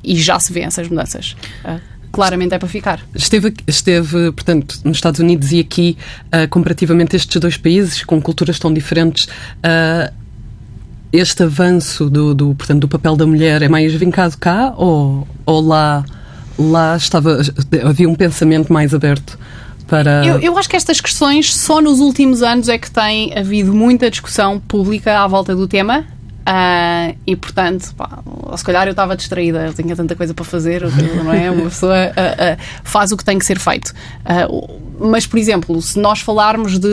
e 0.03 0.17
já 0.17 0.41
se 0.41 0.53
vêem 0.53 0.67
essas 0.67 0.89
mudanças. 0.89 1.37
Claramente 2.15 2.55
é 2.55 2.59
para 2.59 2.69
ficar. 2.69 3.01
Esteve, 3.15 3.55
esteve, 3.67 4.33
portanto, 4.33 4.79
nos 4.85 4.97
Estados 4.97 5.21
Unidos 5.21 5.53
e 5.53 5.61
aqui, 5.61 5.97
comparativamente 6.51 7.15
a 7.15 7.17
estes 7.17 7.41
dois 7.41 7.57
países, 7.57 8.05
com 8.05 8.21
culturas 8.21 8.59
tão 8.59 8.73
diferentes, 8.73 9.29
este 11.13 11.43
avanço 11.43 12.11
do, 12.11 12.35
do, 12.35 12.55
portanto, 12.55 12.81
do 12.81 12.89
papel 12.89 13.17
da 13.17 13.27
mulher 13.27 13.63
é 13.63 13.69
mais 13.69 13.93
vincado 13.95 14.37
cá 14.39 14.75
ou, 14.77 15.27
ou 15.47 15.61
lá, 15.61 16.05
lá 16.59 16.97
estava, 16.97 17.41
havia 17.85 18.09
um 18.09 18.15
pensamento 18.15 18.73
mais 18.73 18.95
aberto? 18.95 19.39
para. 19.87 20.27
Eu, 20.27 20.41
eu, 20.41 20.59
acho 20.59 20.69
que 20.69 20.77
estas 20.77 21.01
questões 21.01 21.55
só 21.55 21.81
nos 21.81 22.01
últimos 22.01 22.43
anos 22.43 22.69
é 22.69 22.79
que 22.79 22.91
tem 22.91 23.37
havido 23.37 23.73
muita 23.73 24.11
discussão 24.11 24.59
pública 24.59 25.21
à 25.21 25.27
volta 25.27 25.55
do 25.55 25.69
tema. 25.69 26.05
Uh, 26.47 27.17
e 27.27 27.35
portanto, 27.37 27.95
pá, 27.97 28.23
se 28.55 28.63
calhar 28.63 28.87
eu 28.87 28.91
estava 28.91 29.17
distraída, 29.17 29.67
eu 29.67 29.73
tinha 29.73 29.97
tanta 29.97 30.15
coisa 30.15 30.35
para 30.35 30.45
fazer, 30.45 30.83
não 31.17 31.33
é? 31.33 31.49
Uma 31.51 31.71
pessoa 31.71 31.95
uh, 31.95 31.99
uh, 31.99 32.63
faz 32.85 33.13
o 33.13 33.17
que 33.17 33.25
tem 33.25 33.39
que 33.39 33.47
ser 33.47 33.59
feito. 33.59 33.95
mas, 35.01 35.27
por 35.27 35.39
exemplo, 35.39 35.81
se 35.81 35.99
nós 35.99 36.21
falarmos 36.21 36.79
de 36.79 36.89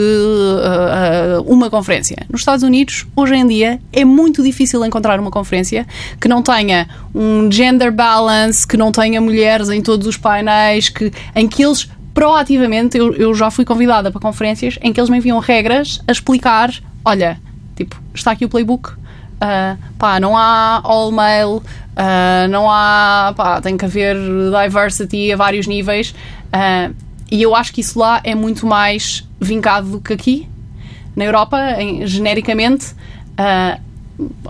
uma 1.46 1.68
conferência 1.68 2.16
nos 2.30 2.40
Estados 2.40 2.62
Unidos, 2.62 3.06
hoje 3.14 3.34
em 3.34 3.46
dia 3.46 3.80
é 3.92 4.04
muito 4.04 4.42
difícil 4.42 4.84
encontrar 4.86 5.20
uma 5.20 5.30
conferência 5.30 5.86
que 6.18 6.28
não 6.28 6.42
tenha 6.42 6.88
um 7.14 7.50
gender 7.52 7.92
balance, 7.92 8.66
que 8.66 8.76
não 8.76 8.90
tenha 8.90 9.20
mulheres 9.20 9.68
em 9.68 9.82
todos 9.82 10.06
os 10.06 10.16
painéis, 10.16 10.88
que, 10.88 11.12
em 11.34 11.46
que 11.46 11.62
eles 11.62 11.88
proativamente, 12.14 12.96
eu, 12.96 13.14
eu 13.14 13.34
já 13.34 13.50
fui 13.50 13.64
convidada 13.64 14.10
para 14.10 14.20
conferências 14.20 14.78
em 14.82 14.92
que 14.92 15.00
eles 15.00 15.10
me 15.10 15.18
enviam 15.18 15.38
regras 15.38 16.00
a 16.06 16.12
explicar: 16.12 16.70
olha, 17.04 17.40
tipo, 17.76 18.00
está 18.14 18.32
aqui 18.32 18.44
o 18.44 18.48
playbook, 18.48 18.92
uh, 19.42 19.78
pá, 19.98 20.20
não 20.20 20.36
há 20.36 20.80
all 20.84 21.10
male, 21.10 21.56
uh, 21.56 22.48
não 22.48 22.70
há, 22.70 23.34
pá, 23.36 23.60
tem 23.60 23.76
que 23.76 23.84
haver 23.84 24.16
diversity 24.62 25.32
a 25.32 25.36
vários 25.36 25.66
níveis. 25.66 26.14
Uh, 26.48 26.94
e 27.30 27.42
eu 27.42 27.54
acho 27.54 27.72
que 27.72 27.80
isso 27.80 27.98
lá 27.98 28.20
é 28.22 28.34
muito 28.34 28.66
mais 28.66 29.26
vincado 29.40 29.90
do 29.90 30.00
que 30.00 30.12
aqui. 30.12 30.48
Na 31.16 31.24
Europa, 31.24 31.58
em, 31.78 32.06
genericamente, 32.06 32.94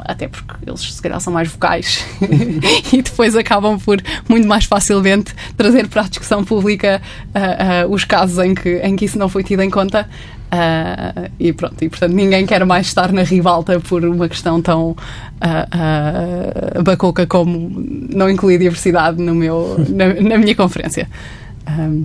até 0.05 0.28
porque 0.28 0.55
eles 0.66 0.81
se 0.81 1.00
calhar 1.00 1.20
são 1.20 1.33
mais 1.33 1.48
vocais 1.48 2.05
e 2.92 3.02
depois 3.02 3.37
acabam 3.37 3.78
por 3.78 4.02
muito 4.28 4.46
mais 4.46 4.64
facilmente 4.64 5.35
trazer 5.57 5.88
para 5.88 6.02
a 6.02 6.09
discussão 6.09 6.44
pública 6.44 7.00
uh, 7.28 7.88
uh, 7.88 7.92
os 7.92 8.05
casos 8.05 8.38
em 8.44 8.55
que, 8.55 8.78
em 8.78 8.96
que 8.96 9.05
isso 9.05 9.18
não 9.18 9.28
foi 9.28 9.44
tido 9.44 9.62
em 9.62 9.70
conta. 9.70 10.09
Uh, 10.53 11.31
e 11.41 11.51
pronto, 11.51 11.83
e 11.83 11.88
portanto 11.88 12.12
ninguém 12.12 12.45
quer 12.45 12.62
mais 12.67 12.87
estar 12.87 13.11
na 13.11 13.23
ribalta 13.23 13.81
por 13.81 14.05
uma 14.05 14.29
questão 14.29 14.61
tão 14.61 14.91
uh, 14.91 16.83
bacoca 16.83 17.27
como 17.27 17.73
não 18.11 18.29
incluir 18.29 18.59
diversidade 18.59 19.21
no 19.23 19.35
meu, 19.35 19.83
na, 19.88 20.12
na 20.12 20.37
minha 20.37 20.55
conferência. 20.55 21.09
Um, 21.67 22.05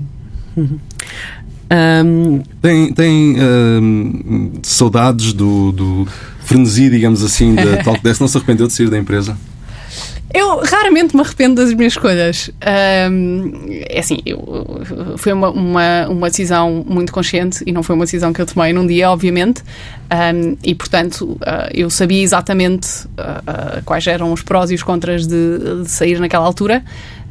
um, 1.69 2.41
tem 2.61 2.93
tem 2.93 3.35
um, 3.37 4.53
saudades 4.63 5.33
do, 5.33 5.73
do 5.73 6.07
frenesi, 6.39 6.89
digamos 6.89 7.21
assim, 7.23 7.53
da 7.53 7.77
Talkdesk? 7.83 8.21
Não 8.21 8.29
se 8.29 8.37
arrependeu 8.37 8.67
de 8.67 8.73
sair 8.73 8.89
da 8.89 8.97
empresa? 8.97 9.37
Eu 10.33 10.59
raramente 10.59 11.15
me 11.15 11.21
arrependo 11.21 11.55
das 11.55 11.73
minhas 11.73 11.93
escolhas. 11.93 12.51
Um, 13.09 13.51
é 13.69 13.99
assim, 13.99 14.19
eu, 14.25 14.81
foi 15.17 15.31
uma, 15.31 15.49
uma, 15.49 16.07
uma, 16.09 16.29
decisão 16.29 16.83
muito 16.85 17.13
consciente 17.13 17.63
e 17.65 17.71
não 17.71 17.81
foi 17.81 17.95
uma 17.95 18.03
decisão 18.03 18.33
que 18.33 18.41
eu 18.41 18.45
tomei 18.45 18.73
num 18.73 18.85
dia, 18.85 19.09
obviamente. 19.09 19.63
Um, 20.11 20.57
e, 20.63 20.75
portanto, 20.75 21.37
uh, 21.41 21.69
eu 21.73 21.89
sabia 21.89 22.21
exatamente 22.21 23.05
uh, 23.05 23.79
uh, 23.79 23.83
quais 23.85 24.05
eram 24.05 24.33
os 24.33 24.41
prós 24.41 24.69
e 24.69 24.75
os 24.75 24.83
contras 24.83 25.25
de, 25.25 25.83
de 25.83 25.89
sair 25.89 26.19
naquela 26.19 26.45
altura. 26.45 26.83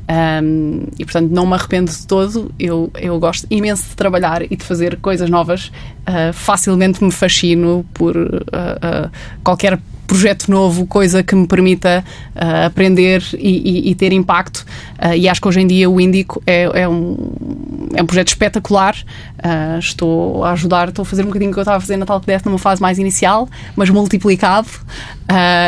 Um, 0.09 0.87
e 1.01 1.05
portanto 1.05 1.31
não 1.31 1.47
me 1.47 1.55
arrependo 1.55 1.91
de 1.91 2.07
todo. 2.07 2.53
Eu, 2.59 2.91
eu 2.95 3.19
gosto 3.19 3.47
imenso 3.51 3.89
de 3.91 3.97
trabalhar 3.97 4.43
e 4.43 4.57
de 4.57 4.65
fazer 4.65 4.97
coisas 5.01 5.29
novas. 5.29 5.67
Uh, 6.09 6.33
facilmente 6.33 7.03
me 7.03 7.11
fascino 7.11 7.85
por 7.93 8.17
uh, 8.17 8.21
uh, 8.27 9.11
qualquer 9.43 9.79
projeto 10.07 10.51
novo, 10.51 10.87
coisa 10.87 11.23
que 11.23 11.35
me 11.35 11.47
permita 11.47 12.05
uh, 12.35 12.67
aprender 12.67 13.23
e, 13.35 13.89
e, 13.89 13.91
e, 13.91 13.95
ter 13.95 14.13
impacto. 14.13 14.65
Uh, 15.03 15.15
e 15.15 15.29
acho 15.29 15.41
que 15.41 15.49
hoje 15.49 15.61
em 15.61 15.67
dia 15.67 15.91
o 15.91 16.01
Índico 16.01 16.43
é, 16.47 16.83
é, 16.83 16.89
um, 16.89 17.17
é 17.95 18.03
um 18.03 18.07
projeto 18.07 18.29
espetacular. 18.29 18.97
Uh, 19.39 19.79
estou 19.79 20.45
a 20.45 20.53
ajudar, 20.53 20.89
estou 20.89 21.03
a 21.03 21.07
fazer 21.07 21.23
um 21.23 21.27
bocadinho 21.27 21.51
o 21.51 21.55
que 21.55 21.59
eu 21.59 21.63
estava 21.63 21.79
a 21.79 21.81
fazer 21.81 21.97
na 21.97 22.07
Talk 22.07 22.27
Death 22.27 22.45
numa 22.47 22.59
fase 22.59 22.81
mais 22.81 22.99
inicial, 22.99 23.49
mas 23.75 23.91
multiplicado. 23.91 24.69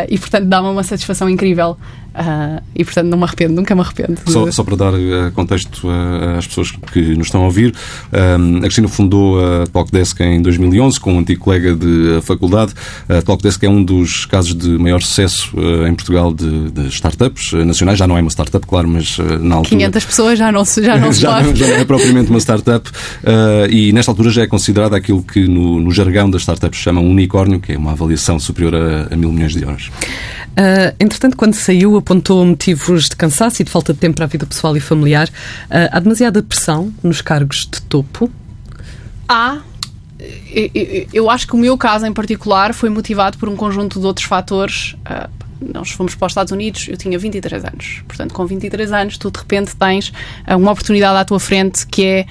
e 0.09 0.19
portanto 0.19 0.45
dá-me 0.45 0.69
uma 0.69 0.83
satisfação 0.83 1.29
incrível. 1.29 1.77
Uh, 2.15 2.61
e 2.75 2.85
portanto 2.85 3.07
não 3.07 3.19
me 3.19 3.25
arrependo, 3.25 3.55
nunca 3.55 3.75
me 3.75 3.81
arrependo. 3.81 4.19
Só, 4.27 4.51
só 4.51 4.65
para 4.65 4.77
dar 4.77 4.95
uh, 4.95 5.31
contexto 5.35 5.87
uh, 5.87 6.39
às 6.39 6.47
pessoas 6.47 6.71
que 6.71 7.01
nos 7.15 7.27
estão 7.29 7.43
a 7.43 7.45
ouvir, 7.45 7.75
a 8.13 8.61
Cristina 8.63 8.89
fundou 8.89 9.39
a 9.39 9.67
Talkdesk 9.67 10.21
em 10.21 10.43
2011 10.43 10.99
com 10.99 11.15
um 11.15 11.19
antigo 11.21 11.41
colega 11.41 11.75
de 11.75 12.21
faculdade. 12.23 12.73
A 13.09 13.23
Talkdesk 13.23 13.63
é 13.63 13.69
um 13.69 13.83
dos 13.83 14.25
casos 14.25 14.55
de 14.55 14.69
maior 14.71 15.01
sucesso 15.01 15.53
em 15.87 15.95
Portugal 15.95 16.33
de, 16.33 16.71
de, 16.71 16.89
startups 16.89 17.53
nacionais. 17.53 17.99
Já 17.99 18.07
não 18.07 18.17
é 18.17 18.21
uma 18.21 18.31
startup, 18.31 18.67
claro, 18.67 18.89
mas 18.89 19.19
na 19.41 19.57
altura. 19.57 19.77
500 19.77 20.05
pessoas 20.05 20.39
já 20.39 20.51
não 20.51 20.65
se 20.65 20.83
já 20.83 20.97
não, 20.99 21.13
já, 21.13 21.43
não, 21.43 21.55
já 21.55 21.67
não 21.67 21.77
é 21.77 21.85
propriamente 21.85 22.31
uma 22.31 22.41
startup. 22.41 22.91
e 23.71 23.93
nesta 23.93 24.11
altura 24.11 24.31
já 24.31 24.43
é 24.43 24.47
considerada 24.47 24.97
aquilo 24.97 25.23
que 25.23 25.47
no, 25.47 25.81
no 25.81 25.91
jargão 25.93 26.29
das 26.31 26.43
startups 26.43 26.81
chamam 26.81 27.05
um 27.05 27.11
unicórnio, 27.11 27.61
que 27.61 27.73
é 27.73 27.79
uma 27.79 27.93
avaliação 27.93 28.39
superior 28.39 28.75
a, 28.75 29.15
a 29.15 29.17
mil 29.17 29.31
milhões 29.31 29.53
de 29.53 29.63
euros. 29.63 29.91
entretanto, 30.99 31.37
quando 31.37 31.55
saiu 31.55 31.97
apontou 32.09 32.43
motivos 32.43 33.11
de 33.11 33.17
cansaço 33.17 33.61
e 33.61 33.65
de 33.67 33.71
falta 33.71 33.93
de 33.93 33.99
tempo 33.99 34.17
para 34.17 34.25
a 34.25 34.29
vida 34.29 34.47
pessoal 34.47 34.75
e 34.75 34.81
familiar. 34.81 35.29
Uh, 35.29 35.93
há 35.93 36.01
demasiada 36.01 36.43
pressão 36.43 36.91
nos 37.03 37.21
cargos 37.21 37.69
de 37.71 37.83
topo? 37.83 38.31
Há. 39.29 39.59
Eu 41.13 41.31
acho 41.31 41.47
que 41.47 41.55
o 41.55 41.59
meu 41.59 41.77
caso 41.77 42.05
em 42.07 42.13
particular 42.13 42.73
foi 42.75 42.89
motivado 42.89 43.37
por 43.39 43.49
um 43.49 43.55
conjunto 43.55 44.01
de 44.01 44.07
outros 44.07 44.27
fatores. 44.27 44.95
Uh, 44.95 45.29
nós 45.75 45.91
fomos 45.91 46.15
para 46.15 46.27
os 46.27 46.33
Estados 46.33 46.51
Unidos, 46.51 46.89
eu 46.89 46.97
tinha 46.97 47.19
23 47.19 47.63
anos. 47.65 48.03
Portanto, 48.09 48.33
com 48.33 48.47
23 48.47 48.91
anos, 48.91 49.19
tu 49.19 49.31
de 49.31 49.39
repente 49.39 49.77
tens 49.77 50.11
uma 50.49 50.73
oportunidade 50.73 51.19
à 51.19 51.25
tua 51.27 51.39
frente 51.39 51.87
que 51.87 52.05
é 52.05 52.27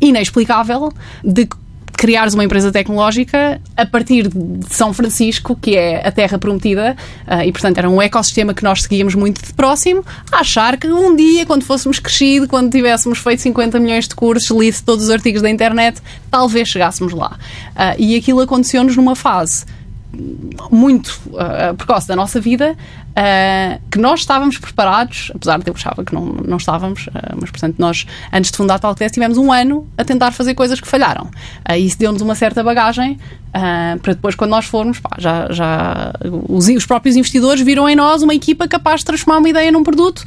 inexplicável 0.00 0.92
de 1.24 1.48
criares 1.96 2.34
uma 2.34 2.44
empresa 2.44 2.70
tecnológica 2.70 3.60
a 3.76 3.86
partir 3.86 4.28
de 4.28 4.74
São 4.74 4.92
Francisco, 4.92 5.56
que 5.60 5.76
é 5.76 6.06
a 6.06 6.12
terra 6.12 6.38
prometida, 6.38 6.96
uh, 7.26 7.42
e 7.42 7.50
portanto 7.50 7.78
era 7.78 7.88
um 7.88 8.00
ecossistema 8.00 8.54
que 8.54 8.62
nós 8.62 8.82
seguíamos 8.82 9.14
muito 9.14 9.44
de 9.44 9.52
próximo, 9.52 10.04
a 10.30 10.40
achar 10.40 10.76
que 10.76 10.88
um 10.88 11.16
dia, 11.16 11.46
quando 11.46 11.64
fôssemos 11.64 11.98
crescido, 11.98 12.46
quando 12.46 12.70
tivéssemos 12.70 13.18
feito 13.18 13.42
50 13.42 13.80
milhões 13.80 14.06
de 14.06 14.14
cursos, 14.14 14.50
lido 14.50 14.76
todos 14.84 15.04
os 15.04 15.10
artigos 15.10 15.42
da 15.42 15.50
internet, 15.50 16.00
talvez 16.30 16.68
chegássemos 16.68 17.12
lá. 17.12 17.38
Uh, 17.70 17.96
e 17.98 18.16
aquilo 18.16 18.40
aconteceu-nos 18.40 18.96
numa 18.96 19.16
fase 19.16 19.64
muito 20.70 21.20
uh, 21.28 21.74
precoce 21.76 22.08
da 22.08 22.16
nossa 22.16 22.40
vida, 22.40 22.76
uh, 23.16 23.80
que 23.90 23.98
nós 23.98 24.20
estávamos 24.20 24.58
preparados, 24.58 25.30
apesar 25.34 25.58
de 25.58 25.68
eu 25.68 25.74
achava 25.74 26.04
que 26.04 26.14
não, 26.14 26.24
não 26.26 26.56
estávamos, 26.56 27.06
uh, 27.06 27.12
mas 27.40 27.50
portanto 27.50 27.76
nós, 27.78 28.06
antes 28.32 28.50
de 28.50 28.56
fundar 28.56 28.74
a 28.74 28.78
Talktest, 28.78 29.14
tivemos 29.14 29.38
um 29.38 29.52
ano 29.52 29.88
a 29.96 30.04
tentar 30.04 30.32
fazer 30.32 30.54
coisas 30.54 30.80
que 30.80 30.86
falharam. 30.86 31.30
Uh, 31.68 31.74
isso 31.76 31.98
deu-nos 31.98 32.20
uma 32.20 32.34
certa 32.34 32.62
bagagem 32.62 33.18
para 34.02 34.12
depois, 34.12 34.34
quando 34.34 34.50
nós 34.50 34.66
formos, 34.66 35.00
pá, 35.00 35.16
já, 35.16 35.50
já 35.50 36.12
os, 36.46 36.68
os, 36.68 36.84
próprios 36.84 37.16
investidores 37.16 37.62
viram 37.62 37.88
em 37.88 37.96
nós 37.96 38.20
uma 38.20 38.34
equipa 38.34 38.68
capaz 38.68 39.00
de 39.00 39.06
transformar 39.06 39.38
uma 39.38 39.48
ideia 39.48 39.72
num 39.72 39.82
produto, 39.82 40.22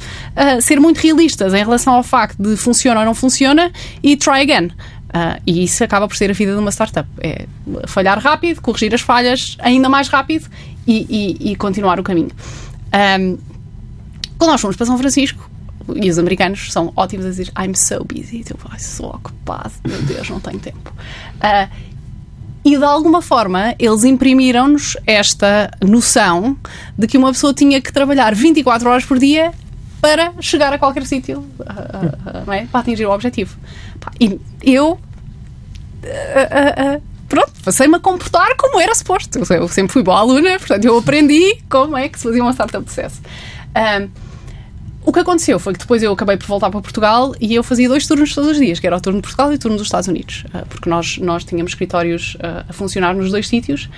ser 0.60 0.80
muito 0.80 0.98
realistas 0.98 1.54
em 1.54 1.58
relação 1.58 1.94
ao 1.94 2.02
facto 2.02 2.42
de 2.42 2.56
funciona 2.56 2.98
ou 2.98 3.06
não 3.06 3.14
funciona 3.14 3.70
e 4.02 4.16
try 4.16 4.40
again. 4.40 4.72
Uh, 5.10 5.42
e 5.44 5.64
isso 5.64 5.82
acaba 5.82 6.06
por 6.06 6.16
ser 6.16 6.30
a 6.30 6.32
vida 6.32 6.52
de 6.52 6.58
uma 6.58 6.70
startup. 6.70 7.08
É 7.18 7.46
falhar 7.86 8.18
rápido, 8.18 8.60
corrigir 8.60 8.94
as 8.94 9.00
falhas 9.00 9.56
ainda 9.58 9.88
mais 9.88 10.08
rápido 10.08 10.48
e, 10.86 11.06
e, 11.42 11.50
e 11.50 11.56
continuar 11.56 11.98
o 11.98 12.02
caminho. 12.02 12.30
Um, 13.20 13.38
quando 14.38 14.52
nós 14.52 14.60
fomos 14.60 14.76
para 14.76 14.86
São 14.86 14.96
Francisco, 14.96 15.50
e 15.96 16.08
os 16.08 16.18
americanos 16.18 16.72
são 16.72 16.92
ótimos 16.96 17.26
a 17.26 17.30
dizer 17.30 17.52
I'm 17.58 17.74
so 17.74 18.04
busy, 18.04 18.44
tipo, 18.44 18.70
sou 18.78 19.10
ocupado, 19.10 19.72
meu 19.86 20.00
Deus, 20.02 20.30
não 20.30 20.38
tenho 20.38 20.60
tempo. 20.60 20.92
Uh, 21.36 21.90
e 22.64 22.76
de 22.76 22.84
alguma 22.84 23.22
forma 23.22 23.74
eles 23.78 24.04
imprimiram-nos 24.04 24.96
esta 25.06 25.70
noção 25.82 26.56
de 26.96 27.06
que 27.06 27.16
uma 27.18 27.32
pessoa 27.32 27.54
tinha 27.54 27.80
que 27.80 27.92
trabalhar 27.92 28.34
24 28.34 28.88
horas 28.88 29.04
por 29.04 29.18
dia 29.18 29.52
para 30.00 30.32
chegar 30.40 30.72
a 30.72 30.78
qualquer 30.78 31.06
sítio, 31.06 31.40
uh, 31.60 32.52
é? 32.52 32.66
para 32.66 32.80
atingir 32.80 33.06
o 33.06 33.10
objetivo. 33.10 33.56
E 34.18 34.38
eu. 34.62 34.98
Pronto, 37.28 37.52
passei-me 37.64 37.94
a 37.94 38.00
comportar 38.00 38.56
como 38.56 38.80
era 38.80 38.92
suposto. 38.94 39.38
Eu 39.52 39.68
sempre 39.68 39.92
fui 39.92 40.02
boa 40.02 40.18
aluna, 40.18 40.58
portanto, 40.58 40.84
eu 40.84 40.98
aprendi 40.98 41.58
como 41.68 41.96
é 41.96 42.08
que 42.08 42.18
se 42.18 42.24
fazia 42.24 42.42
uma 42.42 42.52
startup 42.52 42.84
de 42.84 42.90
sucesso. 42.90 43.20
Um, 44.02 44.08
o 45.02 45.12
que 45.12 45.18
aconteceu 45.18 45.58
foi 45.58 45.72
que 45.72 45.78
depois 45.78 46.02
eu 46.02 46.12
acabei 46.12 46.36
por 46.36 46.46
voltar 46.46 46.70
para 46.70 46.80
Portugal 46.80 47.34
e 47.40 47.54
eu 47.54 47.62
fazia 47.62 47.88
dois 47.88 48.06
turnos 48.06 48.34
todos 48.34 48.50
os 48.50 48.58
dias, 48.58 48.78
que 48.78 48.86
era 48.86 48.96
o 48.96 49.00
turno 49.00 49.18
de 49.18 49.22
Portugal 49.22 49.50
e 49.50 49.54
o 49.54 49.58
turno 49.58 49.76
dos 49.78 49.86
Estados 49.86 50.08
Unidos, 50.08 50.44
porque 50.68 50.90
nós, 50.90 51.16
nós 51.18 51.42
tínhamos 51.42 51.72
escritórios 51.72 52.36
a 52.68 52.72
funcionar 52.72 53.14
nos 53.14 53.30
dois 53.30 53.48
sítios 53.48 53.88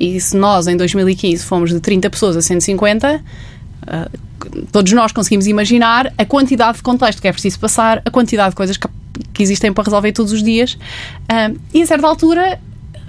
e 0.00 0.18
se 0.18 0.36
nós 0.36 0.66
em 0.66 0.76
2015 0.76 1.44
fomos 1.44 1.70
de 1.70 1.80
30 1.80 2.08
pessoas 2.08 2.36
a 2.36 2.42
150, 2.42 3.22
todos 4.70 4.92
nós 4.92 5.12
conseguimos 5.12 5.46
imaginar 5.46 6.12
a 6.16 6.24
quantidade 6.24 6.78
de 6.78 6.82
contexto 6.82 7.20
que 7.20 7.28
é 7.28 7.32
preciso 7.32 7.58
passar, 7.58 8.02
a 8.04 8.10
quantidade 8.10 8.50
de 8.50 8.56
coisas 8.56 8.76
que, 8.76 8.88
que 9.32 9.42
existem 9.42 9.72
para 9.72 9.84
resolver 9.84 10.12
todos 10.12 10.32
os 10.32 10.42
dias. 10.42 10.74
Uh, 10.74 11.58
e 11.72 11.82
a 11.82 11.86
certa 11.86 12.06
altura, 12.06 12.60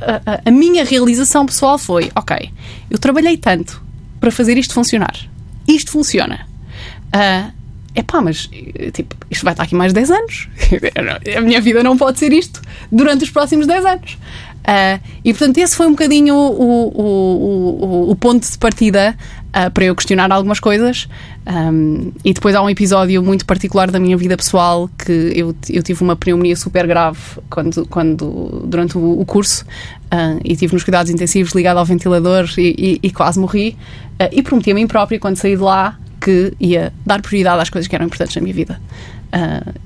a, 0.02 0.42
a, 0.46 0.52
minha 0.52 0.84
realização 0.84 1.46
pessoal 1.46 1.78
foi: 1.78 2.12
ok, 2.16 2.52
eu 2.90 2.98
trabalhei 2.98 3.38
tanto 3.38 3.82
para 4.20 4.32
fazer 4.32 4.58
isto 4.58 4.74
funcionar. 4.74 5.16
Isto 5.68 5.92
funciona. 5.92 6.48
Uh, 7.08 7.52
epá, 7.96 8.22
mas 8.22 8.50
tipo, 8.94 9.16
isto 9.30 9.44
vai 9.44 9.54
estar 9.54 9.64
aqui 9.64 9.76
mais 9.76 9.94
10 9.94 10.12
anos. 10.12 10.50
a 11.38 11.42
minha 11.42 11.62
vida 11.62 11.84
não 11.84 11.98
pode 11.98 12.20
ser 12.20 12.34
isto 12.34 12.62
durante 12.92 13.24
os 13.24 13.30
próximos 13.30 13.68
10 13.68 13.86
anos. 13.86 14.18
Uh, 14.64 15.00
e 15.26 15.34
portanto, 15.34 15.58
esse 15.58 15.76
foi 15.76 15.88
um 15.88 15.92
bocadinho 15.92 16.36
o, 16.36 16.92
o, 16.96 18.08
o, 18.08 18.12
o 18.12 18.16
ponto 18.16 18.50
de 18.50 18.58
partida 18.58 19.16
uh, 19.56 19.72
para 19.72 19.86
eu 19.86 19.96
questionar 19.96 20.32
algumas 20.32 20.60
coisas. 20.60 21.08
Um, 21.46 22.12
e 22.24 22.34
depois 22.34 22.56
há 22.56 22.62
um 22.62 22.70
episódio 22.70 23.22
muito 23.22 23.46
particular 23.46 23.92
da 23.92 24.00
minha 24.00 24.18
vida 24.18 24.36
pessoal 24.38 24.90
que 24.98 25.32
eu, 25.36 25.56
eu 25.70 25.84
tive 25.84 26.02
uma 26.04 26.16
pneumonia 26.16 26.56
super 26.56 26.88
grave 26.88 27.20
quando, 27.50 27.86
quando, 27.88 28.64
durante 28.66 28.98
o, 28.98 29.20
o 29.20 29.26
curso 29.26 29.66
uh, 30.06 30.40
e 30.44 30.56
tive 30.56 30.74
nos 30.74 30.84
cuidados 30.84 31.12
intensivos 31.12 31.54
ligado 31.54 31.78
ao 31.78 31.86
ventilador 31.86 32.50
e, 32.58 33.00
e, 33.02 33.08
e 33.08 33.12
quase 33.12 33.40
morri. 33.40 33.78
e 34.32 34.42
prometi 34.42 34.72
a 34.72 34.76
mim 34.76 34.88
própria, 34.88 35.20
quando 35.20 35.38
saí 35.38 35.56
de 35.56 35.62
lá, 35.62 35.98
que 36.20 36.54
ia 36.60 36.94
dar 37.06 37.22
prioridade 37.22 37.62
às 37.62 37.70
coisas 37.70 37.88
que 37.88 37.96
eram 37.96 38.06
importantes 38.06 38.36
na 38.36 38.42
minha 38.42 38.56
vida. 38.56 38.80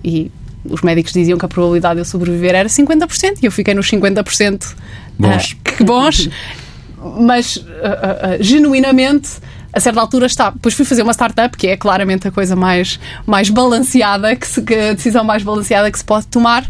e 0.03 0.31
os 0.69 0.81
médicos 0.81 1.13
diziam 1.13 1.37
que 1.37 1.45
a 1.45 1.47
probabilidade 1.47 1.95
de 1.95 2.01
eu 2.01 2.05
sobreviver 2.05 2.55
era 2.55 2.69
50% 2.69 3.37
e 3.41 3.45
eu 3.45 3.51
fiquei 3.51 3.73
nos 3.73 3.89
50% 3.89 4.75
bons. 5.17 5.51
Uh, 5.51 5.55
que 5.63 5.83
bons, 5.83 6.29
mas 7.19 7.57
uh, 7.57 7.61
uh, 7.61 7.63
genuinamente 8.43 9.29
a 9.73 9.79
certa 9.79 9.99
altura 9.99 10.25
está. 10.25 10.49
Depois 10.49 10.73
fui 10.73 10.85
fazer 10.85 11.03
uma 11.03 11.13
startup, 11.13 11.55
que 11.55 11.67
é 11.67 11.77
claramente 11.77 12.27
a 12.27 12.31
coisa 12.31 12.55
mais, 12.55 12.99
mais 13.25 13.49
balanceada, 13.49 14.35
que, 14.35 14.47
se, 14.47 14.61
que 14.61 14.73
a 14.73 14.93
decisão 14.93 15.23
mais 15.23 15.43
balanceada 15.43 15.91
que 15.91 15.97
se 15.97 16.05
pode 16.05 16.27
tomar. 16.27 16.65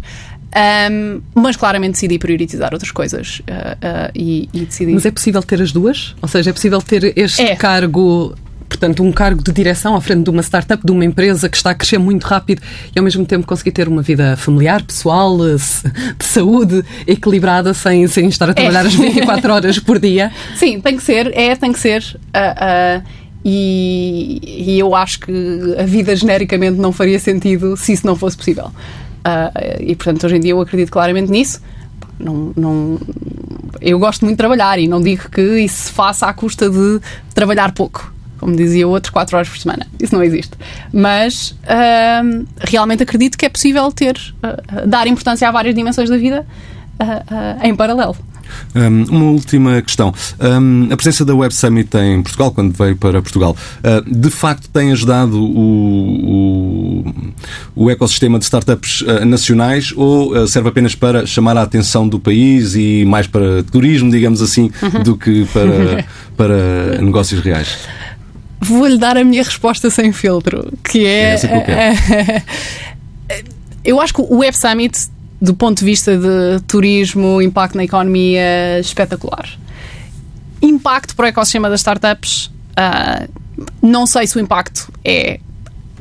Um, 0.92 1.22
mas 1.36 1.56
claramente 1.56 1.94
decidi 1.94 2.18
priorizar 2.18 2.74
outras 2.74 2.92
coisas 2.92 3.40
uh, 3.42 3.44
uh, 3.44 4.12
e, 4.16 4.50
e, 4.54 4.66
decidi. 4.66 4.94
Mas 4.94 5.06
é 5.06 5.12
possível 5.12 5.44
ter 5.44 5.62
as 5.62 5.72
duas? 5.72 6.16
Ou 6.22 6.28
seja, 6.28 6.50
é 6.50 6.54
possível 6.54 6.82
ter 6.82 7.14
este 7.18 7.42
é. 7.42 7.56
cargo 7.56 8.34
portanto, 8.68 9.04
um 9.04 9.12
cargo 9.12 9.42
de 9.42 9.52
direção 9.52 9.96
à 9.96 10.02
frente 10.02 10.24
de 10.24 10.30
uma 10.30 10.42
startup, 10.42 10.86
de 10.86 10.92
uma 10.92 11.06
empresa 11.06 11.50
que 11.50 11.58
está 11.58 11.72
a 11.72 11.76
crescer 11.76 11.98
muito 11.98 12.26
rápido 12.26 12.62
e 12.96 13.00
ao 13.00 13.04
mesmo 13.04 13.26
tempo 13.26 13.46
conseguir 13.46 13.72
ter 13.72 13.88
uma 13.88 14.02
vida 14.02 14.36
familiar, 14.38 14.84
pessoal, 14.84 15.38
eh, 15.46 15.56
de 16.18 16.26
saúde, 16.26 16.84
equilibrada, 17.06 17.74
sem, 17.74 18.08
sem 18.08 18.28
estar 18.28 18.50
a 18.50 18.54
trabalhar 18.54 18.86
é. 18.86 18.88
as 18.88 18.96
24 18.96 19.54
horas 19.54 19.80
por 19.80 20.00
dia? 20.00 20.32
Sim, 20.56 20.80
tem 20.80 20.98
que 20.98 21.04
ser, 21.04 21.36
é, 21.38 21.56
tem 21.56 21.72
que 21.72 21.80
ser. 21.80 22.04
Uh, 22.28 23.02
uh, 23.02 23.28
e, 23.44 24.74
e, 24.74 24.80
eu 24.80 24.94
acho 24.94 25.20
que 25.22 25.76
a 25.80 25.84
vida 25.84 26.14
genericamente 26.16 26.78
não 26.78 26.92
faria 26.92 27.20
sentido 27.20 27.78
se 27.78 27.94
isso 27.94 28.06
não 28.06 28.16
fosse 28.16 28.36
possível. 28.36 28.66
Uh, 28.66 29.82
e 29.82 29.96
portanto, 29.96 30.26
hoje 30.26 30.36
em 30.36 30.40
dia 30.40 30.52
eu 30.52 30.62
acredito 30.62 30.92
claramente 30.92 31.32
nisso. 31.32 31.62
Não, 32.20 32.52
não, 32.58 33.00
eu 33.80 34.00
gosto 34.00 34.26
muito 34.26 34.36
de 34.36 34.40
trabalhar 34.40 34.80
e 34.80 34.88
não 34.88 35.00
digo 35.00 35.30
que 35.30 35.42
isso 35.60 35.86
se 35.86 35.92
faça 35.92 36.26
à 36.26 36.34
custa 36.34 36.70
de 36.70 37.00
trabalhar 37.34 37.72
pouco. 37.74 38.17
Como 38.40 38.56
dizia 38.56 38.88
o 38.88 38.92
outro, 38.92 39.12
4 39.12 39.36
horas 39.36 39.50
por 39.50 39.58
semana. 39.58 39.86
Isso 40.00 40.14
não 40.14 40.24
existe. 40.24 40.54
Mas 40.94 41.52
uh, 41.64 42.46
realmente 42.60 43.04
acredito 43.04 43.38
que 43.38 43.46
é 43.46 43.50
possível 43.50 43.92
ter, 43.92 44.18
uh, 44.44 44.88
dar 44.88 45.08
importância 45.08 45.48
a 45.48 45.52
várias 45.52 45.76
dimensões 45.76 46.10
da 46.10 46.18
vida 46.18 46.46
uh, 47.02 47.66
em 47.66 47.76
paralelo. 47.76 48.16
Um, 48.76 49.04
uma 49.10 49.26
última 49.32 49.82
questão. 49.82 50.14
Um, 50.40 50.88
a 50.92 50.96
presença 50.96 51.26
da 51.26 51.36
Web 51.36 51.54
Summit 51.54 51.96
em 51.98 52.22
Portugal, 52.22 52.52
quando 52.52 52.74
veio 52.74 52.96
para 52.96 53.22
Portugal, 53.22 53.56
uh, 53.80 54.20
de 54.20 54.30
facto 54.30 54.70
tem 54.70 54.92
ajudado 54.92 55.38
o, 55.42 57.04
o, 57.76 57.84
o 57.84 57.90
ecossistema 57.90 58.38
de 58.38 58.46
startups 58.46 59.02
uh, 59.02 59.26
nacionais 59.26 59.94
ou 59.96 60.34
uh, 60.36 60.48
serve 60.48 60.70
apenas 60.70 60.96
para 60.96 61.26
chamar 61.26 61.58
a 61.58 61.62
atenção 61.62 62.08
do 62.08 62.20
país 62.20 62.76
e 62.76 63.04
mais 63.06 63.28
para 63.28 63.64
turismo, 63.64 64.10
digamos 64.10 64.42
assim, 64.42 64.72
uhum. 64.82 65.04
do 65.04 65.18
que 65.18 65.46
para, 65.46 66.06
para 66.36 67.02
negócios 67.02 67.42
reais? 67.42 67.78
Vou-lhe 68.60 68.98
dar 68.98 69.18
a 69.18 69.24
minha 69.24 69.44
resposta 69.44 69.90
sem 69.90 70.12
filtro, 70.12 70.74
que 70.84 71.06
é. 71.06 71.36
é 71.36 72.44
eu 73.84 74.02
acho 74.02 74.14
que 74.14 74.22
o 74.22 74.38
Web 74.38 74.58
Summit 74.58 75.10
do 75.40 75.54
ponto 75.54 75.80
de 75.80 75.86
vista 75.86 76.18
de 76.18 76.60
turismo, 76.68 77.42
impacto 77.42 77.76
na 77.76 77.84
economia, 77.84 78.80
espetacular. 78.80 79.48
Impacto 80.62 81.16
para 81.16 81.26
o 81.26 81.28
ecossistema 81.28 81.70
das 81.70 81.82
startups, 81.82 82.48
uh, 82.48 83.30
não 83.82 84.08
sei 84.08 84.26
se 84.26 84.36
o 84.38 84.40
impacto 84.40 84.92
é 85.06 85.40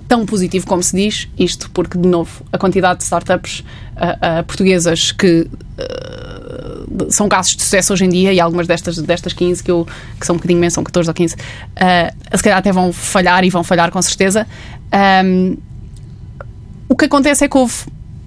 tão 0.08 0.24
positivo 0.24 0.66
como 0.66 0.82
se 0.82 0.96
diz, 0.96 1.28
isto 1.38 1.70
porque, 1.70 1.98
de 1.98 2.06
novo, 2.08 2.44
a 2.52 2.58
quantidade 2.58 2.98
de 2.98 3.04
startups 3.04 3.60
uh, 3.60 4.40
uh, 4.40 4.44
portuguesas 4.44 5.12
que 5.12 5.48
uh, 5.78 7.10
são 7.10 7.28
casos 7.28 7.56
de 7.56 7.62
sucesso 7.62 7.92
hoje 7.92 8.04
em 8.04 8.08
dia, 8.08 8.32
e 8.32 8.40
algumas 8.40 8.66
destas, 8.66 8.96
destas 8.98 9.32
15 9.32 9.62
que, 9.62 9.70
eu, 9.70 9.86
que 10.18 10.26
são 10.26 10.34
um 10.34 10.38
bocadinho 10.38 10.60
menos, 10.60 10.74
são 10.74 10.84
14 10.84 11.10
ou 11.10 11.14
15, 11.14 11.34
uh, 11.34 12.36
se 12.36 12.42
calhar 12.42 12.58
até 12.58 12.72
vão 12.72 12.92
falhar 12.92 13.44
e 13.44 13.50
vão 13.50 13.64
falhar 13.64 13.90
com 13.90 14.00
certeza. 14.00 14.46
Um, 15.24 15.56
o 16.88 16.96
que 16.96 17.06
acontece 17.06 17.44
é 17.44 17.48
que 17.48 17.56
houve 17.56 17.74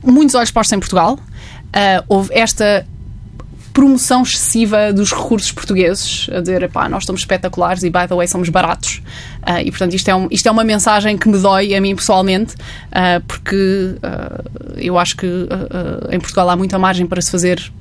muitos 0.04 0.36
olhos 0.36 0.52
postos 0.52 0.74
em 0.74 0.80
Portugal. 0.80 1.18
Houve 2.10 2.34
esta 2.34 2.86
promoção 3.74 4.24
excessiva 4.24 4.92
dos 4.92 5.12
recursos 5.12 5.52
portugueses, 5.52 6.28
a 6.32 6.40
dizer, 6.40 6.70
pá, 6.70 6.90
nós 6.90 7.06
somos 7.06 7.22
espetaculares 7.22 7.84
e, 7.84 7.90
by 7.90 8.08
the 8.08 8.16
way, 8.16 8.28
somos 8.28 8.50
baratos. 8.50 9.02
Uh, 9.42 9.60
e, 9.64 9.72
portanto, 9.72 9.94
isto 9.94 10.10
é, 10.10 10.16
um, 10.16 10.28
isto 10.30 10.48
é 10.48 10.52
uma 10.52 10.64
mensagem 10.64 11.18
que 11.18 11.28
me 11.30 11.38
dói 11.38 11.74
a 11.76 11.82
mim 11.82 11.96
pessoalmente, 11.96 12.56
uh, 12.56 13.24
porque 13.28 13.96
eu 14.78 14.98
acho 14.98 15.16
que 15.18 15.28
em 16.12 16.20
Portugal 16.20 16.50
há 16.50 16.56
muita 16.56 16.78
margem 16.78 17.06
para 17.06 17.22
se 17.22 17.32
fazer 17.32 17.72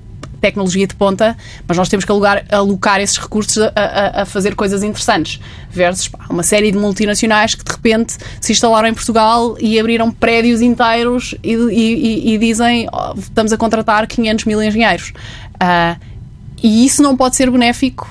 tecnologia 0.40 0.86
de 0.86 0.94
ponta, 0.94 1.36
mas 1.66 1.76
nós 1.76 1.88
temos 1.88 2.04
que 2.04 2.12
alugar, 2.12 2.44
alocar 2.50 3.00
esses 3.00 3.18
recursos 3.18 3.58
a, 3.58 3.72
a, 3.74 4.22
a, 4.22 4.24
fazer 4.24 4.54
coisas 4.54 4.82
interessantes. 4.82 5.40
Versus 5.70 6.08
pá, 6.08 6.26
uma 6.30 6.42
série 6.42 6.70
de 6.70 6.78
multinacionais 6.78 7.54
que 7.54 7.64
de 7.64 7.70
repente 7.70 8.16
se 8.40 8.52
instalaram 8.52 8.88
em 8.88 8.94
Portugal 8.94 9.56
e 9.60 9.78
abriram 9.78 10.10
prédios 10.10 10.60
inteiros 10.60 11.34
e, 11.42 11.54
e, 11.54 12.34
e 12.34 12.38
dizem 12.38 12.88
oh, 12.92 13.18
estamos 13.18 13.52
a 13.52 13.56
contratar 13.56 14.06
500 14.06 14.44
mil 14.44 14.62
engenheiros. 14.62 15.12
Uh, 15.54 15.98
e 16.62 16.84
isso 16.84 17.02
não 17.02 17.16
pode 17.16 17.36
ser 17.36 17.50
benéfico 17.50 18.08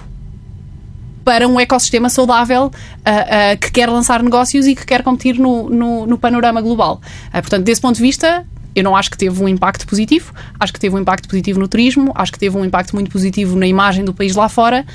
para 1.23 1.45
um 1.45 1.59
ecossistema 1.59 2.09
saudável 2.09 2.65
uh, 2.65 2.69
uh, 2.69 3.57
que 3.59 3.71
quer 3.71 3.89
lançar 3.89 4.23
negócios 4.23 4.65
e 4.65 4.73
que 4.75 4.85
quer 4.85 5.03
competir 5.03 5.37
no, 5.37 5.69
no, 5.69 6.07
no 6.07 6.17
panorama 6.17 6.61
global. 6.61 7.01
portanto, 7.31 7.65
desse 7.65 7.81
ponto 7.81 7.97
de 7.97 8.01
vista, 8.01 8.45
eu 8.77 8.83
não 8.83 8.95
acho 8.95 9.09
que 9.09 9.17
teve 9.17 9.43
um 9.43 9.47
impacto 9.47 9.87
positivo, 9.87 10.31
acho 10.59 10.71
que 10.71 10.79
teve 10.79 10.95
um 10.95 10.99
impacto 10.99 11.27
positivo 11.27 11.59
no 11.59 11.67
turismo, 11.67 12.11
acho 12.13 12.31
que 12.31 12.37
teve 12.37 12.55
um 12.55 12.63
impacto 12.63 12.93
muito 12.93 13.09
positivo 13.09 13.57
na 13.57 13.65
imagem 13.65 14.05
do 14.05 14.13
país 14.13 14.35
lá 14.35 14.47
fora. 14.47 14.85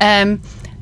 Um, 0.00 0.38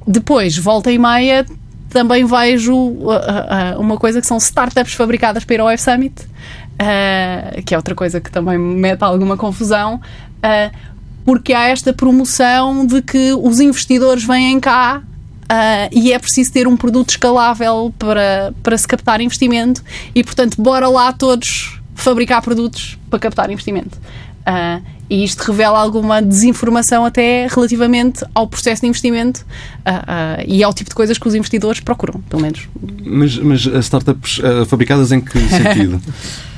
depois, 0.07 0.59
volta 0.59 0.92
e 0.92 0.99
meia, 0.99 1.46
também 1.88 2.23
vejo 2.27 2.75
uh, 2.75 3.09
uh, 3.09 3.81
uma 3.81 3.96
coisa 3.96 4.20
que 4.20 4.27
são 4.27 4.37
startups 4.37 4.92
fabricadas 4.92 5.42
para 5.42 5.55
ir 5.55 5.61
ao 5.61 5.68
Web 5.68 5.81
Summit, 5.81 6.23
uh, 6.23 7.62
que 7.62 7.73
é 7.73 7.79
outra 7.79 7.94
coisa 7.94 8.20
que 8.20 8.31
também 8.31 8.59
mete 8.59 9.03
alguma 9.03 9.38
confusão, 9.38 9.94
uh, 9.94 10.77
porque 11.25 11.55
há 11.55 11.68
esta 11.68 11.94
promoção 11.94 12.85
de 12.85 13.01
que 13.01 13.33
os 13.33 13.59
investidores 13.59 14.23
vêm 14.23 14.61
cá 14.61 15.03
Uh, 15.51 15.90
e 15.90 16.12
é 16.12 16.18
preciso 16.20 16.53
ter 16.53 16.68
um 16.68 16.77
produto 16.77 17.11
escalável 17.11 17.92
para, 17.99 18.55
para 18.62 18.79
se 18.79 18.87
captar 18.87 19.20
investimento 19.20 19.83
e, 20.14 20.23
portanto, 20.23 20.62
bora 20.62 20.88
lá 20.88 21.12
todos 21.12 21.80
fabricar 22.03 22.43
produtos 22.43 22.99
para 23.09 23.19
captar 23.19 23.51
investimento. 23.51 23.99
Uh, 24.41 24.83
e 25.09 25.25
isto 25.25 25.41
revela 25.41 25.79
alguma 25.79 26.23
desinformação 26.23 27.05
até 27.05 27.47
relativamente 27.49 28.25
ao 28.35 28.47
processo 28.47 28.83
de 28.83 28.89
investimento 28.89 29.41
uh, 29.41 29.91
uh, 29.91 30.45
e 30.47 30.63
ao 30.63 30.73
tipo 30.73 30.89
de 30.89 30.95
coisas 30.95 31.19
que 31.19 31.27
os 31.27 31.35
investidores 31.35 31.81
procuram, 31.81 32.21
pelo 32.29 32.43
menos. 32.43 32.69
Mas, 33.05 33.37
mas 33.39 33.67
startups 33.85 34.41
fabricadas 34.69 35.13
em 35.13 35.21
que 35.21 35.39
sentido? 35.49 36.01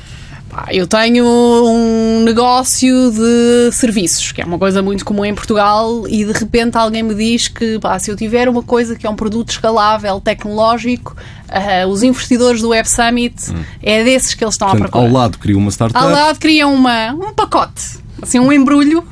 Eu 0.69 0.87
tenho 0.87 1.25
um 1.25 2.23
negócio 2.23 3.11
de 3.11 3.71
serviços, 3.71 4.31
que 4.31 4.41
é 4.41 4.45
uma 4.45 4.57
coisa 4.57 4.81
muito 4.81 5.03
comum 5.05 5.25
em 5.25 5.33
Portugal, 5.33 6.07
e 6.07 6.25
de 6.25 6.31
repente 6.31 6.77
alguém 6.77 7.03
me 7.03 7.15
diz 7.15 7.47
que 7.47 7.79
pá, 7.79 7.97
se 7.99 8.11
eu 8.11 8.15
tiver 8.15 8.47
uma 8.47 8.63
coisa 8.63 8.95
que 8.95 9.05
é 9.05 9.09
um 9.09 9.15
produto 9.15 9.49
escalável, 9.51 10.19
tecnológico, 10.21 11.15
uh, 11.49 11.87
os 11.87 12.03
investidores 12.03 12.61
do 12.61 12.69
Web 12.69 12.89
Summit 12.89 13.51
hum. 13.51 13.63
é 13.81 14.03
desses 14.03 14.33
que 14.33 14.43
eles 14.43 14.55
estão 14.55 14.69
Portanto, 14.69 14.87
à 14.87 14.91
procura. 14.91 15.07
Ao 15.07 15.21
lado 15.21 15.37
criam 15.37 15.59
uma 15.59 15.71
startup. 15.71 16.03
Ao 16.03 16.11
lado 16.11 16.39
criam 16.39 16.73
uma, 16.73 17.13
um 17.13 17.33
pacote, 17.33 17.99
assim, 18.21 18.39
um 18.39 18.51
embrulho. 18.51 19.03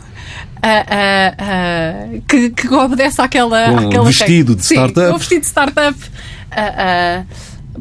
Uh, 0.63 2.17
uh, 2.17 2.21
que, 2.27 2.51
que 2.51 2.71
obedece 2.71 3.19
àquela. 3.19 3.71
Com 3.71 3.87
àquela 3.87 4.05
vestido 4.05 4.55
de 4.55 4.63
startup. 4.63 5.07
Sim, 5.07 5.13
um 5.15 5.17
vestido 5.17 5.41
de 5.41 5.47
startup 5.47 5.97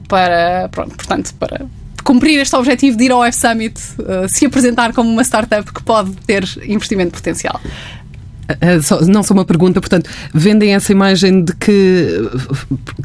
para, 0.08 0.68
pronto, 0.70 0.96
portanto, 0.96 1.34
para 1.38 1.66
cumprir 2.10 2.40
este 2.40 2.56
objetivo 2.56 2.96
de 2.96 3.04
ir 3.04 3.12
ao 3.12 3.20
Web 3.20 3.36
Summit, 3.36 3.80
se 4.28 4.44
apresentar 4.44 4.92
como 4.92 5.08
uma 5.08 5.22
startup 5.22 5.72
que 5.72 5.80
pode 5.80 6.10
ter 6.26 6.42
investimento 6.66 7.12
potencial. 7.12 7.60
não 9.06 9.22
só 9.22 9.32
uma 9.32 9.44
pergunta, 9.44 9.80
portanto, 9.80 10.10
vendem 10.34 10.74
essa 10.74 10.90
imagem 10.90 11.44
de 11.44 11.54
que, 11.54 12.20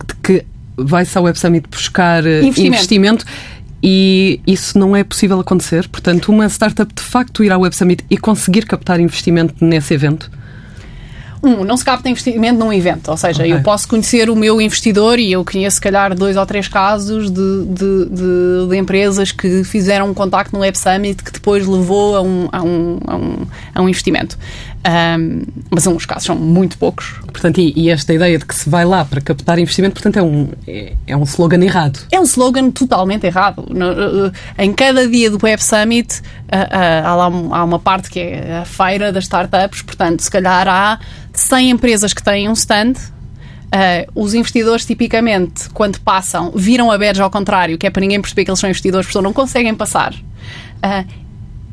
de 0.07 0.15
que 0.23 0.45
vai-se 0.75 1.15
ao 1.15 1.25
Web 1.25 1.39
Summit 1.39 1.67
buscar 1.69 2.25
investimento. 2.25 2.67
investimento. 2.67 3.25
E 3.83 4.41
isso 4.47 4.79
não 4.79 4.95
é 4.95 5.03
possível 5.03 5.39
acontecer. 5.39 5.87
Portanto, 5.87 6.29
uma 6.29 6.49
startup 6.49 6.91
de 6.91 7.03
facto 7.03 7.43
ir 7.43 7.51
ao 7.51 7.61
Web 7.61 7.75
Summit 7.75 8.03
e 8.09 8.17
conseguir 8.17 8.65
captar 8.65 8.99
investimento 8.99 9.53
nesse 9.63 9.93
evento? 9.93 10.31
Um, 11.45 11.63
não 11.63 11.77
se 11.77 11.85
capta 11.85 12.09
investimento 12.09 12.59
num 12.59 12.73
evento, 12.73 13.09
ou 13.09 13.17
seja, 13.17 13.43
okay. 13.43 13.53
eu 13.53 13.61
posso 13.61 13.87
conhecer 13.87 14.29
o 14.29 14.35
meu 14.35 14.59
investidor 14.59 15.19
e 15.19 15.31
eu 15.31 15.43
conheço, 15.45 15.75
se 15.75 15.81
calhar, 15.81 16.13
dois 16.15 16.35
ou 16.37 16.45
três 16.45 16.67
casos 16.67 17.29
de, 17.29 17.65
de, 17.65 18.05
de, 18.05 18.67
de 18.69 18.77
empresas 18.77 19.31
que 19.31 19.63
fizeram 19.63 20.09
um 20.09 20.13
contacto 20.13 20.53
no 20.53 20.61
Web 20.61 20.77
Summit 20.77 21.23
que 21.23 21.31
depois 21.31 21.65
levou 21.65 22.15
a 22.15 22.21
um, 22.21 22.49
a 22.51 22.61
um, 22.61 22.99
a 23.05 23.15
um, 23.15 23.47
a 23.75 23.81
um 23.81 23.89
investimento. 23.89 24.37
Um, 24.85 25.41
mas 25.71 25.87
os 25.87 26.05
casos 26.05 26.25
são 26.25 26.35
muito 26.35 26.77
poucos. 26.77 27.15
Portanto, 27.23 27.59
e, 27.59 27.73
e, 27.75 27.89
esta 27.89 28.13
ideia 28.13 28.37
de 28.37 28.45
que 28.45 28.53
se 28.53 28.69
vai 28.69 28.85
lá 28.85 29.03
para 29.03 29.19
captar 29.19 29.57
investimento, 29.57 29.95
portanto, 29.95 30.17
é 30.17 30.21
um, 30.21 30.49
é, 30.67 30.93
é 31.07 31.17
um 31.17 31.23
slogan 31.23 31.63
errado. 31.63 31.99
É 32.11 32.19
um 32.19 32.23
slogan 32.23 32.69
totalmente 32.69 33.25
errado. 33.25 33.65
No, 33.69 34.27
uh, 34.27 34.31
em 34.59 34.71
cada 34.71 35.07
dia 35.07 35.31
do 35.31 35.39
Web 35.41 35.63
Summit 35.63 36.19
uh, 36.19 36.55
uh, 36.55 37.07
há, 37.07 37.15
lá, 37.15 37.25
há 37.25 37.63
uma 37.63 37.79
parte 37.79 38.11
que 38.11 38.19
é 38.19 38.59
a 38.59 38.65
feira 38.65 39.11
das 39.11 39.23
startups, 39.23 39.81
portanto, 39.81 40.21
se 40.21 40.29
calhar 40.29 40.67
há 40.67 40.99
100 41.33 41.71
empresas 41.71 42.13
que 42.13 42.21
têm 42.21 42.47
um 42.47 42.53
stand 42.53 42.93
Uh, 43.65 44.09
os 44.15 44.33
investidores, 44.33 44.85
tipicamente, 44.85 45.69
quando 45.71 45.99
passam, 45.99 46.51
viram 46.55 46.91
a 46.91 46.97
badge 46.97 47.21
ao 47.21 47.29
contrário, 47.29 47.77
que 47.77 47.85
é 47.85 47.89
para 47.89 47.99
ninguém 47.99 48.21
perceber 48.21 48.45
que 48.45 48.51
eles 48.51 48.59
são 48.59 48.69
investidores, 48.69 49.05
porque 49.05 49.21
não 49.21 49.33
conseguem 49.33 49.75
passar. 49.75 50.13
Uh, 50.13 51.24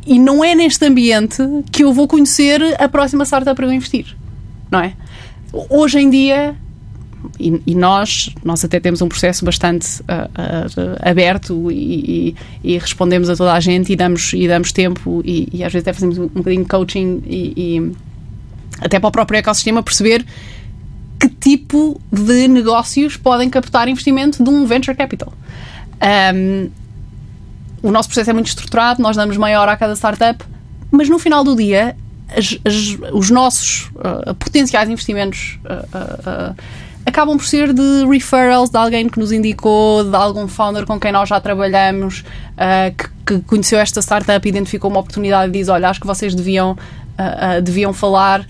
e 0.07 0.19
não 0.19 0.45
é 0.45 0.55
neste 0.55 0.85
ambiente 0.85 1.43
que 1.71 1.85
eu 1.85 1.93
vou 1.93 2.09
conhecer 2.09 2.61
a 2.81 2.89
próxima 2.89 3.25
startup 3.25 3.55
para 3.55 3.67
eu 3.67 3.73
investir, 3.73 4.17
não 4.71 4.81
é? 4.81 4.95
Hoje 5.53 5.99
em 5.99 6.11
dia, 6.11 6.57
e, 7.39 7.63
e 7.67 7.75
nós, 7.75 8.31
nós 8.45 8.65
até 8.65 8.81
temos 8.81 9.03
um 9.03 9.09
processo 9.09 9.45
bastante 9.45 10.01
uh, 10.03 10.05
uh, 10.05 11.09
aberto 11.09 11.71
e, 11.71 12.35
e, 12.65 12.73
e, 12.73 12.79
respondemos 12.79 13.29
a 13.29 13.37
toda 13.37 13.53
a 13.53 13.61
gente 13.61 13.93
e 13.93 13.97
damos, 13.97 14.33
e 14.33 14.49
damos 14.49 14.73
tempo 14.73 15.23
e, 15.25 15.63
às 15.65 15.73
vezes 15.73 15.87
até 15.87 15.93
fazemos 15.93 16.19
um, 16.19 16.27
bocadinho 16.29 16.63
de 16.63 16.69
coaching 16.69 17.23
e, 17.27 17.93
até 18.81 18.99
para 18.99 19.09
o 19.09 19.13
próprio 19.13 19.39
ecossistema 19.39 19.83
perceber 19.83 20.25
que 21.21 21.29
tipo 21.29 22.01
de 22.11 22.49
negócios 22.49 23.17
podem 23.17 23.49
captar 23.49 23.89
investimento 23.89 24.43
de 24.43 24.51
um 24.51 24.67
venture 24.67 24.97
capital. 24.97 25.33
Um, 26.35 26.69
o 27.83 27.91
nosso 27.91 28.09
processo 28.09 28.31
é 28.31 28.33
muito 28.33 28.47
estruturado, 28.47 29.03
nós 29.03 29.17
damos 29.17 29.37
meia 29.37 29.61
hora 29.61 29.73
a 29.73 29.77
cada 29.77 29.95
startup, 29.95 30.45
mas 30.91 31.09
no 31.09 31.19
final 31.19 31.43
do 31.43 31.57
dia, 31.57 31.97
as, 32.37 32.59
as, 32.65 32.99
os 33.13 33.31
nossos 33.31 33.91
uh, 33.97 34.35
potenciais 34.35 34.89
investimentos 34.89 35.59
uh, 35.65 36.53
uh, 36.53 36.57
acabam 37.05 37.37
por 37.37 37.47
ser 37.47 37.73
de 37.73 38.07
referrals 38.07 38.71
de 38.71 38.77
alguém 38.77 39.09
que 39.09 39.19
nos 39.19 39.33
indicou, 39.33 40.05
de 40.05 40.15
algum 40.15 40.47
founder 40.47 40.87
com 40.87 40.99
quem 41.01 41.13
nós 41.13 41.29
já 41.29 41.41
trabalhamos, 41.41 42.25
que, 42.97 43.09
que, 43.27 43.41
conheceu 43.45 43.79
esta 43.81 44.01
startup, 44.01 44.49
identificou 44.49 44.89
uma 44.89 45.01
oportunidade 45.01 45.49
e 45.49 45.53
diz: 45.59 45.69
Olha, 45.69 45.89
acho 45.89 46.01
que 46.01 46.07
vocês 46.07 46.33
deviam 46.33 46.77
deviam 47.63 47.93
falar. 47.93 48.47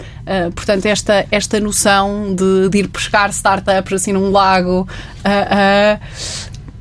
portanto, 0.55 0.85
esta, 0.87 1.27
esta 1.31 1.59
noção 1.61 2.35
de, 2.35 2.68
de 2.68 2.79
ir 2.79 2.88
pescar 2.88 3.31
startups 3.31 3.95
assim 3.95 4.12
num 4.12 4.31
lago 4.31 4.87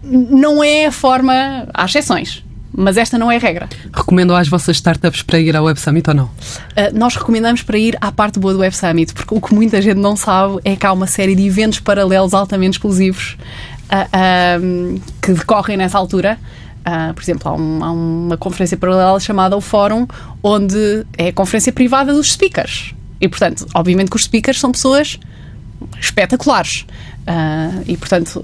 não 0.03 0.63
é 0.63 0.85
a 0.85 0.91
forma. 0.91 1.67
Há 1.73 1.85
exceções 1.85 2.43
mas 2.73 2.97
esta 2.97 3.17
não 3.17 3.29
é 3.29 3.35
a 3.35 3.39
regra. 3.39 3.67
Recomendam 3.93 4.35
às 4.35 4.47
vossas 4.47 4.77
startups 4.77 5.21
para 5.21 5.39
ir 5.39 5.55
ao 5.55 5.65
Web 5.65 5.79
Summit 5.79 6.09
ou 6.09 6.15
não? 6.15 6.25
Uh, 6.25 6.31
nós 6.93 7.15
recomendamos 7.15 7.61
para 7.61 7.77
ir 7.77 7.97
à 7.99 8.11
parte 8.11 8.39
boa 8.39 8.53
do 8.53 8.59
Web 8.59 8.75
Summit, 8.75 9.13
porque 9.13 9.35
o 9.35 9.41
que 9.41 9.53
muita 9.53 9.81
gente 9.81 9.97
não 9.97 10.15
sabe 10.15 10.59
é 10.63 10.75
que 10.75 10.85
há 10.85 10.93
uma 10.93 11.07
série 11.07 11.35
de 11.35 11.45
eventos 11.45 11.79
paralelos 11.79 12.33
altamente 12.33 12.77
exclusivos 12.77 13.37
uh, 13.91 14.97
uh, 14.97 15.01
que 15.21 15.33
decorrem 15.33 15.77
nessa 15.77 15.97
altura. 15.97 16.39
Uh, 16.81 17.13
por 17.13 17.21
exemplo, 17.21 17.51
há, 17.51 17.53
um, 17.53 17.83
há, 17.83 17.91
uma 17.91 18.37
conferência 18.37 18.77
paralela 18.77 19.19
chamada 19.19 19.55
o 19.55 19.61
Fórum, 19.61 20.07
onde 20.41 21.05
é 21.17 21.27
a 21.27 21.33
conferência 21.33 21.71
privada 21.71 22.13
dos 22.13 22.31
speakers. 22.31 22.95
E, 23.19 23.27
portanto, 23.27 23.67
obviamente 23.75 24.09
que 24.09 24.15
os 24.15 24.23
speakers 24.23 24.59
são 24.59 24.71
pessoas 24.71 25.19
espetaculares. 25.99 26.85
Uh, 27.21 27.83
e, 27.85 27.95
portanto, 27.97 28.41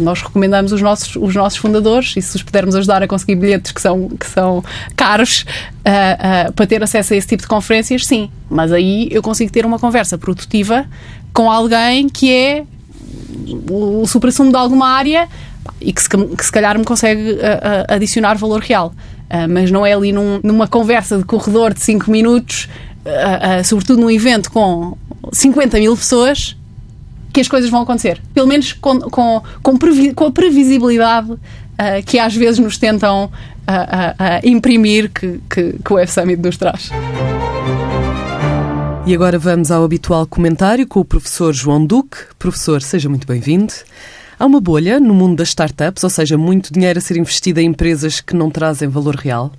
nós 0.00 0.22
recomendamos 0.22 0.72
os 0.72 0.80
nossos, 0.80 1.14
os 1.16 1.34
nossos 1.34 1.58
fundadores, 1.58 2.14
e 2.16 2.22
se 2.22 2.36
os 2.36 2.42
pudermos 2.42 2.74
ajudar 2.74 3.02
a 3.02 3.06
conseguir 3.06 3.36
bilhetes 3.36 3.70
que 3.70 3.80
são, 3.80 4.08
que 4.08 4.26
são 4.26 4.64
caros 4.96 5.44
uh, 5.86 6.48
uh, 6.48 6.52
para 6.52 6.66
ter 6.66 6.82
acesso 6.82 7.12
a 7.12 7.16
esse 7.16 7.28
tipo 7.28 7.42
de 7.42 7.48
conferências, 7.48 8.06
sim. 8.06 8.30
Mas 8.48 8.72
aí 8.72 9.08
eu 9.10 9.22
consigo 9.22 9.52
ter 9.52 9.66
uma 9.66 9.78
conversa 9.78 10.16
produtiva 10.16 10.86
com 11.32 11.50
alguém 11.50 12.08
que 12.08 12.32
é 12.32 12.64
o, 13.70 14.02
o 14.02 14.50
de 14.50 14.56
alguma 14.56 14.88
área 14.88 15.28
e 15.80 15.92
que 15.92 16.00
se, 16.00 16.08
que 16.08 16.44
se 16.44 16.52
calhar 16.52 16.78
me 16.78 16.84
consegue 16.84 17.38
adicionar 17.88 18.36
valor 18.36 18.60
real. 18.60 18.94
mas 19.50 19.70
não 19.70 19.84
é 19.84 19.92
ali 19.92 20.12
num, 20.12 20.38
numa 20.42 20.68
conversa 20.68 21.18
de 21.18 21.24
corredor 21.24 21.74
de 21.74 21.80
5 21.80 22.10
minutos, 22.10 22.68
sobretudo 23.64 24.00
num 24.00 24.10
evento 24.10 24.50
com 24.50 24.96
50 25.32 25.78
mil 25.78 25.96
pessoas 25.96 26.56
que 27.34 27.40
as 27.40 27.48
coisas 27.48 27.68
vão 27.68 27.82
acontecer. 27.82 28.22
Pelo 28.32 28.46
menos 28.46 28.72
com, 28.72 29.00
com, 29.00 29.42
com, 29.60 29.76
previ, 29.76 30.14
com 30.14 30.26
a 30.26 30.30
previsibilidade 30.30 31.32
uh, 31.32 31.38
que 32.06 32.16
às 32.16 32.34
vezes 32.34 32.60
nos 32.60 32.78
tentam 32.78 33.24
uh, 33.24 33.28
uh, 33.28 34.48
imprimir 34.48 35.10
que, 35.10 35.40
que, 35.50 35.74
que 35.84 35.92
o 35.92 35.96
Web 35.96 36.10
Summit 36.10 36.40
nos 36.40 36.56
traz. 36.56 36.90
E 39.04 39.12
agora 39.12 39.36
vamos 39.36 39.72
ao 39.72 39.84
habitual 39.84 40.26
comentário 40.26 40.86
com 40.86 41.00
o 41.00 41.04
professor 41.04 41.52
João 41.52 41.84
Duque. 41.84 42.18
Professor, 42.38 42.80
seja 42.80 43.08
muito 43.08 43.26
bem-vindo. 43.26 43.74
Há 44.38 44.46
uma 44.46 44.60
bolha 44.60 45.00
no 45.00 45.12
mundo 45.12 45.36
das 45.36 45.48
startups, 45.48 46.04
ou 46.04 46.10
seja, 46.10 46.38
muito 46.38 46.72
dinheiro 46.72 47.00
a 47.00 47.02
ser 47.02 47.16
investido 47.16 47.60
em 47.60 47.66
empresas 47.66 48.20
que 48.20 48.34
não 48.34 48.48
trazem 48.48 48.88
valor 48.88 49.16
real? 49.16 49.52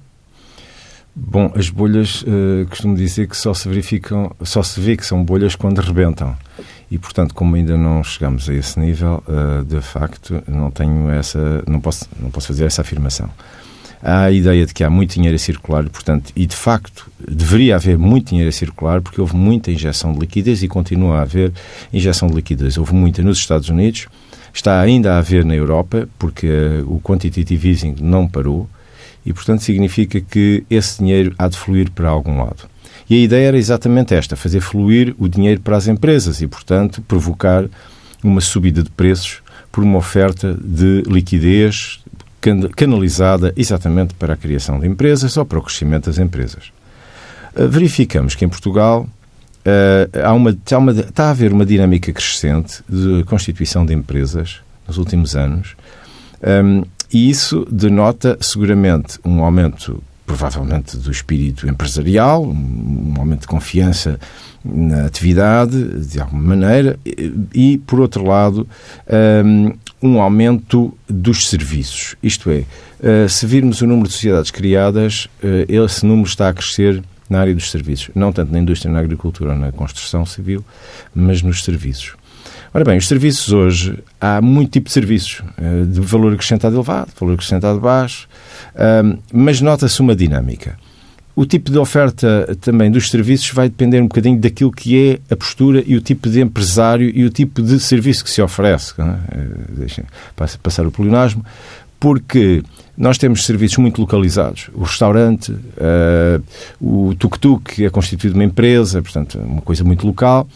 Bom, 1.17 1.49
as 1.55 1.69
bolhas, 1.69 2.23
uh, 2.23 2.67
costumo 2.69 2.93
dizer 2.93 3.29
que 3.29 3.37
só 3.37 3.53
se 3.53 3.69
verificam, 3.69 4.35
só 4.43 4.61
se 4.61 4.81
vê 4.81 4.97
que 4.97 5.05
são 5.05 5.23
bolhas 5.23 5.55
quando 5.55 5.79
rebentam. 5.79 6.35
E 6.91 6.97
portanto 6.97 7.33
como 7.33 7.55
ainda 7.55 7.77
não 7.77 8.03
chegamos 8.03 8.49
a 8.49 8.53
esse 8.53 8.77
nível 8.77 9.23
uh, 9.27 9.63
de 9.63 9.79
facto 9.79 10.43
não 10.45 10.69
tenho 10.69 11.09
essa 11.09 11.63
não 11.67 11.79
posso 11.79 12.05
não 12.19 12.29
posso 12.29 12.47
fazer 12.47 12.65
essa 12.65 12.81
afirmação. 12.81 13.29
Há 14.03 14.25
a 14.25 14.31
ideia 14.31 14.65
de 14.65 14.73
que 14.73 14.83
há 14.83 14.89
muito 14.89 15.13
dinheiro 15.13 15.35
a 15.35 15.39
circular 15.39 15.87
portanto 15.89 16.33
e 16.35 16.45
de 16.45 16.55
facto 16.55 17.09
deveria 17.27 17.75
haver 17.75 17.97
muito 17.97 18.29
dinheiro 18.29 18.49
a 18.49 18.51
circular 18.51 19.01
porque 19.01 19.19
houve 19.19 19.35
muita 19.35 19.71
injeção 19.71 20.11
de 20.11 20.19
liquidez 20.19 20.61
e 20.63 20.67
continua 20.67 21.19
a 21.19 21.21
haver 21.21 21.53
injeção 21.93 22.27
de 22.27 22.35
liquidez 22.35 22.77
houve 22.77 22.93
muita 22.93 23.23
nos 23.23 23.39
Estados 23.39 23.69
Unidos 23.69 24.07
está 24.53 24.79
ainda 24.79 25.15
a 25.15 25.17
haver 25.17 25.43
na 25.43 25.55
Europa 25.55 26.07
porque 26.19 26.47
uh, 26.47 26.93
o 26.93 26.99
quantitative 27.01 27.69
easing 27.69 27.95
não 27.99 28.27
parou 28.27 28.69
e 29.25 29.33
portanto 29.33 29.61
significa 29.61 30.21
que 30.21 30.63
esse 30.69 30.99
dinheiro 30.99 31.33
há 31.37 31.47
de 31.47 31.57
fluir 31.57 31.91
para 31.91 32.09
algum 32.09 32.37
lado 32.37 32.69
e 33.09 33.15
a 33.15 33.17
ideia 33.19 33.47
era 33.47 33.57
exatamente 33.57 34.13
esta: 34.13 34.35
fazer 34.35 34.61
fluir 34.61 35.15
o 35.17 35.27
dinheiro 35.27 35.61
para 35.61 35.77
as 35.77 35.87
empresas 35.87 36.41
e, 36.41 36.47
portanto, 36.47 37.01
provocar 37.01 37.65
uma 38.23 38.41
subida 38.41 38.81
de 38.81 38.89
preços 38.89 39.41
por 39.71 39.83
uma 39.83 39.97
oferta 39.97 40.57
de 40.59 41.03
liquidez 41.05 41.99
canalizada 42.75 43.51
exatamente 43.57 44.13
para 44.13 44.35
a 44.35 44.37
criação 44.37 44.79
de 44.79 44.87
empresas 44.87 45.35
ou 45.35 45.45
para 45.45 45.57
o 45.57 45.61
crescimento 45.63 46.05
das 46.05 46.19
empresas. 46.19 46.71
Ah, 47.55 47.65
verificamos 47.65 48.35
que 48.35 48.45
em 48.45 48.49
Portugal 48.49 49.07
uh, 49.65 50.23
há 50.23 50.31
uma, 50.31 50.55
há 50.71 50.77
uma, 50.77 50.91
está 50.91 51.25
a 51.25 51.29
haver 51.31 51.51
uma 51.51 51.65
dinâmica 51.65 52.13
crescente 52.13 52.83
de 52.87 53.23
constituição 53.23 53.83
de 53.83 53.93
empresas 53.93 54.59
nos 54.87 54.99
últimos 54.99 55.35
anos 55.35 55.75
um, 56.63 56.83
e 57.11 57.29
isso 57.29 57.65
denota 57.69 58.37
seguramente 58.41 59.19
um 59.23 59.43
aumento 59.43 60.01
provavelmente 60.25 60.97
do 60.97 61.11
espírito 61.11 61.67
empresarial, 61.67 62.43
um 62.43 63.13
aumento 63.17 63.41
de 63.41 63.47
confiança 63.47 64.19
na 64.63 65.05
atividade, 65.05 66.05
de 66.05 66.19
alguma 66.19 66.41
maneira, 66.41 66.99
e, 67.53 67.77
por 67.85 67.99
outro 67.99 68.25
lado, 68.25 68.67
um 70.01 70.19
aumento 70.19 70.97
dos 71.07 71.47
serviços. 71.47 72.15
Isto 72.23 72.49
é, 72.49 72.63
eh, 73.01 73.27
se 73.27 73.45
virmos 73.45 73.81
o 73.81 73.87
número 73.87 74.07
de 74.07 74.13
sociedades 74.13 74.51
criadas, 74.51 75.27
eh, 75.43 75.65
esse 75.67 76.05
número 76.05 76.27
está 76.27 76.49
a 76.49 76.53
crescer 76.53 77.03
na 77.29 77.39
área 77.39 77.53
dos 77.53 77.71
serviços, 77.71 78.09
não 78.15 78.31
tanto 78.31 78.51
na 78.51 78.59
indústria, 78.59 78.91
na 78.91 78.99
agricultura 78.99 79.55
na 79.55 79.71
construção 79.71 80.25
civil, 80.25 80.63
mas 81.13 81.41
nos 81.41 81.63
serviços. 81.63 82.13
Ora 82.75 82.83
bem, 82.83 82.97
os 82.97 83.07
serviços 83.07 83.53
hoje, 83.53 83.97
há 84.19 84.41
muito 84.41 84.71
tipo 84.71 84.87
de 84.87 84.91
serviços, 84.91 85.41
eh, 85.57 85.85
de 85.85 86.01
valor 86.01 86.33
acrescentado 86.33 86.75
elevado, 86.75 87.09
valor 87.17 87.35
acrescentado 87.35 87.79
baixo, 87.79 88.27
mas 89.31 89.61
nota-se 89.61 90.01
uma 90.01 90.13
dinâmica. 90.13 90.77
O 91.33 91.45
tipo 91.45 91.71
de 91.71 91.77
oferta 91.77 92.53
também 92.59 92.91
dos 92.91 93.09
serviços 93.09 93.49
vai 93.51 93.69
depender 93.69 94.01
um 94.01 94.07
bocadinho 94.07 94.37
daquilo 94.37 94.73
que 94.73 95.19
é 95.29 95.33
a 95.33 95.37
postura 95.37 95.81
e 95.87 95.95
o 95.95 96.01
tipo 96.01 96.29
de 96.29 96.41
empresário 96.41 97.09
e 97.15 97.23
o 97.23 97.29
tipo 97.29 97.61
de 97.61 97.79
serviço 97.79 98.25
que 98.25 98.29
se 98.29 98.41
oferece. 98.41 98.93
É? 98.99 99.03
Eh, 99.03 99.47
deixem 99.69 100.03
passar 100.61 100.85
o 100.85 100.91
pleonasmo, 100.91 101.45
porque 102.05 102.61
nós 102.95 103.17
temos 103.17 103.47
serviços 103.47 103.79
muito 103.79 103.99
localizados. 103.99 104.69
O 104.75 104.83
restaurante, 104.83 105.51
uh, 105.51 106.43
o 106.79 107.15
tuk-tuk 107.15 107.83
é 107.83 107.89
constituído 107.89 108.35
de 108.35 108.39
uma 108.39 108.45
empresa, 108.45 109.01
portanto, 109.01 109.39
uma 109.39 109.63
coisa 109.63 109.83
muito 109.83 110.05
local, 110.05 110.47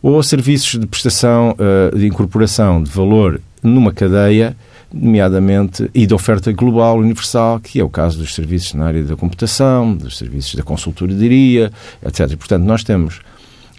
ou 0.00 0.22
serviços 0.22 0.78
de 0.78 0.86
prestação, 0.86 1.56
uh, 1.58 1.98
de 1.98 2.06
incorporação 2.06 2.80
de 2.80 2.88
valor 2.88 3.40
numa 3.60 3.92
cadeia 3.92 4.56
nomeadamente, 4.92 5.90
e 5.92 6.06
de 6.06 6.14
oferta 6.14 6.52
global, 6.52 6.98
universal, 6.98 7.58
que 7.58 7.80
é 7.80 7.84
o 7.84 7.90
caso 7.90 8.18
dos 8.18 8.32
serviços 8.32 8.74
na 8.74 8.86
área 8.86 9.02
da 9.02 9.16
computação, 9.16 9.96
dos 9.96 10.16
serviços 10.16 10.54
da 10.54 10.62
consultoria, 10.62 11.72
etc. 12.06 12.36
Portanto, 12.36 12.62
nós 12.62 12.84
temos 12.84 13.22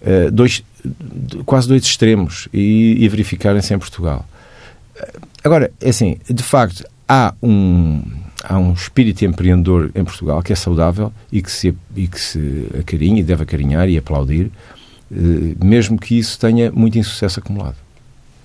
uh, 0.01 0.29
dois, 0.29 0.61
quase 1.45 1.69
dois 1.69 1.83
extremos 1.83 2.49
e, 2.51 2.97
e 2.99 3.07
verificarem-se 3.07 3.73
em 3.73 3.79
Portugal. 3.79 4.25
Agora, 5.43 5.71
é 5.81 5.89
assim, 5.89 6.17
de 6.29 6.43
facto, 6.43 6.83
há 7.07 7.33
um, 7.41 8.01
há 8.43 8.57
um 8.57 8.73
espírito 8.73 9.25
empreendedor 9.25 9.91
em 9.95 10.03
Portugal 10.03 10.41
que 10.41 10.53
é 10.53 10.55
saudável 10.55 11.11
e 11.31 11.41
que 11.41 11.51
se, 11.51 11.73
e 11.95 12.07
que 12.07 12.19
se 12.19 12.67
acarinha 12.79 13.19
e 13.19 13.23
deve 13.23 13.43
acarinhar 13.43 13.89
e 13.89 13.97
aplaudir, 13.97 14.51
uh, 15.11 15.65
mesmo 15.65 15.97
que 15.97 16.17
isso 16.17 16.39
tenha 16.39 16.71
muito 16.71 16.97
insucesso 16.97 17.39
acumulado. 17.39 17.75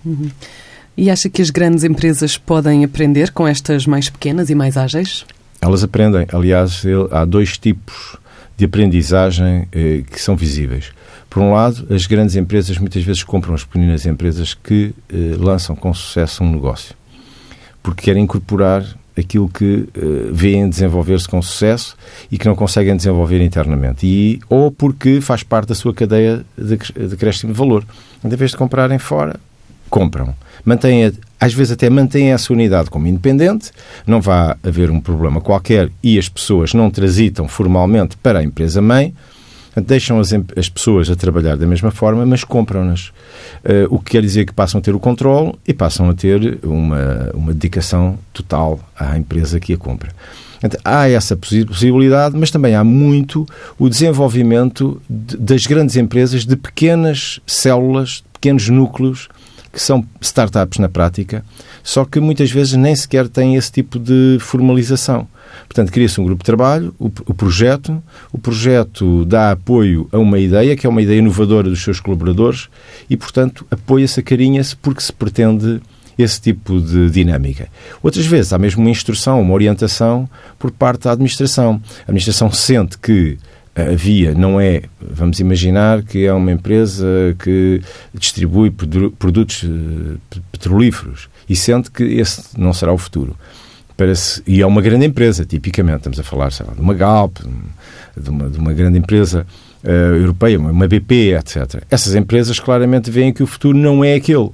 Uhum. 0.04 0.30
E 0.96 1.10
acha 1.10 1.28
que 1.28 1.40
as 1.40 1.50
grandes 1.50 1.84
empresas 1.84 2.36
podem 2.36 2.84
aprender 2.84 3.30
com 3.30 3.46
estas 3.46 3.86
mais 3.86 4.08
pequenas 4.08 4.50
e 4.50 4.54
mais 4.54 4.76
ágeis? 4.76 5.24
Elas 5.60 5.84
aprendem. 5.84 6.26
Aliás, 6.32 6.82
há 7.12 7.24
dois 7.24 7.56
tipos 7.56 8.16
de 8.56 8.64
aprendizagem 8.64 9.68
eh, 9.70 10.02
que 10.10 10.20
são 10.20 10.36
visíveis. 10.36 10.90
Por 11.30 11.40
um 11.40 11.52
lado, 11.52 11.86
as 11.94 12.06
grandes 12.06 12.34
empresas 12.34 12.78
muitas 12.78 13.04
vezes 13.04 13.22
compram 13.22 13.54
as 13.54 13.62
pequenas 13.62 14.04
empresas 14.06 14.54
que 14.54 14.92
eh, 15.08 15.36
lançam 15.38 15.76
com 15.76 15.94
sucesso 15.94 16.42
um 16.42 16.50
negócio, 16.50 16.96
porque 17.88 18.02
querem 18.02 18.24
incorporar 18.24 18.84
aquilo 19.16 19.48
que 19.48 19.88
eh, 19.94 20.28
veem 20.30 20.68
desenvolver-se 20.68 21.26
com 21.26 21.40
sucesso 21.40 21.96
e 22.30 22.36
que 22.36 22.46
não 22.46 22.54
conseguem 22.54 22.94
desenvolver 22.94 23.40
internamente. 23.40 24.06
E, 24.06 24.40
ou 24.46 24.70
porque 24.70 25.22
faz 25.22 25.42
parte 25.42 25.68
da 25.68 25.74
sua 25.74 25.94
cadeia 25.94 26.44
de, 26.56 26.76
de 26.76 27.16
crescimento 27.16 27.54
de 27.54 27.58
valor. 27.58 27.82
Em 28.22 28.28
vez 28.28 28.50
de 28.50 28.58
comprarem 28.58 28.98
fora, 28.98 29.40
compram. 29.88 30.34
Mantém, 30.66 31.10
às 31.40 31.54
vezes 31.54 31.72
até 31.72 31.88
mantém 31.88 32.30
essa 32.30 32.52
unidade 32.52 32.90
como 32.90 33.06
independente, 33.06 33.70
não 34.06 34.20
vai 34.20 34.54
haver 34.62 34.90
um 34.90 35.00
problema 35.00 35.40
qualquer 35.40 35.90
e 36.02 36.18
as 36.18 36.28
pessoas 36.28 36.74
não 36.74 36.90
transitam 36.90 37.48
formalmente 37.48 38.18
para 38.18 38.40
a 38.40 38.44
empresa-mãe, 38.44 39.14
deixam 39.76 40.18
as, 40.18 40.30
as, 40.56 40.68
pessoas 40.68 41.10
a 41.10 41.16
trabalhar 41.16 41.56
da 41.56 41.66
mesma 41.66 41.90
forma, 41.90 42.24
mas 42.26 42.44
compram-nas. 42.44 43.08
Uh, 43.64 43.86
o 43.90 43.98
que 43.98 44.12
quer 44.12 44.22
dizer 44.22 44.44
que 44.44 44.52
passam 44.52 44.78
a 44.78 44.82
ter 44.82 44.94
o 44.94 45.00
controle 45.00 45.54
e 45.66 45.74
passam 45.74 46.08
a 46.08 46.14
ter 46.14 46.58
uma, 46.62 47.30
uma 47.34 47.52
dedicação 47.52 48.18
total 48.32 48.80
à 48.98 49.16
empresa 49.16 49.60
que 49.60 49.72
a 49.72 49.76
compra. 49.76 50.10
Então, 50.62 50.80
há 50.84 51.08
essa 51.08 51.36
possibilidade, 51.36 52.36
mas 52.36 52.50
também 52.50 52.74
há 52.74 52.82
muito 52.82 53.46
o 53.78 53.88
desenvolvimento 53.88 55.00
de, 55.08 55.36
das 55.36 55.66
grandes 55.66 55.96
empresas 55.96 56.44
de 56.44 56.56
pequenas 56.56 57.40
células, 57.46 58.24
pequenos 58.32 58.68
núcleos 58.68 59.28
que 59.72 59.80
são 59.80 60.04
startups 60.20 60.78
na 60.78 60.88
prática, 60.88 61.44
só 61.84 62.04
que 62.04 62.18
muitas 62.18 62.50
vezes 62.50 62.74
nem 62.74 62.96
sequer 62.96 63.28
têm 63.28 63.54
esse 63.54 63.70
tipo 63.70 63.98
de 63.98 64.38
formalização. 64.40 65.28
Portanto, 65.66 65.92
cria-se 65.92 66.20
um 66.20 66.24
grupo 66.24 66.42
de 66.42 66.46
trabalho, 66.46 66.94
o, 66.98 67.06
o, 67.06 67.34
projeto, 67.34 68.02
o 68.32 68.38
projeto 68.38 69.24
dá 69.24 69.52
apoio 69.52 70.08
a 70.12 70.18
uma 70.18 70.38
ideia, 70.38 70.76
que 70.76 70.86
é 70.86 70.90
uma 70.90 71.02
ideia 71.02 71.18
inovadora 71.18 71.68
dos 71.68 71.82
seus 71.82 72.00
colaboradores, 72.00 72.68
e, 73.08 73.16
portanto, 73.16 73.66
apoia-se, 73.70 74.20
acarinha-se, 74.20 74.76
porque 74.76 75.00
se 75.00 75.12
pretende 75.12 75.80
esse 76.18 76.40
tipo 76.40 76.80
de 76.80 77.10
dinâmica. 77.10 77.68
Outras 78.02 78.26
vezes 78.26 78.52
há 78.52 78.58
mesmo 78.58 78.80
uma 78.80 78.90
instrução, 78.90 79.40
uma 79.40 79.54
orientação 79.54 80.28
por 80.58 80.70
parte 80.70 81.04
da 81.04 81.12
administração. 81.12 81.80
A 82.00 82.10
administração 82.10 82.50
sente 82.50 82.98
que 82.98 83.38
a 83.78 83.94
via 83.94 84.34
não 84.34 84.60
é, 84.60 84.82
vamos 85.00 85.38
imaginar 85.38 86.02
que 86.02 86.26
é 86.26 86.32
uma 86.32 86.50
empresa 86.50 87.06
que 87.38 87.80
distribui 88.12 88.70
produtos 88.70 89.64
eh, 89.64 90.38
petrolíferos 90.50 91.28
e 91.48 91.54
sente 91.54 91.88
que 91.88 92.02
esse 92.02 92.58
não 92.58 92.72
será 92.72 92.92
o 92.92 92.98
futuro. 92.98 93.36
E 94.46 94.60
é 94.60 94.66
uma 94.66 94.80
grande 94.80 95.06
empresa, 95.06 95.44
tipicamente, 95.44 95.98
estamos 95.98 96.20
a 96.20 96.22
falar 96.22 96.52
lá, 96.60 96.72
de 96.72 96.80
uma 96.80 96.94
Galp, 96.94 97.38
de 98.16 98.30
uma, 98.30 98.48
de 98.48 98.56
uma 98.56 98.72
grande 98.72 98.96
empresa 98.96 99.44
uh, 99.82 99.88
europeia, 100.16 100.58
uma 100.58 100.86
BP, 100.86 101.34
etc. 101.36 101.82
Essas 101.90 102.14
empresas 102.14 102.60
claramente 102.60 103.10
veem 103.10 103.32
que 103.32 103.42
o 103.42 103.46
futuro 103.46 103.76
não 103.76 104.04
é 104.04 104.14
aquele. 104.14 104.50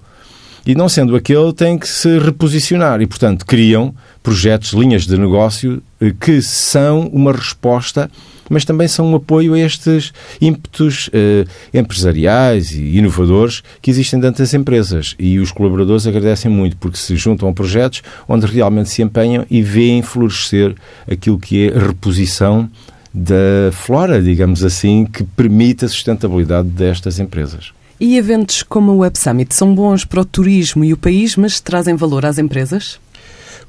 E 0.66 0.74
não 0.74 0.88
sendo 0.88 1.14
aquele, 1.14 1.52
tem 1.52 1.78
que 1.78 1.86
se 1.86 2.18
reposicionar 2.18 3.02
e, 3.02 3.06
portanto, 3.06 3.44
criam 3.44 3.94
projetos, 4.22 4.72
linhas 4.72 5.06
de 5.06 5.18
negócio 5.18 5.82
eh, 6.00 6.14
que 6.18 6.40
são 6.40 7.06
uma 7.08 7.32
resposta 7.32 8.10
mas 8.48 8.64
também 8.64 8.88
são 8.88 9.12
um 9.12 9.16
apoio 9.16 9.54
a 9.54 9.58
estes 9.58 10.12
ímpetos 10.40 11.10
eh, 11.12 11.44
empresariais 11.72 12.72
e 12.72 12.96
inovadores 12.96 13.62
que 13.80 13.90
existem 13.90 14.20
dentro 14.20 14.42
das 14.42 14.54
empresas. 14.54 15.14
E 15.18 15.38
os 15.38 15.52
colaboradores 15.52 16.06
agradecem 16.06 16.50
muito 16.50 16.76
porque 16.76 16.98
se 16.98 17.16
juntam 17.16 17.48
a 17.48 17.52
projetos 17.52 18.02
onde 18.28 18.46
realmente 18.46 18.90
se 18.90 19.02
empenham 19.02 19.46
e 19.50 19.62
veem 19.62 20.02
florescer 20.02 20.74
aquilo 21.10 21.38
que 21.38 21.68
é 21.68 21.76
a 21.76 21.86
reposição 21.86 22.68
da 23.12 23.70
flora, 23.70 24.20
digamos 24.20 24.64
assim, 24.64 25.06
que 25.06 25.22
permite 25.22 25.84
a 25.84 25.88
sustentabilidade 25.88 26.68
destas 26.68 27.20
empresas. 27.20 27.72
E 28.00 28.16
eventos 28.16 28.64
como 28.64 28.92
o 28.92 28.98
Web 28.98 29.16
Summit 29.16 29.54
são 29.54 29.72
bons 29.72 30.04
para 30.04 30.20
o 30.20 30.24
turismo 30.24 30.84
e 30.84 30.92
o 30.92 30.96
país, 30.96 31.36
mas 31.36 31.60
trazem 31.60 31.94
valor 31.94 32.26
às 32.26 32.38
empresas? 32.38 32.98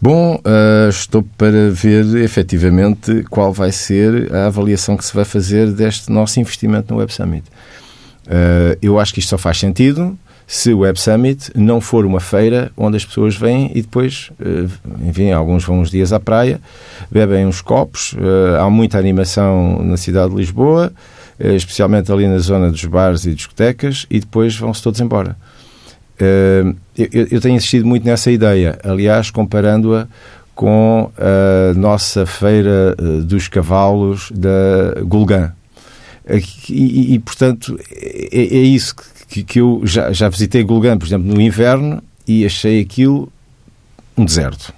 Bom, 0.01 0.35
uh, 0.35 0.89
estou 0.89 1.23
para 1.37 1.69
ver 1.71 2.05
efetivamente 2.17 3.23
qual 3.29 3.53
vai 3.53 3.71
ser 3.71 4.33
a 4.33 4.47
avaliação 4.47 4.97
que 4.97 5.05
se 5.05 5.15
vai 5.15 5.23
fazer 5.23 5.71
deste 5.71 6.11
nosso 6.11 6.39
investimento 6.39 6.93
no 6.93 6.99
Web 6.99 7.13
Summit. 7.13 7.47
Uh, 8.27 8.77
eu 8.81 8.99
acho 8.99 9.13
que 9.13 9.19
isto 9.19 9.29
só 9.29 9.37
faz 9.37 9.57
sentido 9.57 10.17
se 10.45 10.73
o 10.73 10.79
Web 10.79 10.99
Summit 10.99 11.49
não 11.55 11.79
for 11.79 12.05
uma 12.05 12.19
feira 12.19 12.71
onde 12.75 12.97
as 12.97 13.05
pessoas 13.05 13.35
vêm 13.35 13.71
e 13.73 13.81
depois, 13.81 14.31
uh, 14.39 14.69
enfim, 15.07 15.31
alguns 15.31 15.63
vão 15.63 15.79
uns 15.79 15.89
dias 15.89 16.11
à 16.11 16.19
praia, 16.19 16.59
bebem 17.09 17.47
uns 17.47 17.61
copos, 17.61 18.15
há 18.59 18.69
muita 18.69 18.99
animação 18.99 19.81
na 19.81 19.97
cidade 19.97 20.31
de 20.31 20.35
Lisboa, 20.35 20.91
especialmente 21.39 22.11
ali 22.11 22.27
na 22.27 22.37
zona 22.37 22.69
dos 22.69 22.85
bares 22.85 23.25
e 23.25 23.33
discotecas, 23.33 24.05
e 24.09 24.19
depois 24.19 24.55
vão-se 24.55 24.83
todos 24.83 24.99
embora. 25.01 25.35
Uh, 26.15 26.75
eu, 26.97 27.27
eu, 27.31 27.41
tenho 27.41 27.55
insistido 27.55 27.85
muito 27.85 28.05
nessa 28.05 28.31
ideia, 28.31 28.79
aliás, 28.83 29.29
comparando-a 29.29 30.07
com 30.55 31.11
a 31.17 31.77
nossa 31.77 32.25
feira 32.25 32.95
eh, 32.97 33.21
dos 33.21 33.49
cavalos 33.49 34.31
da 34.31 35.01
Gulgã. 35.01 35.51
E, 36.69 37.13
e, 37.13 37.19
portanto, 37.19 37.77
é, 37.91 38.39
é 38.39 38.61
isso 38.61 38.95
que, 39.27 39.43
que, 39.43 39.59
eu 39.59 39.81
já, 39.83 40.13
já 40.13 40.29
visitei 40.29 40.63
Gulgã, 40.63 40.97
por 40.97 41.05
exemplo, 41.05 41.27
no 41.27 41.41
inverno 41.41 42.01
e 42.25 42.45
achei 42.45 42.79
aquilo 42.79 43.31
um 44.17 44.23
deserto 44.23 44.73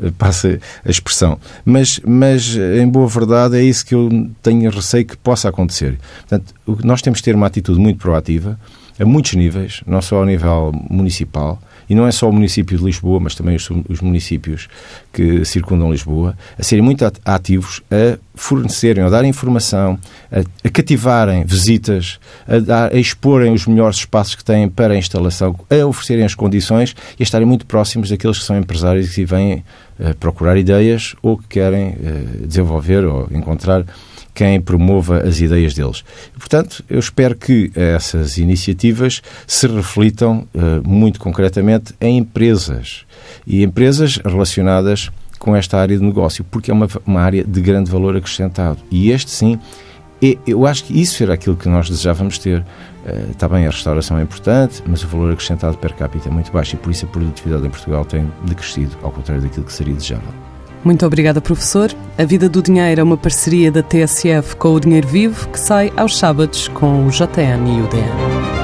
eh, 0.00 0.12
passa 0.16 0.60
a 0.84 0.90
expressão. 0.90 1.38
Mas, 1.64 2.00
mas, 2.06 2.56
em 2.56 2.88
boa 2.88 3.08
verdade, 3.08 3.56
é 3.56 3.62
isso 3.62 3.84
que 3.84 3.96
eu 3.96 4.30
tenho 4.40 4.70
receio 4.70 5.04
que 5.04 5.16
possa 5.16 5.48
acontecer. 5.48 5.98
Portanto, 6.28 6.54
nós 6.84 7.02
temos 7.02 7.20
que 7.20 7.24
ter 7.24 7.34
uma 7.34 7.48
atitude 7.48 7.80
muito 7.80 7.98
proativa, 7.98 8.58
a 8.98 9.04
muitos 9.04 9.34
níveis, 9.34 9.82
não 9.86 10.02
só 10.02 10.16
ao 10.16 10.26
nível 10.26 10.72
municipal, 10.90 11.60
e 11.88 11.94
não 11.94 12.06
é 12.06 12.12
só 12.12 12.28
o 12.28 12.32
município 12.32 12.78
de 12.78 12.84
Lisboa, 12.84 13.20
mas 13.20 13.34
também 13.34 13.56
os, 13.56 13.68
os 13.88 14.00
municípios 14.00 14.68
que 15.12 15.44
circundam 15.44 15.90
Lisboa, 15.90 16.36
a 16.58 16.62
serem 16.62 16.82
muito 16.82 17.04
ativos 17.24 17.82
a 17.90 18.18
fornecerem, 18.34 19.04
a 19.04 19.10
dar 19.10 19.24
informação, 19.24 19.98
a, 20.30 20.40
a 20.66 20.70
cativarem 20.70 21.44
visitas, 21.44 22.18
a, 22.48 22.58
dar, 22.58 22.94
a 22.94 22.98
exporem 22.98 23.52
os 23.52 23.66
melhores 23.66 23.98
espaços 23.98 24.34
que 24.34 24.44
têm 24.44 24.68
para 24.68 24.94
a 24.94 24.96
instalação, 24.96 25.54
a 25.68 25.86
oferecerem 25.86 26.24
as 26.24 26.34
condições 26.34 26.94
e 27.18 27.22
a 27.22 27.24
estarem 27.24 27.46
muito 27.46 27.66
próximos 27.66 28.08
daqueles 28.08 28.38
que 28.38 28.44
são 28.44 28.56
empresários 28.56 29.12
e 29.12 29.14
que 29.14 29.24
vêm 29.26 29.64
uh, 29.98 30.14
procurar 30.18 30.56
ideias 30.56 31.14
ou 31.22 31.36
que 31.36 31.48
querem 31.48 31.90
uh, 31.90 32.46
desenvolver 32.46 33.04
ou 33.04 33.28
encontrar 33.30 33.84
quem 34.34 34.60
promova 34.60 35.18
as 35.18 35.40
ideias 35.40 35.74
deles. 35.74 36.04
Portanto, 36.38 36.84
eu 36.88 36.98
espero 36.98 37.34
que 37.34 37.70
essas 37.74 38.38
iniciativas 38.38 39.22
se 39.46 39.66
reflitam 39.66 40.46
uh, 40.54 40.88
muito 40.88 41.20
concretamente 41.20 41.94
em 42.00 42.18
empresas 42.18 43.04
e 43.46 43.62
empresas 43.62 44.16
relacionadas 44.24 45.10
com 45.38 45.56
esta 45.56 45.78
área 45.78 45.98
de 45.98 46.04
negócio, 46.04 46.44
porque 46.44 46.70
é 46.70 46.74
uma, 46.74 46.88
uma 47.04 47.20
área 47.20 47.42
de 47.44 47.60
grande 47.60 47.90
valor 47.90 48.16
acrescentado. 48.16 48.78
E 48.90 49.10
este, 49.10 49.30
sim, 49.30 49.58
é, 50.22 50.38
eu 50.46 50.66
acho 50.66 50.84
que 50.84 50.98
isso 50.98 51.20
era 51.22 51.34
aquilo 51.34 51.56
que 51.56 51.68
nós 51.68 51.90
desejávamos 51.90 52.38
ter. 52.38 52.60
Uh, 52.60 53.30
está 53.32 53.48
bem, 53.48 53.66
a 53.66 53.70
restauração 53.70 54.18
é 54.18 54.22
importante, 54.22 54.82
mas 54.86 55.02
o 55.02 55.08
valor 55.08 55.32
acrescentado 55.32 55.76
per 55.76 55.94
capita 55.94 56.28
é 56.28 56.32
muito 56.32 56.52
baixo 56.52 56.76
e 56.76 56.78
por 56.78 56.90
isso 56.90 57.04
a 57.04 57.08
produtividade 57.08 57.66
em 57.66 57.70
Portugal 57.70 58.04
tem 58.04 58.30
decrescido, 58.46 58.96
ao 59.02 59.10
contrário 59.10 59.42
daquilo 59.42 59.66
que 59.66 59.72
seria 59.72 59.94
desejável. 59.94 60.51
Muito 60.84 61.06
obrigada, 61.06 61.40
professor. 61.40 61.94
A 62.18 62.24
Vida 62.24 62.48
do 62.48 62.62
Dinheiro 62.62 63.00
é 63.00 63.04
uma 63.04 63.16
parceria 63.16 63.70
da 63.70 63.82
TSF 63.82 64.56
com 64.56 64.74
o 64.74 64.80
Dinheiro 64.80 65.06
Vivo 65.06 65.48
que 65.48 65.58
sai 65.58 65.92
aos 65.96 66.18
sábados 66.18 66.68
com 66.68 67.06
o 67.06 67.10
JN 67.10 67.78
e 67.78 67.80
o 67.80 67.88
DN. 67.88 68.61